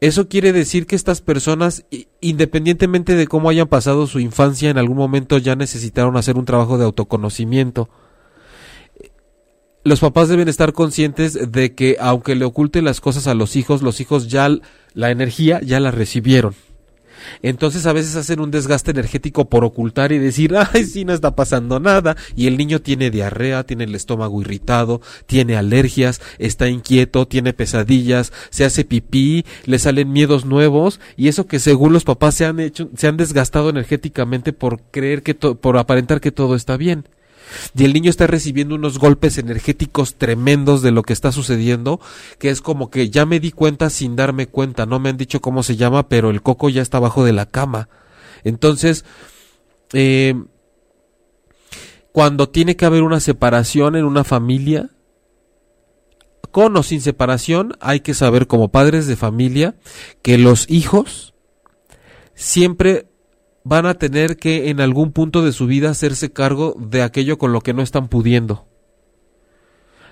Eso 0.00 0.28
quiere 0.28 0.52
decir 0.52 0.86
que 0.86 0.96
estas 0.96 1.20
personas, 1.20 1.84
independientemente 2.20 3.14
de 3.16 3.26
cómo 3.26 3.50
hayan 3.50 3.68
pasado 3.68 4.06
su 4.06 4.18
infancia, 4.18 4.70
en 4.70 4.78
algún 4.78 4.96
momento 4.96 5.36
ya 5.36 5.56
necesitaron 5.56 6.16
hacer 6.16 6.36
un 6.36 6.46
trabajo 6.46 6.78
de 6.78 6.84
autoconocimiento. 6.84 7.90
Los 9.84 10.00
papás 10.00 10.28
deben 10.28 10.48
estar 10.48 10.72
conscientes 10.72 11.52
de 11.52 11.74
que 11.74 11.96
aunque 12.00 12.34
le 12.34 12.46
oculten 12.46 12.84
las 12.84 13.00
cosas 13.00 13.26
a 13.26 13.34
los 13.34 13.56
hijos, 13.56 13.82
los 13.82 14.00
hijos 14.00 14.28
ya 14.28 14.48
la 14.94 15.10
energía 15.10 15.60
ya 15.62 15.80
la 15.80 15.90
recibieron. 15.90 16.54
Entonces 17.42 17.86
a 17.86 17.92
veces 17.92 18.16
hacen 18.16 18.40
un 18.40 18.50
desgaste 18.50 18.90
energético 18.90 19.48
por 19.48 19.64
ocultar 19.64 20.12
y 20.12 20.18
decir, 20.18 20.54
ay, 20.72 20.84
sí, 20.84 21.04
no 21.04 21.12
está 21.12 21.34
pasando 21.34 21.80
nada. 21.80 22.16
Y 22.36 22.46
el 22.46 22.56
niño 22.56 22.80
tiene 22.80 23.10
diarrea, 23.10 23.64
tiene 23.64 23.84
el 23.84 23.94
estómago 23.94 24.40
irritado, 24.40 25.00
tiene 25.26 25.56
alergias, 25.56 26.20
está 26.38 26.68
inquieto, 26.68 27.26
tiene 27.26 27.52
pesadillas, 27.52 28.32
se 28.50 28.64
hace 28.64 28.84
pipí, 28.84 29.44
le 29.64 29.78
salen 29.78 30.12
miedos 30.12 30.44
nuevos 30.44 31.00
y 31.16 31.28
eso 31.28 31.46
que 31.46 31.58
según 31.58 31.92
los 31.92 32.04
papás 32.04 32.34
se 32.34 32.46
han 32.46 32.60
hecho, 32.60 32.90
se 32.96 33.06
han 33.06 33.16
desgastado 33.16 33.70
energéticamente 33.70 34.52
por 34.52 34.80
creer 34.90 35.22
que, 35.22 35.34
por 35.34 35.76
aparentar 35.76 36.20
que 36.20 36.32
todo 36.32 36.54
está 36.54 36.76
bien 36.76 37.04
y 37.74 37.84
el 37.84 37.92
niño 37.92 38.10
está 38.10 38.26
recibiendo 38.26 38.74
unos 38.74 38.98
golpes 38.98 39.38
energéticos 39.38 40.16
tremendos 40.16 40.82
de 40.82 40.90
lo 40.90 41.02
que 41.02 41.12
está 41.12 41.32
sucediendo, 41.32 42.00
que 42.38 42.50
es 42.50 42.60
como 42.60 42.90
que 42.90 43.10
ya 43.10 43.26
me 43.26 43.40
di 43.40 43.52
cuenta 43.52 43.90
sin 43.90 44.16
darme 44.16 44.46
cuenta, 44.46 44.86
no 44.86 44.98
me 44.98 45.10
han 45.10 45.16
dicho 45.16 45.40
cómo 45.40 45.62
se 45.62 45.76
llama, 45.76 46.08
pero 46.08 46.30
el 46.30 46.42
coco 46.42 46.68
ya 46.68 46.82
está 46.82 46.98
abajo 46.98 47.24
de 47.24 47.32
la 47.32 47.46
cama. 47.46 47.88
Entonces, 48.44 49.04
eh, 49.92 50.34
cuando 52.12 52.48
tiene 52.48 52.76
que 52.76 52.86
haber 52.86 53.02
una 53.02 53.20
separación 53.20 53.96
en 53.96 54.04
una 54.04 54.24
familia, 54.24 54.90
con 56.50 56.76
o 56.76 56.82
sin 56.82 57.00
separación, 57.00 57.76
hay 57.80 58.00
que 58.00 58.14
saber 58.14 58.46
como 58.46 58.70
padres 58.70 59.06
de 59.06 59.16
familia 59.16 59.76
que 60.22 60.36
los 60.38 60.68
hijos 60.68 61.34
siempre 62.34 63.09
van 63.64 63.86
a 63.86 63.94
tener 63.94 64.36
que 64.36 64.70
en 64.70 64.80
algún 64.80 65.12
punto 65.12 65.42
de 65.42 65.52
su 65.52 65.66
vida 65.66 65.90
hacerse 65.90 66.32
cargo 66.32 66.74
de 66.78 67.02
aquello 67.02 67.38
con 67.38 67.52
lo 67.52 67.60
que 67.60 67.74
no 67.74 67.82
están 67.82 68.08
pudiendo. 68.08 68.66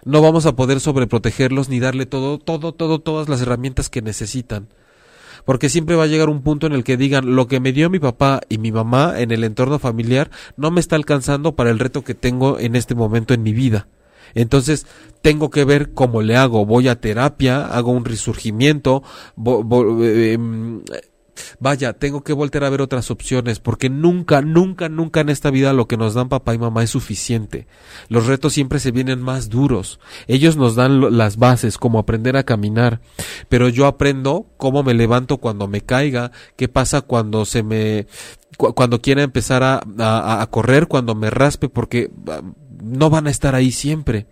No 0.05 0.23
vamos 0.23 0.47
a 0.47 0.55
poder 0.57 0.81
sobreprotegerlos 0.81 1.69
ni 1.69 1.81
darle 1.81 2.07
todo, 2.07 2.39
todo, 2.39 2.73
todo, 2.73 3.01
todas 3.01 3.29
las 3.29 3.43
herramientas 3.43 3.91
que 3.91 4.03
necesitan. 4.03 4.69
Porque 5.45 5.69
siempre 5.69 5.97
va 5.97 6.05
a 6.05 6.09
llegar 6.09 6.29
un 6.29 6.43
punto 6.43 6.67
en 6.67 6.73
el 6.73 6.85
que 6.85 6.97
digan 6.97 7.35
lo 7.35 7.47
que 7.47 7.61
me 7.61 7.73
dio 7.73 7.91
mi 7.91 7.99
papá 7.99 8.41
y 8.49 8.59
mi 8.59 8.71
mamá 8.71 9.19
en 9.19 9.31
el 9.31 9.45
entorno 9.45 9.79
familiar 9.79 10.31
no 10.57 10.71
me 10.71 10.81
está 10.81 10.97
alcanzando 10.97 11.57
para 11.57 11.71
el 11.71 11.79
reto 11.79 12.05
que 12.05 12.15
tengo 12.15 12.59
en 12.59 12.77
este 12.77 12.95
momento 12.95 13.35
en 13.35 13.43
mi 13.43 13.53
vida. 13.53 13.89
Entonces 14.35 14.87
tengo 15.23 15.51
que 15.51 15.65
ver 15.65 15.93
cómo 15.95 16.23
le 16.23 16.37
hago. 16.37 16.67
Voy 16.67 16.89
a 16.89 17.01
terapia, 17.01 17.67
hago 17.67 17.93
un 17.93 18.05
resurgimiento, 18.05 19.03
eh, 20.03 20.33
em, 20.35 20.83
vaya, 21.61 21.93
tengo 21.93 22.23
que 22.23 22.33
volver 22.33 22.65
a 22.65 22.71
ver 22.71 22.81
otras 22.81 23.11
opciones, 23.11 23.61
porque 23.61 23.91
nunca, 23.91 24.43
nunca, 24.43 24.89
nunca 24.89 25.21
en 25.21 25.29
esta 25.29 25.51
vida 25.51 25.73
lo 25.73 25.89
que 25.89 25.97
nos 25.97 26.15
dan 26.15 26.29
papá 26.29 26.55
y 26.55 26.59
mamá 26.59 26.83
es 26.83 26.91
suficiente. 26.91 27.67
Los 28.09 28.27
retos 28.27 28.53
siempre 28.53 28.81
se 28.81 28.91
vienen 28.91 29.21
más 29.21 29.49
duros. 29.49 30.01
Ellos 30.27 30.57
nos 30.57 30.75
dan 30.75 31.17
las 31.17 31.37
bases, 31.37 31.79
como 31.79 31.99
aprender 31.99 32.37
a 32.37 32.45
caminar, 32.45 33.01
pero 33.49 33.69
yo 33.69 33.87
aprendo 33.87 34.47
cómo 34.57 34.83
me 34.83 34.95
levanto 34.95 35.39
cuando 35.39 35.69
me 35.69 35.81
caiga, 35.81 36.33
qué 36.57 36.69
pasa 36.69 37.01
cuando 37.03 37.45
se 37.45 37.63
me, 37.63 38.07
cuando 38.57 39.01
quiera 39.01 39.23
empezar 39.23 39.63
a, 39.63 39.81
a 40.43 40.47
correr, 40.51 40.89
cuando 40.89 41.15
me 41.15 41.31
raspe, 41.31 41.69
porque 41.69 42.11
ah, 42.29 42.43
no 42.83 43.11
van 43.11 43.27
a 43.27 43.31
estar 43.31 43.55
ahí 43.55 43.73
siempre. 43.73 44.27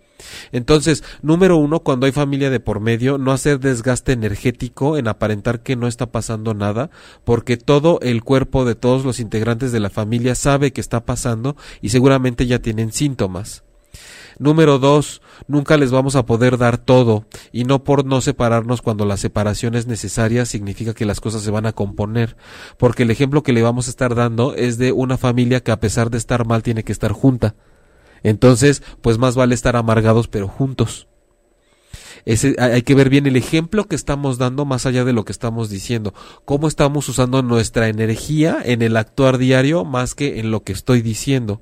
Entonces, 0.51 1.03
número 1.21 1.57
uno, 1.57 1.81
cuando 1.81 2.05
hay 2.05 2.11
familia 2.11 2.49
de 2.49 2.59
por 2.59 2.79
medio, 2.79 3.17
no 3.17 3.31
hacer 3.31 3.59
desgaste 3.59 4.13
energético 4.13 4.97
en 4.97 5.07
aparentar 5.07 5.61
que 5.61 5.75
no 5.75 5.87
está 5.87 6.07
pasando 6.07 6.53
nada, 6.53 6.89
porque 7.23 7.57
todo 7.57 7.99
el 8.01 8.23
cuerpo 8.23 8.65
de 8.65 8.75
todos 8.75 9.05
los 9.05 9.19
integrantes 9.19 9.71
de 9.71 9.79
la 9.79 9.89
familia 9.89 10.35
sabe 10.35 10.71
que 10.71 10.81
está 10.81 11.05
pasando 11.05 11.55
y 11.81 11.89
seguramente 11.89 12.47
ya 12.47 12.59
tienen 12.59 12.91
síntomas. 12.91 13.63
Número 14.39 14.77
dos, 14.77 15.21
nunca 15.47 15.77
les 15.77 15.89
vamos 15.89 16.15
a 16.15 16.25
poder 16.27 16.59
dar 16.59 16.77
todo, 16.77 17.25
y 17.51 17.63
no 17.63 17.83
por 17.83 18.05
no 18.05 18.21
separarnos 18.21 18.83
cuando 18.83 19.03
la 19.03 19.17
separación 19.17 19.73
es 19.73 19.87
necesaria 19.87 20.45
significa 20.45 20.93
que 20.93 21.05
las 21.05 21.19
cosas 21.19 21.41
se 21.41 21.49
van 21.49 21.65
a 21.65 21.73
componer, 21.73 22.37
porque 22.77 23.03
el 23.03 23.09
ejemplo 23.09 23.41
que 23.41 23.53
le 23.53 23.63
vamos 23.63 23.87
a 23.87 23.89
estar 23.89 24.13
dando 24.13 24.53
es 24.53 24.77
de 24.77 24.91
una 24.91 25.17
familia 25.17 25.61
que 25.61 25.71
a 25.71 25.79
pesar 25.79 26.11
de 26.11 26.19
estar 26.19 26.45
mal 26.45 26.61
tiene 26.61 26.83
que 26.83 26.91
estar 26.91 27.13
junta. 27.13 27.55
Entonces, 28.23 28.83
pues 29.01 29.17
más 29.17 29.35
vale 29.35 29.55
estar 29.55 29.75
amargados 29.75 30.27
pero 30.27 30.47
juntos. 30.47 31.07
hay 32.57 32.81
que 32.81 32.95
ver 32.95 33.09
bien 33.09 33.25
el 33.25 33.35
ejemplo 33.35 33.87
que 33.87 33.95
estamos 33.95 34.37
dando 34.37 34.65
más 34.65 34.85
allá 34.85 35.05
de 35.05 35.13
lo 35.13 35.25
que 35.25 35.31
estamos 35.31 35.69
diciendo. 35.69 36.13
Cómo 36.45 36.67
estamos 36.67 37.07
usando 37.09 37.41
nuestra 37.41 37.87
energía 37.87 38.57
en 38.63 38.81
el 38.81 38.97
actuar 38.97 39.37
diario 39.37 39.85
más 39.85 40.15
que 40.15 40.39
en 40.39 40.51
lo 40.51 40.63
que 40.63 40.73
estoy 40.73 41.01
diciendo. 41.01 41.61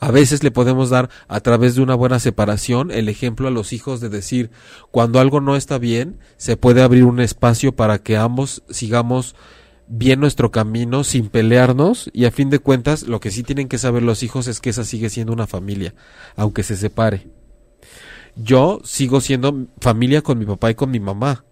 A 0.00 0.10
veces 0.10 0.42
le 0.42 0.50
podemos 0.50 0.90
dar 0.90 1.08
a 1.28 1.40
través 1.40 1.74
de 1.74 1.82
una 1.82 1.94
buena 1.94 2.18
separación 2.18 2.90
el 2.90 3.08
ejemplo 3.08 3.48
a 3.48 3.52
los 3.52 3.72
hijos 3.72 4.00
de 4.00 4.08
decir, 4.08 4.50
cuando 4.90 5.20
algo 5.20 5.40
no 5.40 5.56
está 5.56 5.78
bien, 5.78 6.18
se 6.36 6.56
puede 6.56 6.82
abrir 6.82 7.04
un 7.04 7.20
espacio 7.20 7.74
para 7.74 7.98
que 7.98 8.16
ambos 8.16 8.62
sigamos 8.68 9.36
bien 9.94 10.20
nuestro 10.20 10.50
camino 10.50 11.04
sin 11.04 11.28
pelearnos 11.28 12.10
y 12.12 12.24
a 12.24 12.30
fin 12.30 12.50
de 12.50 12.58
cuentas 12.58 13.02
lo 13.02 13.20
que 13.20 13.30
sí 13.30 13.42
tienen 13.42 13.68
que 13.68 13.78
saber 13.78 14.02
los 14.02 14.22
hijos 14.22 14.48
es 14.48 14.60
que 14.60 14.70
esa 14.70 14.84
sigue 14.84 15.10
siendo 15.10 15.32
una 15.32 15.46
familia, 15.46 15.94
aunque 16.36 16.62
se 16.62 16.76
separe. 16.76 17.26
Yo 18.34 18.80
sigo 18.84 19.20
siendo 19.20 19.66
familia 19.80 20.22
con 20.22 20.38
mi 20.38 20.46
papá 20.46 20.70
y 20.70 20.74
con 20.74 20.90
mi 20.90 21.00
mamá, 21.00 21.44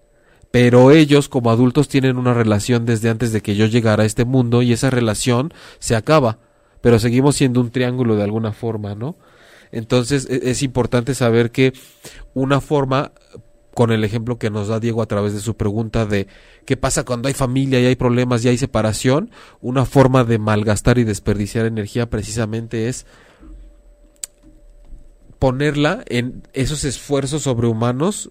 pero 0.51 0.91
ellos 0.91 1.29
como 1.29 1.51
adultos 1.51 1.89
tienen 1.89 2.17
una 2.17 2.35
relación 2.35 2.87
desde 2.87 3.11
antes 3.11 3.33
de 3.33 3.43
que 3.43 3.57
yo 3.57 3.67
llegara 3.67 4.05
a 4.05 4.07
este 4.07 4.25
mundo 4.25 4.63
y 4.63 4.73
esa 4.73 4.91
relación 4.91 5.53
se 5.79 5.95
acaba 5.95 6.39
pero 6.81 6.99
seguimos 6.99 7.37
siendo 7.37 7.61
un 7.61 7.71
triángulo 7.71 8.17
de 8.17 8.25
alguna 8.25 8.53
forma, 8.53 8.95
¿no? 8.95 9.17
Entonces 9.73 10.27
e, 10.31 10.51
es 10.51 10.63
importante 10.63 11.15
saber 11.15 11.51
que 11.51 11.73
una 12.35 12.61
forma, 12.61 13.13
con 13.75 13.93
el 13.93 14.05
ejemplo 14.05 14.39
que 14.39 14.51
nos 14.51 14.69
da 14.69 14.81
Diego 14.81 15.03
a 15.03 15.07
través 15.07 15.33
de 15.33 15.41
su 15.41 15.57
pregunta 15.57 16.07
de 16.07 16.27
qué 16.65 16.77
pasa 16.77 17.05
cuando 17.05 17.29
hay 17.29 17.35
familia 17.35 17.81
y 17.81 17.87
hay 17.87 17.97
problemas 17.97 18.45
y 18.45 18.49
hay 18.49 18.59
separación, 18.59 19.31
una 19.61 19.85
forma 19.85 20.25
de 20.25 20.39
malgastar 20.39 20.99
y 20.99 21.05
desperdiciar 21.05 21.67
energía 21.67 22.11
precisamente 22.11 22.89
es 22.89 23.07
ponerla 25.39 26.03
en 26.07 26.43
esos 26.53 26.85
esfuerzos 26.85 27.43
sobrehumanos 27.43 28.31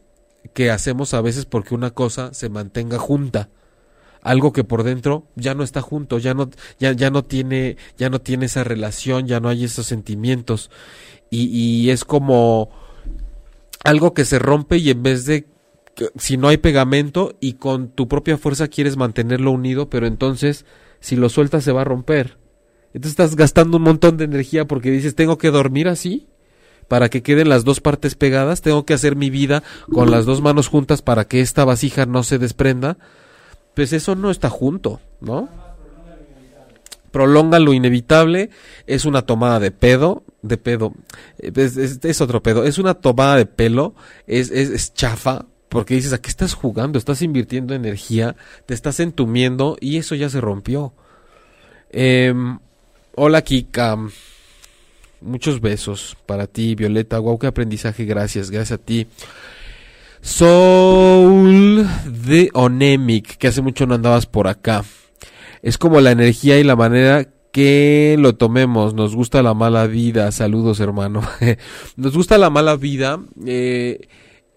que 0.53 0.71
hacemos 0.71 1.13
a 1.13 1.21
veces 1.21 1.45
porque 1.45 1.75
una 1.75 1.91
cosa 1.91 2.33
se 2.33 2.49
mantenga 2.49 2.97
junta 2.97 3.49
algo 4.21 4.51
que 4.51 4.63
por 4.63 4.83
dentro 4.83 5.27
ya 5.35 5.53
no 5.53 5.63
está 5.63 5.81
junto, 5.81 6.17
ya 6.17 6.33
no, 6.33 6.49
ya, 6.79 6.91
ya 6.91 7.09
no 7.09 7.23
tiene, 7.23 7.77
ya 7.97 8.09
no 8.09 8.19
tiene 8.19 8.45
esa 8.45 8.63
relación, 8.63 9.27
ya 9.27 9.39
no 9.39 9.49
hay 9.49 9.63
esos 9.63 9.85
sentimientos. 9.85 10.69
Y, 11.29 11.45
y 11.45 11.89
es 11.89 12.03
como 12.03 12.69
algo 13.83 14.13
que 14.13 14.25
se 14.25 14.39
rompe 14.39 14.77
y 14.77 14.89
en 14.89 15.03
vez 15.03 15.25
de 15.25 15.47
si 16.17 16.37
no 16.37 16.47
hay 16.47 16.57
pegamento 16.57 17.35
y 17.39 17.53
con 17.53 17.89
tu 17.89 18.07
propia 18.07 18.37
fuerza 18.37 18.67
quieres 18.67 18.95
mantenerlo 18.95 19.51
unido, 19.51 19.89
pero 19.89 20.07
entonces 20.07 20.65
si 21.01 21.15
lo 21.15 21.29
sueltas 21.29 21.63
se 21.63 21.71
va 21.71 21.81
a 21.81 21.85
romper. 21.85 22.37
Entonces 22.93 23.11
estás 23.11 23.35
gastando 23.35 23.77
un 23.77 23.83
montón 23.83 24.17
de 24.17 24.23
energía 24.23 24.65
porque 24.65 24.91
dices, 24.91 25.15
tengo 25.15 25.37
que 25.37 25.51
dormir 25.51 25.87
así 25.87 26.27
para 26.87 27.09
que 27.09 27.21
queden 27.21 27.49
las 27.49 27.65
dos 27.65 27.81
partes 27.81 28.15
pegadas, 28.15 28.61
tengo 28.61 28.85
que 28.85 28.93
hacer 28.93 29.15
mi 29.15 29.29
vida 29.29 29.61
con 29.91 30.09
las 30.09 30.25
dos 30.25 30.41
manos 30.41 30.67
juntas 30.67 31.01
para 31.01 31.25
que 31.25 31.41
esta 31.41 31.65
vasija 31.65 32.05
no 32.05 32.23
se 32.23 32.39
desprenda 32.39 32.97
pues 33.79 33.93
eso 33.93 34.13
no 34.15 34.29
está 34.29 34.49
junto, 34.49 34.99
¿no? 35.21 35.47
Prolonga 37.11 37.59
lo 37.59 37.73
inevitable, 37.73 38.49
es 38.87 39.05
una 39.05 39.21
tomada 39.21 39.61
de 39.61 39.71
pedo, 39.71 40.23
de 40.41 40.57
pedo, 40.57 40.93
es, 41.37 42.21
otro 42.21 42.41
pedo, 42.41 42.63
es 42.63 42.77
una 42.77 42.93
tomada 42.93 43.35
de 43.35 43.45
pelo, 43.45 43.95
es, 44.27 44.51
es, 44.51 44.93
chafa, 44.93 45.45
porque 45.67 45.95
dices, 45.95 46.13
¿a 46.13 46.21
qué 46.21 46.29
estás 46.29 46.53
jugando? 46.53 46.97
Estás 46.97 47.21
invirtiendo 47.21 47.73
energía, 47.73 48.35
te 48.65 48.73
estás 48.73 48.99
entumiendo 48.99 49.77
y 49.79 49.97
eso 49.97 50.15
ya 50.15 50.29
se 50.29 50.41
rompió. 50.41 50.93
Em, 51.91 52.59
hola 53.15 53.41
Kika, 53.41 53.97
muchos 55.21 55.61
besos 55.61 56.17
para 56.25 56.47
ti, 56.47 56.75
Violeta, 56.75 57.17
guau, 57.17 57.37
qué 57.37 57.47
aprendizaje, 57.47 58.05
gracias, 58.05 58.49
gracias 58.49 58.79
a 58.79 58.83
ti. 58.83 59.07
Soul 60.21 61.87
de 62.05 62.49
Onemic, 62.53 63.37
que 63.37 63.47
hace 63.47 63.61
mucho 63.61 63.85
no 63.85 63.95
andabas 63.95 64.25
por 64.25 64.47
acá. 64.47 64.83
Es 65.61 65.77
como 65.77 66.01
la 66.01 66.11
energía 66.11 66.59
y 66.59 66.63
la 66.63 66.75
manera 66.75 67.27
que 67.59 68.15
lo 68.17 68.35
tomemos. 68.35 68.93
Nos 68.93 69.17
gusta 69.17 69.43
la 69.43 69.53
mala 69.53 69.85
vida. 69.85 70.31
Saludos, 70.31 70.79
hermano. 70.79 71.21
Nos 71.97 72.15
gusta 72.15 72.37
la 72.37 72.49
mala 72.49 72.77
vida. 72.77 73.19
Eh, 73.45 74.07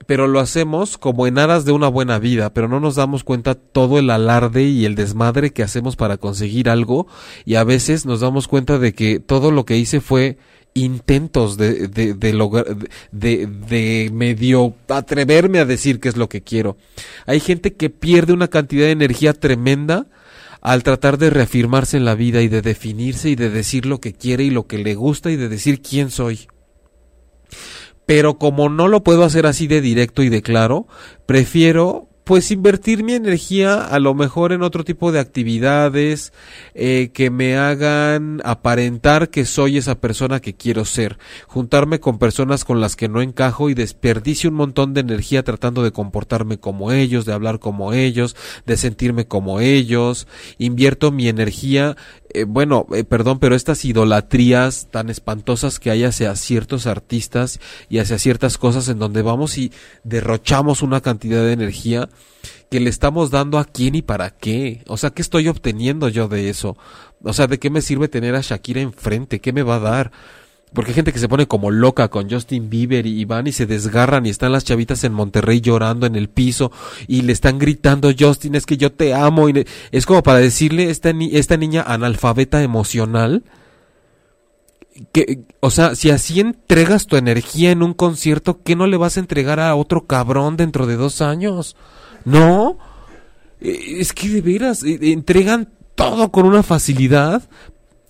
pero 0.07 0.29
lo 0.29 0.39
hacemos 0.39 0.99
como 0.99 1.27
en 1.27 1.37
aras 1.37 1.65
de 1.65 1.73
una 1.73 1.89
buena 1.89 2.21
vida, 2.21 2.55
pero 2.55 2.69
no 2.69 2.81
nos 2.81 2.97
damos 2.97 3.23
cuenta 3.23 3.55
todo 3.55 4.01
el 4.01 4.11
alarde 4.11 4.65
y 4.65 4.85
el 4.85 4.97
desmadre 4.97 5.53
que 5.53 5.63
hacemos 5.63 5.95
para 5.95 6.17
conseguir 6.17 6.69
algo 6.69 7.07
y 7.45 7.55
a 7.55 7.63
veces 7.63 8.05
nos 8.05 8.19
damos 8.21 8.49
cuenta 8.49 8.81
de 8.81 8.95
que 8.95 9.21
todo 9.21 9.53
lo 9.53 9.65
que 9.65 9.77
hice 9.77 10.01
fue 10.01 10.39
intentos 10.75 11.57
de, 11.57 12.33
lograr, 12.35 12.67
de, 13.13 13.47
de 13.47 14.11
medio 14.13 14.75
atreverme 14.89 15.61
a 15.61 15.65
decir 15.65 16.01
qué 16.01 16.09
es 16.09 16.17
lo 16.17 16.29
que 16.29 16.43
quiero. 16.43 16.77
Hay 17.27 17.39
gente 17.39 17.75
que 17.75 17.89
pierde 17.89 18.33
una 18.33 18.49
cantidad 18.49 18.87
de 18.87 18.93
energía 18.93 19.35
tremenda 19.35 20.09
al 20.63 20.85
tratar 20.85 21.19
de 21.19 21.29
reafirmarse 21.29 21.97
en 21.97 22.05
la 22.05 22.15
vida 22.15 22.41
y 22.41 22.49
de 22.49 22.63
definirse 22.63 23.29
y 23.29 23.35
de 23.35 23.51
decir 23.51 23.85
lo 23.85 24.01
que 24.01 24.13
quiere 24.13 24.45
y 24.45 24.51
lo 24.51 24.67
que 24.69 24.79
le 24.79 24.95
gusta 24.95 25.31
y 25.31 25.37
de 25.37 25.49
decir 25.49 25.83
quién 25.83 26.11
soy. 26.11 26.47
Pero 28.07 28.39
como 28.39 28.69
no 28.69 28.87
lo 28.87 29.03
puedo 29.03 29.25
hacer 29.25 29.45
así 29.47 29.67
de 29.67 29.81
directo 29.81 30.23
y 30.23 30.29
de 30.29 30.41
claro, 30.41 30.87
prefiero 31.27 32.09
pues 32.33 32.51
invertir 32.51 33.05
mi 33.05 33.13
energía 33.13 33.85
a 33.85 33.99
lo 33.99 34.15
mejor 34.15 34.53
en 34.53 34.63
otro 34.63 34.85
tipo 34.85 35.13
de 35.13 35.21
actividades 35.21 36.33
eh, 36.73 37.11
que 37.13 37.29
me 37.29 37.59
hagan 37.59 38.41
aparentar 38.43 39.29
que 39.29 39.45
soy 39.45 39.77
esa 39.77 39.97
persona 40.01 40.41
que 40.41 40.55
quiero 40.55 40.87
ser, 40.87 41.19
juntarme 41.47 42.01
con 42.01 42.19
personas 42.19 42.65
con 42.65 42.81
las 42.81 42.97
que 42.97 43.11
no 43.11 43.21
encajo 43.21 43.69
y 43.69 43.75
desperdicio 43.75 44.49
un 44.49 44.57
montón 44.57 44.95
de 44.95 45.03
energía 45.03 45.43
tratando 45.43 45.83
de 45.83 45.93
comportarme 45.93 46.57
como 46.57 46.91
ellos, 46.91 47.27
de 47.27 47.35
hablar 47.35 47.59
como 47.59 47.93
ellos, 47.93 48.35
de 48.65 48.79
sentirme 48.79 49.27
como 49.27 49.61
ellos, 49.61 50.27
invierto 50.57 51.13
mi 51.13 51.29
energía 51.29 51.99
eh, 52.35 52.45
bueno, 52.45 52.87
eh, 52.95 53.05
perdón, 53.05 53.39
pero 53.39 53.55
estas 53.55 53.85
idolatrías 53.85 54.89
tan 54.91 55.11
espantosas 55.11 55.79
que 55.79 55.91
hay 55.91 56.05
hacia 56.05 56.35
ciertos 56.35 56.87
artistas 56.87 57.61
y 57.91 57.99
hacia 57.99 58.19
ciertas 58.19 58.57
cosas 58.57 58.89
en 58.89 58.99
donde 58.99 59.21
vamos 59.21 59.59
y 59.59 59.71
derrochamos 60.03 60.81
una 60.81 61.03
cantidad 61.03 61.43
de 61.43 61.53
energía 61.53 62.09
que 62.71 62.81
le 62.81 62.89
estamos 62.89 63.31
dando 63.31 63.59
a 63.59 63.67
quién 63.67 63.95
y 63.95 64.03
para 64.03 64.31
qué. 64.31 64.83
O 64.87 64.97
sea, 64.97 65.11
¿qué 65.11 65.21
estoy 65.21 65.49
obteniendo 65.49 66.09
yo 66.09 66.29
de 66.29 66.49
eso? 66.49 66.77
O 67.23 67.33
sea, 67.35 67.47
¿de 67.47 67.59
qué 67.59 67.69
me 67.69 67.83
sirve 67.83 68.09
tener 68.09 68.35
a 68.35 68.41
Shakira 68.41 68.81
enfrente? 68.81 69.41
¿Qué 69.41 69.53
me 69.53 69.63
va 69.63 69.77
a 69.77 69.81
dar? 69.81 70.13
Porque 70.73 70.91
hay 70.91 70.95
gente 70.95 71.13
que 71.13 71.19
se 71.19 71.29
pone 71.29 71.47
como 71.47 71.71
loca 71.71 72.09
con 72.09 72.31
Justin 72.31 72.71
Bieber 72.71 73.07
y 73.07 73.25
van 73.27 73.47
y 73.47 73.53
se 73.53 73.67
desgarran 73.67 74.25
y 74.25 74.31
están 74.31 74.53
las 74.53 74.65
chavitas 74.65 75.05
en 75.05 75.13
Monterrey 75.13 75.61
llorando 75.61 76.07
en 76.07 76.17
el 76.17 76.31
piso 76.31 76.73
y 77.07 77.23
le 77.23 77.35
están 77.35 77.59
gritando 77.59 78.11
Justin 78.19 78.55
es 78.55 78.65
que 78.65 78.79
yo 78.79 78.91
te 78.91 79.13
amo 79.13 79.51
y 79.51 79.67
es 79.91 80.07
como 80.07 80.23
para 80.23 80.39
decirle 80.39 80.89
esta, 80.89 81.11
esta 81.33 81.59
niña 81.59 81.83
analfabeta 81.87 82.63
emocional 82.63 83.45
que 85.13 85.41
o 85.61 85.71
sea 85.71 85.95
si 85.95 86.11
así 86.11 86.41
entregas 86.41 87.07
tu 87.07 87.17
energía 87.17 87.71
en 87.71 87.83
un 87.83 87.93
concierto 87.93 88.63
¿qué 88.63 88.75
no 88.75 88.87
le 88.87 88.97
vas 88.97 89.19
a 89.19 89.21
entregar 89.21 89.61
a 89.61 89.75
otro 89.75 90.07
cabrón 90.07 90.57
dentro 90.57 90.87
de 90.87 90.97
dos 90.97 91.21
años? 91.21 91.77
No 92.25 92.79
e, 93.61 94.01
es 94.01 94.13
que 94.13 94.29
de 94.29 94.41
veras 94.41 94.83
e, 94.83 95.13
entregan 95.13 95.69
todo 95.95 96.31
con 96.31 96.47
una 96.47 96.63
facilidad 96.63 97.49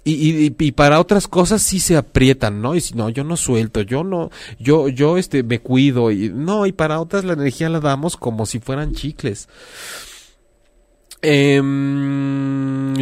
y, 0.04 0.12
y, 0.12 0.56
y, 0.58 0.72
para 0.72 0.98
otras 0.98 1.28
cosas 1.28 1.62
sí 1.62 1.78
se 1.78 1.96
aprietan, 1.96 2.60
¿no? 2.60 2.74
Y 2.74 2.80
si 2.80 2.94
no, 2.94 3.08
yo 3.08 3.22
no 3.22 3.36
suelto, 3.36 3.82
yo 3.82 4.02
no, 4.02 4.30
yo, 4.58 4.88
yo 4.88 5.16
este, 5.16 5.44
me 5.44 5.60
cuido 5.60 6.10
y 6.10 6.28
no, 6.28 6.66
y 6.66 6.72
para 6.72 7.00
otras 7.00 7.24
la 7.24 7.34
energía 7.34 7.68
la 7.68 7.78
damos 7.78 8.16
como 8.16 8.44
si 8.44 8.58
fueran 8.58 8.94
chicles. 8.94 9.48
Eh, 11.24 11.62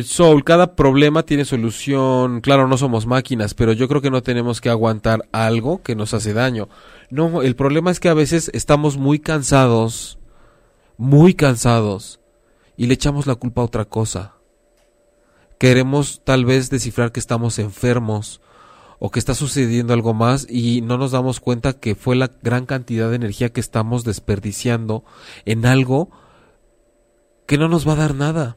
Soul, 0.04 0.44
cada 0.44 0.76
problema 0.76 1.22
tiene 1.22 1.46
solución. 1.46 2.42
Claro, 2.42 2.68
no 2.68 2.76
somos 2.76 3.06
máquinas, 3.06 3.54
pero 3.54 3.72
yo 3.72 3.88
creo 3.88 4.02
que 4.02 4.10
no 4.10 4.22
tenemos 4.22 4.60
que 4.60 4.68
aguantar 4.68 5.26
algo 5.32 5.82
que 5.82 5.96
nos 5.96 6.12
hace 6.12 6.34
daño. 6.34 6.68
No, 7.08 7.40
el 7.42 7.56
problema 7.56 7.90
es 7.90 7.98
que 7.98 8.10
a 8.10 8.14
veces 8.14 8.50
estamos 8.52 8.98
muy 8.98 9.18
cansados, 9.18 10.18
muy 11.00 11.34
cansados, 11.34 12.20
y 12.76 12.86
le 12.86 12.94
echamos 12.94 13.26
la 13.26 13.34
culpa 13.34 13.62
a 13.62 13.64
otra 13.64 13.84
cosa 13.84 14.40
queremos 15.60 16.22
tal 16.24 16.46
vez 16.46 16.70
descifrar 16.70 17.12
que 17.12 17.20
estamos 17.20 17.58
enfermos 17.58 18.40
o 18.98 19.10
que 19.10 19.18
está 19.18 19.34
sucediendo 19.34 19.92
algo 19.92 20.14
más 20.14 20.46
y 20.48 20.80
no 20.80 20.96
nos 20.96 21.10
damos 21.10 21.38
cuenta 21.38 21.74
que 21.74 21.94
fue 21.94 22.16
la 22.16 22.30
gran 22.42 22.64
cantidad 22.64 23.10
de 23.10 23.16
energía 23.16 23.52
que 23.52 23.60
estamos 23.60 24.02
desperdiciando 24.02 25.04
en 25.44 25.66
algo 25.66 26.10
que 27.46 27.58
no 27.58 27.68
nos 27.68 27.86
va 27.86 27.92
a 27.92 27.96
dar 27.96 28.14
nada. 28.14 28.56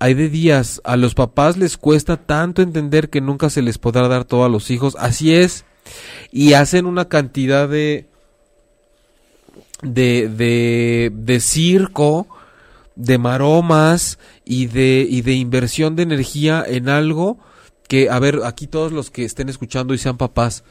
Hay 0.00 0.14
de 0.14 0.28
días, 0.28 0.80
a 0.82 0.96
los 0.96 1.14
papás 1.14 1.56
les 1.56 1.76
cuesta 1.76 2.16
tanto 2.16 2.60
entender 2.60 3.08
que 3.08 3.20
nunca 3.20 3.50
se 3.50 3.62
les 3.62 3.78
podrá 3.78 4.08
dar 4.08 4.24
todo 4.24 4.44
a 4.44 4.48
los 4.48 4.68
hijos, 4.72 4.96
así 4.98 5.32
es, 5.32 5.64
y 6.32 6.54
hacen 6.54 6.86
una 6.86 7.08
cantidad 7.08 7.68
de 7.68 8.09
de, 9.82 10.28
de, 10.28 11.12
de 11.14 11.40
circo, 11.40 12.28
de 12.96 13.18
maromas 13.18 14.18
y 14.44 14.66
de, 14.66 15.06
y 15.08 15.22
de 15.22 15.34
inversión 15.34 15.96
de 15.96 16.02
energía 16.02 16.64
en 16.66 16.88
algo 16.88 17.38
que, 17.88 18.10
a 18.10 18.18
ver, 18.18 18.40
aquí 18.44 18.66
todos 18.66 18.92
los 18.92 19.10
que 19.10 19.24
estén 19.24 19.48
escuchando 19.48 19.94
y 19.94 19.98
sean 19.98 20.16
papás, 20.16 20.64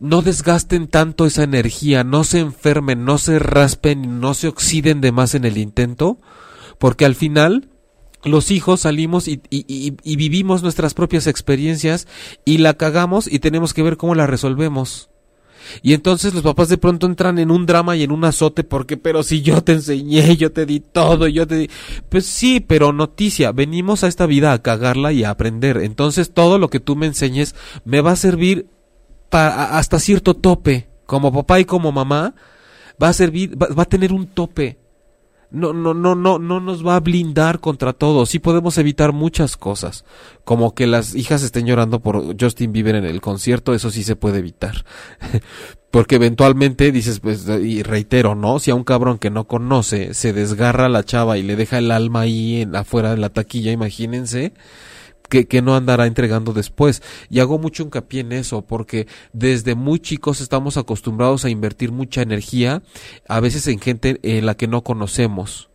no 0.00 0.22
desgasten 0.22 0.86
tanto 0.88 1.26
esa 1.26 1.42
energía, 1.42 2.04
no 2.04 2.24
se 2.24 2.38
enfermen, 2.38 3.04
no 3.04 3.18
se 3.18 3.38
raspen, 3.38 4.20
no 4.20 4.34
se 4.34 4.48
oxiden 4.48 5.00
de 5.00 5.12
más 5.12 5.34
en 5.34 5.44
el 5.44 5.58
intento, 5.58 6.18
porque 6.78 7.04
al 7.04 7.14
final 7.14 7.68
los 8.24 8.50
hijos 8.50 8.80
salimos 8.80 9.28
y, 9.28 9.42
y, 9.50 10.16
vivimos 10.16 10.62
nuestras 10.62 10.94
propias 10.94 11.26
experiencias 11.26 12.06
y 12.44 12.58
la 12.58 12.74
cagamos 12.74 13.30
y 13.30 13.38
tenemos 13.40 13.74
que 13.74 13.82
ver 13.82 13.96
cómo 13.96 14.14
la 14.14 14.26
resolvemos. 14.26 15.10
Y 15.82 15.94
entonces 15.94 16.34
los 16.34 16.42
papás 16.42 16.68
de 16.68 16.78
pronto 16.78 17.06
entran 17.06 17.38
en 17.38 17.50
un 17.50 17.66
drama 17.66 17.96
y 17.96 18.02
en 18.02 18.12
un 18.12 18.24
azote 18.24 18.64
porque, 18.64 18.96
pero 18.96 19.22
si 19.22 19.42
yo 19.42 19.62
te 19.62 19.72
enseñé, 19.72 20.36
yo 20.36 20.52
te 20.52 20.66
di 20.66 20.80
todo, 20.80 21.28
yo 21.28 21.46
te 21.46 21.56
di... 21.56 21.70
Pues 22.08 22.26
sí, 22.26 22.60
pero 22.60 22.92
noticia, 22.92 23.52
venimos 23.52 24.04
a 24.04 24.08
esta 24.08 24.26
vida 24.26 24.52
a 24.52 24.62
cagarla 24.62 25.12
y 25.12 25.24
a 25.24 25.30
aprender. 25.30 25.78
Entonces 25.78 26.32
todo 26.32 26.58
lo 26.58 26.68
que 26.68 26.80
tú 26.80 26.96
me 26.96 27.06
enseñes 27.06 27.54
me 27.84 28.00
va 28.00 28.12
a 28.12 28.16
servir 28.16 28.66
hasta 29.30 29.98
cierto 29.98 30.34
tope. 30.34 30.88
Como 31.06 31.32
papá 31.32 31.58
y 31.58 31.64
como 31.64 31.90
mamá, 31.90 32.34
va 33.02 33.08
a 33.08 33.12
servir, 33.12 33.56
va 33.56 33.82
a 33.82 33.86
tener 33.86 34.12
un 34.12 34.26
tope 34.26 34.78
no, 35.50 35.72
no, 35.72 35.94
no, 35.94 36.14
no, 36.14 36.38
no 36.38 36.60
nos 36.60 36.86
va 36.86 36.96
a 36.96 37.00
blindar 37.00 37.60
contra 37.60 37.92
todo. 37.92 38.26
Sí 38.26 38.38
podemos 38.38 38.76
evitar 38.78 39.12
muchas 39.12 39.56
cosas, 39.56 40.04
como 40.44 40.74
que 40.74 40.86
las 40.86 41.14
hijas 41.14 41.42
estén 41.42 41.66
llorando 41.66 42.00
por 42.00 42.36
Justin 42.38 42.72
Bieber 42.72 42.96
en 42.96 43.04
el 43.04 43.20
concierto, 43.20 43.74
eso 43.74 43.90
sí 43.90 44.04
se 44.04 44.16
puede 44.16 44.38
evitar. 44.38 44.84
Porque 45.90 46.16
eventualmente 46.16 46.92
dices, 46.92 47.20
pues, 47.20 47.48
y 47.48 47.82
reitero, 47.82 48.34
¿no? 48.34 48.58
Si 48.58 48.70
a 48.70 48.74
un 48.74 48.84
cabrón 48.84 49.16
que 49.18 49.30
no 49.30 49.46
conoce 49.46 50.12
se 50.12 50.34
desgarra 50.34 50.90
la 50.90 51.02
chava 51.02 51.38
y 51.38 51.42
le 51.42 51.56
deja 51.56 51.78
el 51.78 51.90
alma 51.90 52.20
ahí 52.20 52.60
en, 52.60 52.76
afuera 52.76 53.12
de 53.12 53.16
la 53.16 53.30
taquilla, 53.30 53.72
imagínense, 53.72 54.52
que, 55.28 55.62
no 55.62 55.76
andará 55.76 56.06
entregando 56.06 56.52
después. 56.52 57.02
Y 57.30 57.40
hago 57.40 57.58
mucho 57.58 57.82
hincapié 57.82 58.20
en 58.20 58.32
eso, 58.32 58.62
porque 58.62 59.06
desde 59.32 59.74
muy 59.74 60.00
chicos 60.00 60.40
estamos 60.40 60.76
acostumbrados 60.76 61.44
a 61.44 61.50
invertir 61.50 61.92
mucha 61.92 62.22
energía, 62.22 62.82
a 63.28 63.40
veces 63.40 63.66
en 63.68 63.80
gente 63.80 64.18
en 64.22 64.46
la 64.46 64.56
que 64.56 64.68
no 64.68 64.82
conocemos, 64.82 65.70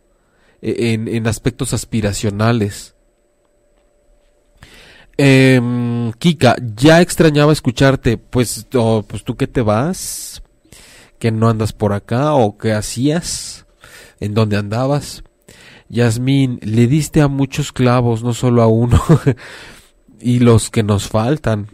e, 0.60 0.92
en, 0.92 1.26
aspectos 1.26 1.72
aspiracionales. 1.72 2.94
Eh, 5.16 5.60
Kika, 6.18 6.56
ya 6.74 7.00
extrañaba 7.00 7.52
escucharte, 7.52 8.18
pues, 8.18 8.66
pues 8.70 9.24
tú 9.24 9.36
que 9.36 9.46
te 9.46 9.62
vas, 9.62 10.42
que 11.18 11.30
no 11.30 11.48
andas 11.48 11.72
por 11.72 11.92
acá 11.92 12.34
o 12.34 12.58
qué 12.58 12.72
hacías, 12.72 13.66
en 14.20 14.34
dónde 14.34 14.56
andabas. 14.56 15.22
Yasmín, 15.94 16.58
le 16.62 16.86
diste 16.86 17.20
a 17.20 17.28
muchos 17.28 17.72
clavos, 17.72 18.22
no 18.22 18.34
solo 18.34 18.62
a 18.62 18.66
uno, 18.66 19.00
y 20.20 20.40
los 20.40 20.70
que 20.70 20.82
nos 20.82 21.08
faltan. 21.08 21.68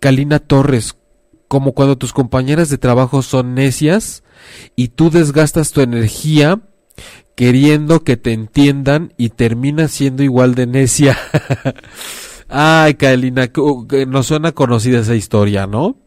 Kalina 0.00 0.38
Torres, 0.40 0.96
como 1.46 1.72
cuando 1.72 1.98
tus 1.98 2.12
compañeras 2.12 2.70
de 2.70 2.78
trabajo 2.78 3.22
son 3.22 3.54
necias 3.54 4.24
y 4.74 4.88
tú 4.88 5.10
desgastas 5.10 5.72
tu 5.72 5.82
energía 5.82 6.60
queriendo 7.36 8.02
que 8.02 8.16
te 8.16 8.32
entiendan 8.32 9.12
y 9.16 9.28
terminas 9.28 9.92
siendo 9.92 10.22
igual 10.22 10.54
de 10.54 10.66
necia. 10.66 11.18
Ay, 12.48 12.94
Kalina, 12.94 13.50
nos 14.08 14.26
suena 14.26 14.52
conocida 14.52 15.00
esa 15.00 15.14
historia, 15.14 15.66
¿no? 15.66 16.01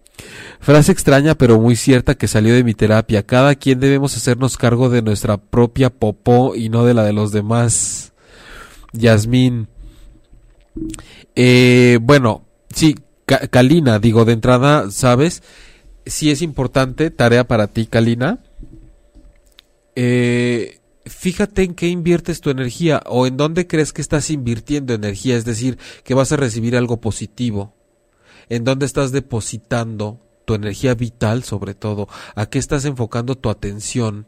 Frase 0.59 0.91
extraña 0.91 1.36
pero 1.36 1.59
muy 1.59 1.76
cierta 1.76 2.16
que 2.16 2.28
salió 2.28 2.53
de 2.53 2.63
mi 2.63 2.74
terapia. 2.74 3.24
Cada 3.24 3.55
quien 3.55 3.80
debemos 3.80 4.16
hacernos 4.18 4.57
cargo 4.57 4.89
de 4.89 5.01
nuestra 5.01 5.38
propia 5.38 5.89
popó 5.89 6.55
y 6.55 6.70
no 6.70 6.86
de 6.86 6.93
la 6.93 7.03
de 7.03 7.13
los 7.13 7.32
demás. 7.32 8.13
Yasmín. 8.93 9.68
Eh, 11.36 11.99
bueno, 12.01 12.45
sí, 12.74 12.95
Kalina, 13.26 13.99
digo 13.99 14.26
de 14.26 14.34
entrada, 14.34 14.89
¿sabes? 14.91 15.43
Sí 16.05 16.32
es 16.32 16.41
importante, 16.41 17.11
tarea 17.11 17.47
para 17.47 17.68
ti, 17.68 17.88
Kalina. 17.88 18.39
Eh, 19.95 20.80
fíjate 21.05 21.63
en 21.63 21.74
qué 21.74 21.88
inviertes 21.88 22.41
tu 22.41 22.49
energía 22.49 23.01
o 23.05 23.28
en 23.28 23.38
dónde 23.38 23.68
crees 23.68 23.93
que 23.93 24.01
estás 24.01 24.30
invirtiendo 24.30 24.93
energía, 24.93 25.36
es 25.38 25.45
decir, 25.45 25.78
que 26.03 26.13
vas 26.13 26.32
a 26.32 26.38
recibir 26.38 26.76
algo 26.76 26.99
positivo. 27.01 27.74
En 28.49 28.63
dónde 28.63 28.85
estás 28.85 29.11
depositando 29.11 30.19
tu 30.45 30.53
energía 30.53 30.93
vital 30.95 31.43
sobre 31.43 31.73
todo, 31.73 32.07
a 32.35 32.45
qué 32.45 32.59
estás 32.59 32.85
enfocando 32.85 33.35
tu 33.35 33.49
atención, 33.49 34.27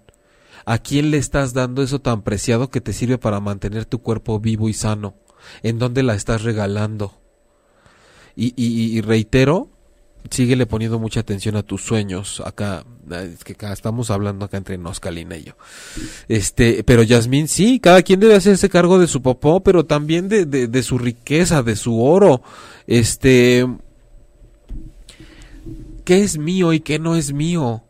a 0.65 0.79
quién 0.79 1.11
le 1.11 1.17
estás 1.17 1.53
dando 1.53 1.81
eso 1.81 1.99
tan 1.99 2.23
preciado 2.23 2.69
que 2.69 2.81
te 2.81 2.91
sirve 2.93 3.17
para 3.17 3.39
mantener 3.39 3.85
tu 3.85 4.01
cuerpo 4.01 4.39
vivo 4.39 4.67
y 4.67 4.73
sano, 4.73 5.15
en 5.63 5.79
dónde 5.79 6.03
la 6.03 6.15
estás 6.15 6.43
regalando. 6.43 7.13
Y, 8.35 8.53
y, 8.55 9.01
reitero, 9.01 9.69
síguele 10.29 10.67
poniendo 10.67 10.99
mucha 10.99 11.21
atención 11.21 11.55
a 11.55 11.63
tus 11.63 11.81
sueños. 11.83 12.39
Acá, 12.45 12.85
que 13.43 13.55
estamos 13.73 14.11
hablando 14.11 14.45
acá 14.45 14.57
entre 14.57 14.77
Noscalina 14.77 15.37
y 15.37 15.45
yo. 15.45 15.53
Este, 16.27 16.83
pero 16.83 17.01
Yasmín, 17.01 17.47
sí, 17.47 17.79
cada 17.79 18.03
quien 18.03 18.19
debe 18.19 18.35
hacerse 18.35 18.69
cargo 18.69 18.99
de 18.99 19.07
su 19.07 19.23
popó, 19.23 19.63
pero 19.63 19.87
también 19.87 20.29
de, 20.29 20.45
de, 20.45 20.67
de 20.67 20.83
su 20.83 20.99
riqueza, 20.99 21.63
de 21.63 21.75
su 21.75 21.99
oro. 21.99 22.43
Este, 22.85 23.65
qué 26.07 26.23
es 26.23 26.37
mío 26.37 26.71
y 26.71 26.79
qué 26.79 26.99
no 26.99 27.17
es 27.17 27.33
mío. 27.33 27.83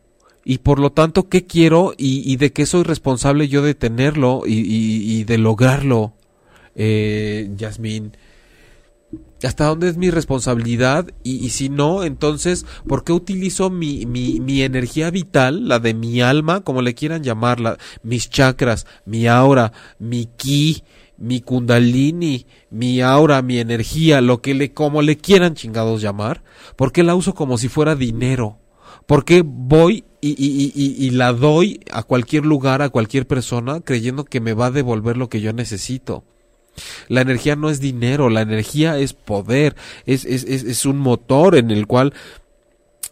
Y 0.44 0.58
por 0.58 0.80
lo 0.80 0.90
tanto, 0.90 1.28
qué 1.28 1.46
quiero 1.46 1.94
y, 1.96 2.34
de 2.34 2.52
qué 2.52 2.66
soy 2.66 2.82
responsable 2.82 3.46
yo 3.46 3.62
de 3.62 3.76
tenerlo 3.76 4.42
y, 4.44 5.22
de 5.22 5.38
lograrlo, 5.38 6.14
eh, 6.74 7.48
Yasmín. 7.56 8.16
¿Hasta 9.44 9.66
dónde 9.66 9.88
es 9.88 9.96
mi 9.98 10.10
responsabilidad? 10.10 11.06
Y, 11.22 11.50
si 11.50 11.68
no, 11.68 12.02
entonces, 12.02 12.66
¿por 12.88 13.04
qué 13.04 13.12
utilizo 13.12 13.70
mi, 13.70 14.04
mi, 14.04 14.40
mi, 14.40 14.62
energía 14.62 15.10
vital, 15.12 15.68
la 15.68 15.78
de 15.78 15.94
mi 15.94 16.20
alma, 16.20 16.62
como 16.62 16.82
le 16.82 16.96
quieran 16.96 17.22
llamarla, 17.22 17.78
mis 18.02 18.28
chakras, 18.28 18.84
mi 19.04 19.28
aura, 19.28 19.72
mi 20.00 20.26
ki, 20.26 20.82
mi 21.18 21.40
kundalini, 21.40 22.46
mi 22.70 23.00
aura, 23.00 23.42
mi 23.42 23.58
energía, 23.58 24.20
lo 24.20 24.40
que 24.40 24.54
le, 24.54 24.72
como 24.72 25.02
le 25.02 25.18
quieran 25.18 25.54
chingados 25.54 26.00
llamar, 26.00 26.42
¿por 26.76 26.92
qué 26.92 27.02
la 27.02 27.14
uso 27.14 27.34
como 27.34 27.58
si 27.58 27.68
fuera 27.68 27.94
dinero? 27.94 28.58
¿Por 29.06 29.24
qué 29.24 29.42
voy 29.44 30.04
y, 30.20 30.30
y, 30.30 30.72
y, 30.74 31.06
y, 31.06 31.10
la 31.10 31.32
doy 31.32 31.80
a 31.90 32.02
cualquier 32.02 32.44
lugar, 32.44 32.82
a 32.82 32.90
cualquier 32.90 33.26
persona, 33.26 33.80
creyendo 33.80 34.24
que 34.24 34.40
me 34.40 34.52
va 34.52 34.66
a 34.66 34.70
devolver 34.70 35.16
lo 35.16 35.28
que 35.28 35.40
yo 35.40 35.52
necesito? 35.52 36.24
La 37.08 37.22
energía 37.22 37.56
no 37.56 37.70
es 37.70 37.80
dinero, 37.80 38.28
la 38.28 38.42
energía 38.42 38.98
es 38.98 39.12
poder, 39.12 39.76
es, 40.06 40.24
es, 40.24 40.44
es, 40.44 40.62
es 40.62 40.86
un 40.86 40.98
motor 40.98 41.56
en 41.56 41.70
el 41.70 41.86
cual 41.86 42.12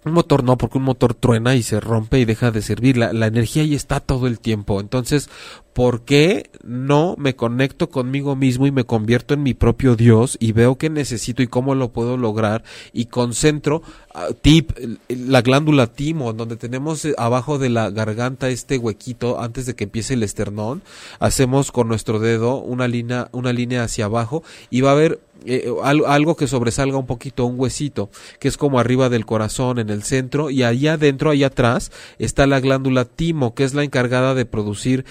un 0.04 0.12
motor 0.12 0.44
no, 0.44 0.56
porque 0.56 0.78
un 0.78 0.84
motor 0.84 1.14
truena 1.14 1.56
y 1.56 1.64
se 1.64 1.80
rompe 1.80 2.20
y 2.20 2.24
deja 2.24 2.52
de 2.52 2.62
servir. 2.62 2.96
La, 2.96 3.12
la, 3.12 3.26
energía 3.26 3.62
ahí 3.62 3.74
está 3.74 3.98
todo 3.98 4.28
el 4.28 4.38
tiempo. 4.38 4.80
Entonces, 4.80 5.28
¿por 5.76 6.00
qué 6.06 6.48
no 6.64 7.16
me 7.18 7.36
conecto 7.36 7.90
conmigo 7.90 8.34
mismo 8.34 8.66
y 8.66 8.70
me 8.70 8.84
convierto 8.84 9.34
en 9.34 9.42
mi 9.42 9.52
propio 9.52 9.94
Dios 9.94 10.38
y 10.40 10.52
veo 10.52 10.76
qué 10.76 10.88
necesito 10.88 11.42
y 11.42 11.48
cómo 11.48 11.74
lo 11.74 11.92
puedo 11.92 12.16
lograr 12.16 12.64
y 12.94 13.04
concentro 13.04 13.82
uh, 14.14 14.32
tip 14.32 14.72
la 15.10 15.42
glándula 15.42 15.86
timo 15.86 16.32
donde 16.32 16.56
tenemos 16.56 17.04
eh, 17.04 17.14
abajo 17.18 17.58
de 17.58 17.68
la 17.68 17.90
garganta 17.90 18.48
este 18.48 18.78
huequito 18.78 19.38
antes 19.38 19.66
de 19.66 19.74
que 19.74 19.84
empiece 19.84 20.14
el 20.14 20.22
esternón 20.22 20.80
hacemos 21.18 21.70
con 21.72 21.88
nuestro 21.88 22.20
dedo 22.20 22.56
una 22.56 22.88
línea 22.88 23.28
una 23.32 23.52
línea 23.52 23.84
hacia 23.84 24.06
abajo 24.06 24.42
y 24.70 24.80
va 24.80 24.88
a 24.88 24.94
haber 24.94 25.20
eh, 25.44 25.70
algo 25.84 26.34
que 26.34 26.48
sobresalga 26.48 26.96
un 26.96 27.06
poquito, 27.06 27.44
un 27.44 27.60
huesito, 27.60 28.10
que 28.40 28.48
es 28.48 28.56
como 28.56 28.80
arriba 28.80 29.08
del 29.08 29.26
corazón, 29.26 29.78
en 29.78 29.90
el 29.90 30.02
centro, 30.02 30.50
y 30.50 30.62
allá 30.62 30.94
adentro, 30.94 31.30
allá 31.30 31.48
atrás, 31.48 31.92
está 32.18 32.46
la 32.46 32.58
glándula 32.58 33.04
timo, 33.04 33.54
que 33.54 33.64
es 33.64 33.74
la 33.74 33.84
encargada 33.84 34.34
de 34.34 34.46
producir 34.46 35.04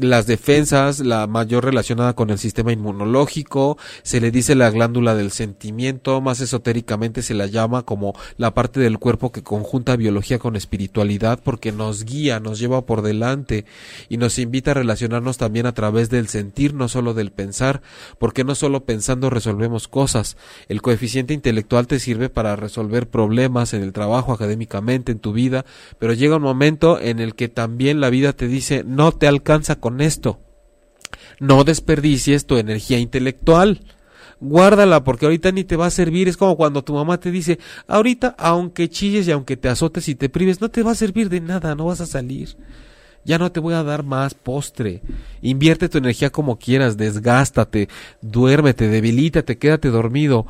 las 0.00 0.26
defensas, 0.26 1.00
la 1.00 1.26
mayor 1.26 1.64
relacionada 1.64 2.14
con 2.14 2.30
el 2.30 2.38
sistema 2.38 2.72
inmunológico, 2.72 3.76
se 4.02 4.20
le 4.20 4.30
dice 4.30 4.54
la 4.54 4.70
glándula 4.70 5.14
del 5.14 5.30
sentimiento, 5.30 6.20
más 6.22 6.40
esotéricamente 6.40 7.20
se 7.20 7.34
la 7.34 7.46
llama 7.46 7.82
como 7.82 8.14
la 8.38 8.54
parte 8.54 8.80
del 8.80 8.98
cuerpo 8.98 9.32
que 9.32 9.42
conjunta 9.42 9.96
biología 9.96 10.38
con 10.38 10.56
espiritualidad 10.56 11.40
porque 11.42 11.72
nos 11.72 12.04
guía, 12.04 12.40
nos 12.40 12.58
lleva 12.58 12.86
por 12.86 13.02
delante 13.02 13.66
y 14.08 14.16
nos 14.16 14.38
invita 14.38 14.70
a 14.70 14.74
relacionarnos 14.74 15.36
también 15.36 15.66
a 15.66 15.74
través 15.74 16.08
del 16.08 16.28
sentir, 16.28 16.72
no 16.72 16.88
solo 16.88 17.12
del 17.12 17.30
pensar, 17.30 17.82
porque 18.18 18.44
no 18.44 18.54
solo 18.54 18.84
pensando 18.84 19.28
resolvemos 19.28 19.88
cosas, 19.88 20.38
el 20.68 20.80
coeficiente 20.80 21.34
intelectual 21.34 21.86
te 21.86 22.00
sirve 22.00 22.30
para 22.30 22.56
resolver 22.56 23.08
problemas 23.08 23.74
en 23.74 23.82
el 23.82 23.92
trabajo, 23.92 24.32
académicamente, 24.32 25.12
en 25.12 25.18
tu 25.18 25.34
vida, 25.34 25.66
pero 25.98 26.14
llega 26.14 26.36
un 26.36 26.42
momento 26.42 26.98
en 26.98 27.18
el 27.18 27.34
que 27.34 27.48
también 27.48 28.00
la 28.00 28.08
vida 28.08 28.32
te 28.32 28.48
dice 28.48 28.84
no 28.86 29.12
te 29.12 29.26
alcanza 29.26 29.81
con 29.82 30.00
esto. 30.00 30.40
No 31.40 31.64
desperdicies 31.64 32.46
tu 32.46 32.56
energía 32.56 32.98
intelectual. 32.98 33.80
Guárdala 34.40 35.02
porque 35.04 35.26
ahorita 35.26 35.50
ni 35.50 35.64
te 35.64 35.76
va 35.76 35.86
a 35.86 35.90
servir. 35.90 36.28
Es 36.28 36.36
como 36.36 36.56
cuando 36.56 36.84
tu 36.84 36.94
mamá 36.94 37.18
te 37.18 37.32
dice, 37.32 37.58
ahorita 37.88 38.34
aunque 38.38 38.88
chilles 38.88 39.26
y 39.26 39.32
aunque 39.32 39.56
te 39.56 39.68
azotes 39.68 40.08
y 40.08 40.14
te 40.14 40.28
prives, 40.28 40.60
no 40.60 40.70
te 40.70 40.84
va 40.84 40.92
a 40.92 40.94
servir 40.94 41.28
de 41.28 41.40
nada, 41.40 41.74
no 41.74 41.86
vas 41.86 42.00
a 42.00 42.06
salir. 42.06 42.56
Ya 43.24 43.38
no 43.38 43.50
te 43.50 43.60
voy 43.60 43.74
a 43.74 43.82
dar 43.82 44.04
más 44.04 44.34
postre. 44.34 45.02
Invierte 45.42 45.88
tu 45.88 45.98
energía 45.98 46.30
como 46.30 46.58
quieras, 46.58 46.96
desgástate, 46.96 47.88
duérmete, 48.20 48.88
debilítate, 48.88 49.58
quédate 49.58 49.88
dormido. 49.88 50.46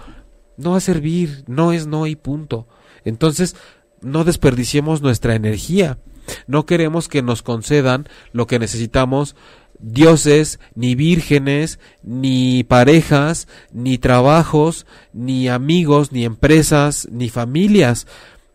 No 0.58 0.72
va 0.72 0.76
a 0.76 0.80
servir, 0.80 1.44
no 1.46 1.72
es 1.72 1.86
no 1.86 2.06
y 2.06 2.16
punto. 2.16 2.68
Entonces, 3.04 3.56
no 4.02 4.24
desperdiciemos 4.24 5.00
nuestra 5.00 5.34
energía. 5.34 5.98
No 6.46 6.66
queremos 6.66 7.08
que 7.08 7.22
nos 7.22 7.42
concedan 7.42 8.08
lo 8.32 8.46
que 8.46 8.58
necesitamos 8.58 9.36
dioses, 9.78 10.60
ni 10.74 10.94
vírgenes, 10.94 11.80
ni 12.02 12.62
parejas, 12.64 13.48
ni 13.72 13.98
trabajos, 13.98 14.86
ni 15.12 15.48
amigos, 15.48 16.12
ni 16.12 16.24
empresas, 16.24 17.08
ni 17.10 17.28
familias 17.28 18.06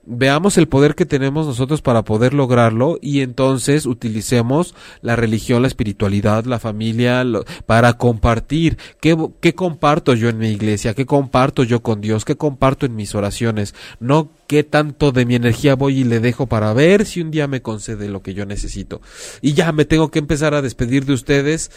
veamos 0.07 0.57
el 0.57 0.67
poder 0.67 0.95
que 0.95 1.05
tenemos 1.05 1.45
nosotros 1.45 1.81
para 1.81 2.03
poder 2.03 2.33
lograrlo 2.33 2.97
y 3.01 3.21
entonces 3.21 3.85
utilicemos 3.85 4.73
la 5.01 5.15
religión, 5.15 5.61
la 5.61 5.67
espiritualidad, 5.67 6.45
la 6.45 6.59
familia 6.59 7.25
para 7.65 7.93
compartir. 7.93 8.77
¿Qué, 9.01 9.17
¿Qué 9.41 9.53
comparto 9.53 10.13
yo 10.13 10.29
en 10.29 10.37
mi 10.37 10.49
iglesia? 10.49 10.93
¿Qué 10.93 11.05
comparto 11.05 11.63
yo 11.63 11.81
con 11.81 11.99
Dios? 11.99 12.25
¿Qué 12.25 12.37
comparto 12.37 12.85
en 12.85 12.95
mis 12.95 13.13
oraciones? 13.15 13.75
No 13.99 14.29
qué 14.47 14.63
tanto 14.63 15.11
de 15.11 15.25
mi 15.25 15.35
energía 15.35 15.75
voy 15.75 15.99
y 15.99 16.03
le 16.05 16.21
dejo 16.21 16.47
para 16.47 16.73
ver 16.73 17.05
si 17.05 17.21
un 17.21 17.31
día 17.31 17.47
me 17.47 17.61
concede 17.61 18.07
lo 18.07 18.21
que 18.21 18.33
yo 18.33 18.45
necesito. 18.45 19.01
Y 19.41 19.53
ya 19.53 19.71
me 19.73 19.85
tengo 19.85 20.09
que 20.09 20.19
empezar 20.19 20.53
a 20.53 20.61
despedir 20.61 21.05
de 21.05 21.13
ustedes. 21.13 21.69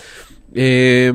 Eh, 0.55 1.13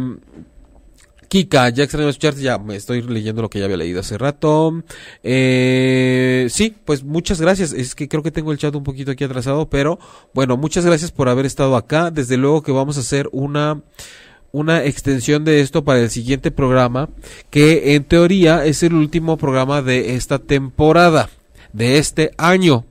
Kika, 1.27 1.69
ya 1.69 1.83
extraño 1.83 2.09
escucharte, 2.09 2.41
ya 2.41 2.57
me 2.57 2.75
estoy 2.75 3.01
leyendo 3.01 3.41
lo 3.41 3.49
que 3.49 3.59
ya 3.59 3.65
había 3.65 3.77
leído 3.77 3.99
hace 3.99 4.17
rato. 4.17 4.83
Eh, 5.23 6.47
sí, 6.49 6.75
pues 6.85 7.03
muchas 7.03 7.41
gracias. 7.41 7.73
Es 7.73 7.95
que 7.95 8.07
creo 8.07 8.23
que 8.23 8.31
tengo 8.31 8.51
el 8.51 8.57
chat 8.57 8.75
un 8.75 8.83
poquito 8.83 9.11
aquí 9.11 9.23
atrasado, 9.23 9.69
pero 9.69 9.99
bueno, 10.33 10.57
muchas 10.57 10.85
gracias 10.85 11.11
por 11.11 11.29
haber 11.29 11.45
estado 11.45 11.75
acá. 11.75 12.11
Desde 12.11 12.37
luego 12.37 12.61
que 12.63 12.71
vamos 12.71 12.97
a 12.97 13.01
hacer 13.01 13.29
una 13.31 13.81
una 14.51 14.85
extensión 14.85 15.43
de 15.43 15.59
esto 15.59 15.83
para 15.83 15.99
el 15.99 16.09
siguiente 16.09 16.49
programa, 16.49 17.09
que 17.49 17.95
en 17.95 18.05
teoría 18.05 18.63
es 18.65 18.83
el 18.83 18.93
último 18.93 19.35
programa 19.35 19.81
de 19.81 20.15
esta 20.15 20.39
temporada, 20.39 21.29
de 21.73 21.97
este 21.97 22.31
año 22.37 22.85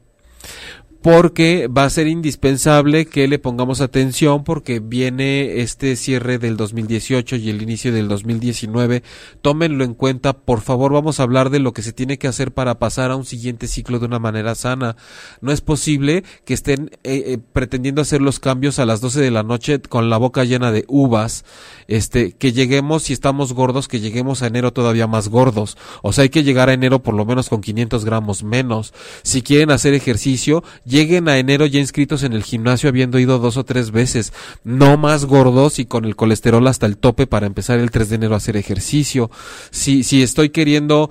porque 1.04 1.68
va 1.68 1.84
a 1.84 1.90
ser 1.90 2.06
indispensable 2.06 3.04
que 3.04 3.28
le 3.28 3.38
pongamos 3.38 3.82
atención 3.82 4.42
porque 4.42 4.80
viene 4.80 5.60
este 5.60 5.96
cierre 5.96 6.38
del 6.38 6.56
2018 6.56 7.36
y 7.36 7.50
el 7.50 7.60
inicio 7.60 7.92
del 7.92 8.08
2019. 8.08 9.02
Tómenlo 9.42 9.84
en 9.84 9.92
cuenta, 9.92 10.32
por 10.32 10.62
favor, 10.62 10.94
vamos 10.94 11.20
a 11.20 11.24
hablar 11.24 11.50
de 11.50 11.58
lo 11.58 11.74
que 11.74 11.82
se 11.82 11.92
tiene 11.92 12.16
que 12.16 12.26
hacer 12.26 12.54
para 12.54 12.78
pasar 12.78 13.10
a 13.10 13.16
un 13.16 13.26
siguiente 13.26 13.66
ciclo 13.66 13.98
de 13.98 14.06
una 14.06 14.18
manera 14.18 14.54
sana. 14.54 14.96
No 15.42 15.52
es 15.52 15.60
posible 15.60 16.24
que 16.46 16.54
estén 16.54 16.88
eh, 17.04 17.22
eh, 17.26 17.38
pretendiendo 17.52 18.00
hacer 18.00 18.22
los 18.22 18.40
cambios 18.40 18.78
a 18.78 18.86
las 18.86 19.02
12 19.02 19.20
de 19.20 19.30
la 19.30 19.42
noche 19.42 19.82
con 19.82 20.08
la 20.08 20.16
boca 20.16 20.44
llena 20.44 20.72
de 20.72 20.86
uvas, 20.88 21.44
este, 21.86 22.32
que 22.32 22.52
lleguemos 22.52 23.02
si 23.02 23.12
estamos 23.12 23.52
gordos, 23.52 23.88
que 23.88 24.00
lleguemos 24.00 24.42
a 24.42 24.46
enero 24.46 24.72
todavía 24.72 25.06
más 25.06 25.28
gordos. 25.28 25.76
O 26.00 26.14
sea, 26.14 26.22
hay 26.22 26.30
que 26.30 26.44
llegar 26.44 26.70
a 26.70 26.72
enero 26.72 27.02
por 27.02 27.12
lo 27.12 27.26
menos 27.26 27.50
con 27.50 27.60
500 27.60 28.06
gramos 28.06 28.42
menos. 28.42 28.94
Si 29.22 29.42
quieren 29.42 29.70
hacer 29.70 29.92
ejercicio, 29.92 30.64
lleguen 30.94 31.28
a 31.28 31.38
enero 31.38 31.66
ya 31.66 31.80
inscritos 31.80 32.22
en 32.22 32.34
el 32.34 32.44
gimnasio 32.44 32.88
habiendo 32.88 33.18
ido 33.18 33.40
dos 33.40 33.56
o 33.56 33.64
tres 33.64 33.90
veces, 33.90 34.32
no 34.62 34.96
más 34.96 35.24
gordos 35.24 35.80
y 35.80 35.86
con 35.86 36.04
el 36.04 36.14
colesterol 36.14 36.64
hasta 36.68 36.86
el 36.86 36.98
tope 36.98 37.26
para 37.26 37.48
empezar 37.48 37.80
el 37.80 37.90
3 37.90 38.10
de 38.10 38.14
enero 38.14 38.34
a 38.34 38.36
hacer 38.36 38.56
ejercicio. 38.56 39.28
Si, 39.72 40.04
si 40.04 40.22
estoy 40.22 40.50
queriendo 40.50 41.10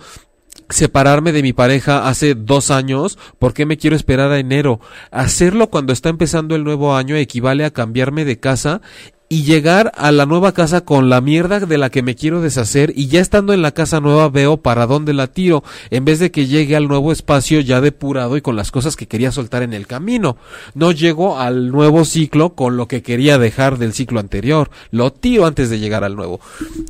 separarme 0.70 1.34
de 1.34 1.42
mi 1.42 1.52
pareja 1.52 2.08
hace 2.08 2.34
dos 2.34 2.72
años, 2.72 3.20
¿por 3.40 3.54
qué 3.54 3.66
me 3.66 3.76
quiero 3.76 3.98
esperar 3.98 4.32
a 4.32 4.40
enero? 4.40 4.80
Hacerlo 5.12 5.70
cuando 5.70 5.92
está 5.92 6.08
empezando 6.08 6.56
el 6.56 6.64
nuevo 6.64 6.96
año 6.96 7.18
equivale 7.18 7.66
a 7.66 7.72
cambiarme 7.72 8.24
de 8.24 8.40
casa 8.40 8.82
y 9.30 9.44
llegar 9.44 9.92
a 9.96 10.12
la 10.12 10.26
nueva 10.26 10.52
casa 10.52 10.82
con 10.82 11.10
la 11.10 11.20
mierda 11.20 11.60
de 11.60 11.78
la 11.78 11.90
que 11.90 12.04
me 12.04 12.16
quiero 12.16 12.42
deshacer 12.42 12.94
y 12.96 13.08
ya 13.08 13.20
estando 13.20 13.54
en 13.54 13.62
la 13.62 13.72
casa 13.72 14.00
nueva 14.00 14.30
veo 14.30 14.58
para 14.58 14.86
dónde 14.86 15.14
la 15.14 15.28
tiro 15.28 15.64
en 15.90 16.06
vez 16.06 16.20
de 16.20 16.30
que 16.30 16.46
llegue 16.46 16.76
al 16.76 16.88
nuevo 16.88 17.12
espacio 17.12 17.60
ya 17.60 17.82
depurado 17.82 18.38
y 18.38 18.42
con 18.42 18.56
las 18.56 18.72
cosas 18.72 18.96
que 18.96 19.08
quería 19.08 19.32
soltar 19.32 19.64
en 19.64 19.74
el 19.74 19.88
camino. 19.88 20.38
No 20.76 20.92
llego 20.92 21.40
al 21.40 21.72
nuevo 21.72 22.06
ciclo 22.06 22.54
con 22.54 22.78
lo 22.78 22.88
que 22.88 23.02
quería 23.02 23.38
dejar 23.38 23.78
del 23.78 23.94
ciclo 23.94 24.20
anterior. 24.20 24.70
Lo 24.92 25.12
tiro 25.12 25.46
antes 25.46 25.70
de 25.70 25.80
llegar 25.80 26.04
al 26.04 26.16
nuevo. 26.16 26.40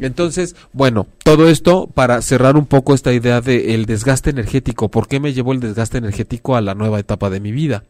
Entonces, 0.02 0.56
bueno, 0.74 1.08
todo 1.24 1.48
esto 1.48 1.88
para 1.94 2.22
cerrar 2.22 2.58
un 2.58 2.66
poco 2.66 2.94
esta 2.94 3.14
idea 3.14 3.42
de 3.42 3.74
el 3.74 3.86
desgaste 3.86 4.32
energético. 4.32 4.90
¿Por 4.90 5.08
qué 5.08 5.20
me 5.20 5.34
llevó 5.34 5.54
el 5.54 5.60
desgaste 5.60 5.98
energético 5.98 6.56
a 6.56 6.62
la 6.62 6.76
nueva 6.76 7.00
etapa 7.00 7.30
de 7.30 7.40
mi 7.40 7.52
vida? 7.52 7.84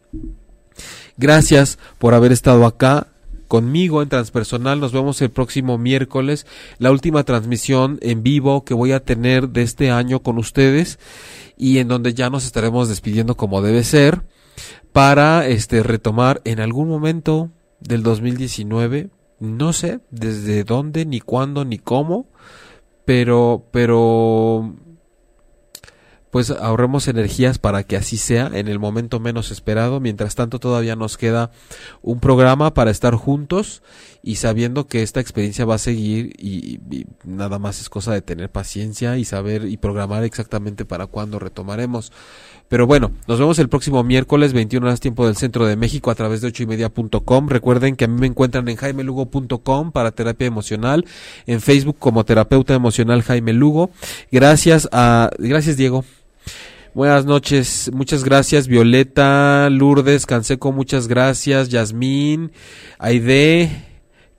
Gracias 1.18 1.78
por 2.00 2.14
haber 2.14 2.32
estado 2.32 2.66
acá 2.66 3.08
conmigo 3.54 4.02
en 4.02 4.10
Transpersonal. 4.10 4.80
Nos 4.80 4.94
vemos 4.94 5.22
el 5.22 5.30
próximo 5.30 5.78
miércoles, 5.78 6.48
la 6.80 6.90
última 6.90 7.24
transmisión 7.24 8.00
en 8.02 8.24
vivo 8.24 8.66
que 8.66 8.74
voy 8.74 8.94
a 8.94 9.02
tener 9.02 9.50
de 9.50 9.62
este 9.62 9.92
año 9.92 10.24
con 10.24 10.40
ustedes 10.40 10.98
y 11.56 11.78
en 11.78 11.88
donde 11.88 12.16
ya 12.16 12.32
nos 12.32 12.46
estaremos 12.46 12.90
despidiendo 12.90 13.38
como 13.38 13.62
debe 13.62 13.84
ser 13.84 14.24
para 14.92 15.48
este 15.48 15.84
retomar 15.84 16.42
en 16.46 16.62
algún 16.62 16.88
momento 16.88 17.52
del 17.80 18.02
2019, 18.02 19.12
no 19.40 19.72
sé 19.72 20.00
desde 20.10 20.64
dónde 20.64 21.06
ni 21.06 21.20
cuándo 21.20 21.64
ni 21.64 21.78
cómo, 21.78 22.32
pero 23.06 23.68
pero 23.72 24.74
pues 26.34 26.50
ahorremos 26.50 27.08
energías 27.08 27.60
para 27.60 27.84
que 27.84 27.96
así 27.96 28.18
sea 28.18 28.50
en 28.52 28.68
el 28.68 28.80
momento 28.80 29.20
menos 29.20 29.52
esperado. 29.52 30.00
Mientras 30.00 30.34
tanto 30.34 30.58
todavía 30.58 30.96
nos 30.96 31.16
queda 31.16 31.52
un 32.02 32.20
programa 32.20 32.74
para 32.74 32.90
estar 32.90 33.14
juntos 33.14 33.84
y 34.24 34.38
sabiendo 34.38 34.88
que 34.88 35.04
esta 35.04 35.20
experiencia 35.20 35.64
va 35.64 35.76
a 35.76 35.78
seguir 35.78 36.34
y, 36.40 36.80
nada 37.24 37.60
más 37.60 37.80
es 37.80 37.88
cosa 37.88 38.14
de 38.14 38.24
tener 38.24 38.50
paciencia 38.50 39.16
y 39.20 39.26
saber 39.26 39.66
y 39.66 39.78
programar 39.78 40.24
exactamente 40.24 40.86
para 40.86 41.06
cuándo 41.06 41.38
retomaremos. 41.38 42.12
Pero 42.68 42.88
bueno, 42.88 43.12
nos 43.28 43.38
vemos 43.38 43.60
el 43.60 43.70
próximo 43.70 44.04
miércoles 44.04 44.54
21 44.54 44.88
horas 44.88 45.02
tiempo 45.02 45.28
del 45.28 45.38
centro 45.38 45.68
de 45.68 45.76
México 45.76 46.10
a 46.10 46.16
través 46.16 46.42
de 46.42 46.48
ocho 46.48 46.64
y 46.64 46.66
media.com. 46.66 47.48
Recuerden 47.48 47.96
que 47.96 48.06
a 48.06 48.08
mí 48.08 48.20
me 48.20 48.26
encuentran 48.26 48.68
en 48.70 48.76
jaimelugo.com 48.76 49.92
para 49.92 50.10
terapia 50.10 50.48
emocional, 50.48 51.06
en 51.46 51.62
Facebook 51.62 51.98
como 52.00 52.26
terapeuta 52.26 52.74
emocional 52.74 53.22
Jaime 53.22 53.54
Lugo. 53.54 53.92
Gracias 54.32 54.90
a, 54.92 55.30
gracias 55.38 55.78
Diego. 55.78 56.04
Buenas 56.94 57.26
noches, 57.26 57.90
muchas 57.92 58.24
gracias 58.24 58.68
Violeta, 58.68 59.68
Lourdes, 59.72 60.28
Canseco, 60.28 60.72
muchas 60.72 61.08
gracias, 61.08 61.70
Yasmín, 61.70 62.52
Aide, 63.00 63.72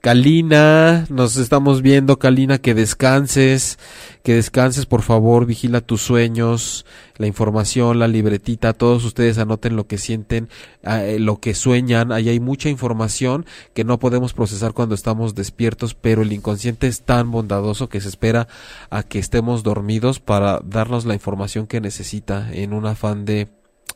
Kalina, 0.05 1.07
nos 1.09 1.35
estamos 1.35 1.81
viendo, 1.81 2.19
Kalina, 2.19 2.59
que 2.59 2.75
descanses, 2.75 3.79
que 4.21 4.35
descanses, 4.35 4.85
por 4.85 5.01
favor, 5.01 5.47
vigila 5.47 5.81
tus 5.81 6.03
sueños, 6.03 6.85
la 7.17 7.25
información, 7.25 7.97
la 7.97 8.07
libretita, 8.07 8.73
todos 8.73 9.03
ustedes 9.03 9.39
anoten 9.39 9.75
lo 9.75 9.87
que 9.87 9.97
sienten, 9.97 10.47
ah, 10.83 11.03
eh, 11.03 11.17
lo 11.17 11.39
que 11.39 11.55
sueñan, 11.55 12.11
ahí 12.11 12.29
hay 12.29 12.39
mucha 12.39 12.69
información 12.69 13.47
que 13.73 13.83
no 13.83 13.97
podemos 13.97 14.33
procesar 14.33 14.73
cuando 14.73 14.93
estamos 14.93 15.33
despiertos, 15.33 15.95
pero 15.95 16.21
el 16.21 16.33
inconsciente 16.33 16.85
es 16.85 17.01
tan 17.01 17.31
bondadoso 17.31 17.89
que 17.89 17.99
se 17.99 18.09
espera 18.09 18.47
a 18.91 19.01
que 19.01 19.17
estemos 19.17 19.63
dormidos 19.63 20.19
para 20.19 20.59
darnos 20.63 21.05
la 21.05 21.15
información 21.15 21.65
que 21.65 21.81
necesita 21.81 22.53
en 22.53 22.73
un 22.73 22.85
afán 22.85 23.25
de 23.25 23.47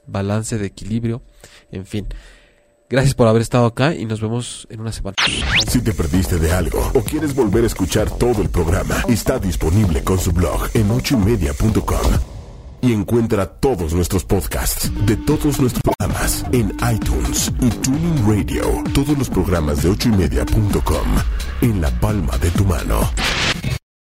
balance, 0.07 0.57
de 0.57 0.65
equilibrio, 0.65 1.21
en 1.71 1.85
fin. 1.85 2.07
Gracias 2.89 3.13
por 3.13 3.27
haber 3.27 3.43
estado 3.43 3.67
acá 3.67 3.93
y 3.93 4.05
nos 4.05 4.19
vemos 4.19 4.67
en 4.71 4.81
una 4.81 4.91
semana. 4.91 5.15
Si 5.67 5.79
te 5.79 5.93
perdiste 5.93 6.39
de 6.39 6.51
algo 6.51 6.79
o 6.95 7.01
quieres 7.01 7.35
volver 7.35 7.63
a 7.63 7.67
escuchar 7.67 8.09
todo 8.09 8.41
el 8.41 8.49
programa, 8.49 8.95
está 9.07 9.37
disponible 9.37 10.03
con 10.03 10.17
su 10.17 10.31
blog 10.31 10.67
en 10.73 10.89
ochoymedia.com. 10.89 12.11
Y 12.81 12.93
encuentra 12.93 13.45
todos 13.45 13.93
nuestros 13.93 14.23
podcasts 14.23 14.89
de 15.05 15.17
todos 15.17 15.59
nuestros 15.59 15.83
programas 15.83 16.45
en 16.51 16.75
iTunes 16.91 17.51
y 17.59 17.69
Tuning 17.69 18.25
Radio. 18.27 18.83
Todos 18.93 19.17
los 19.17 19.29
programas 19.29 19.83
de 19.83 19.89
ochoymedia.com 19.89 21.07
en 21.61 21.81
la 21.81 21.91
palma 21.99 22.37
de 22.39 22.49
tu 22.51 22.65
mano. 22.65 23.01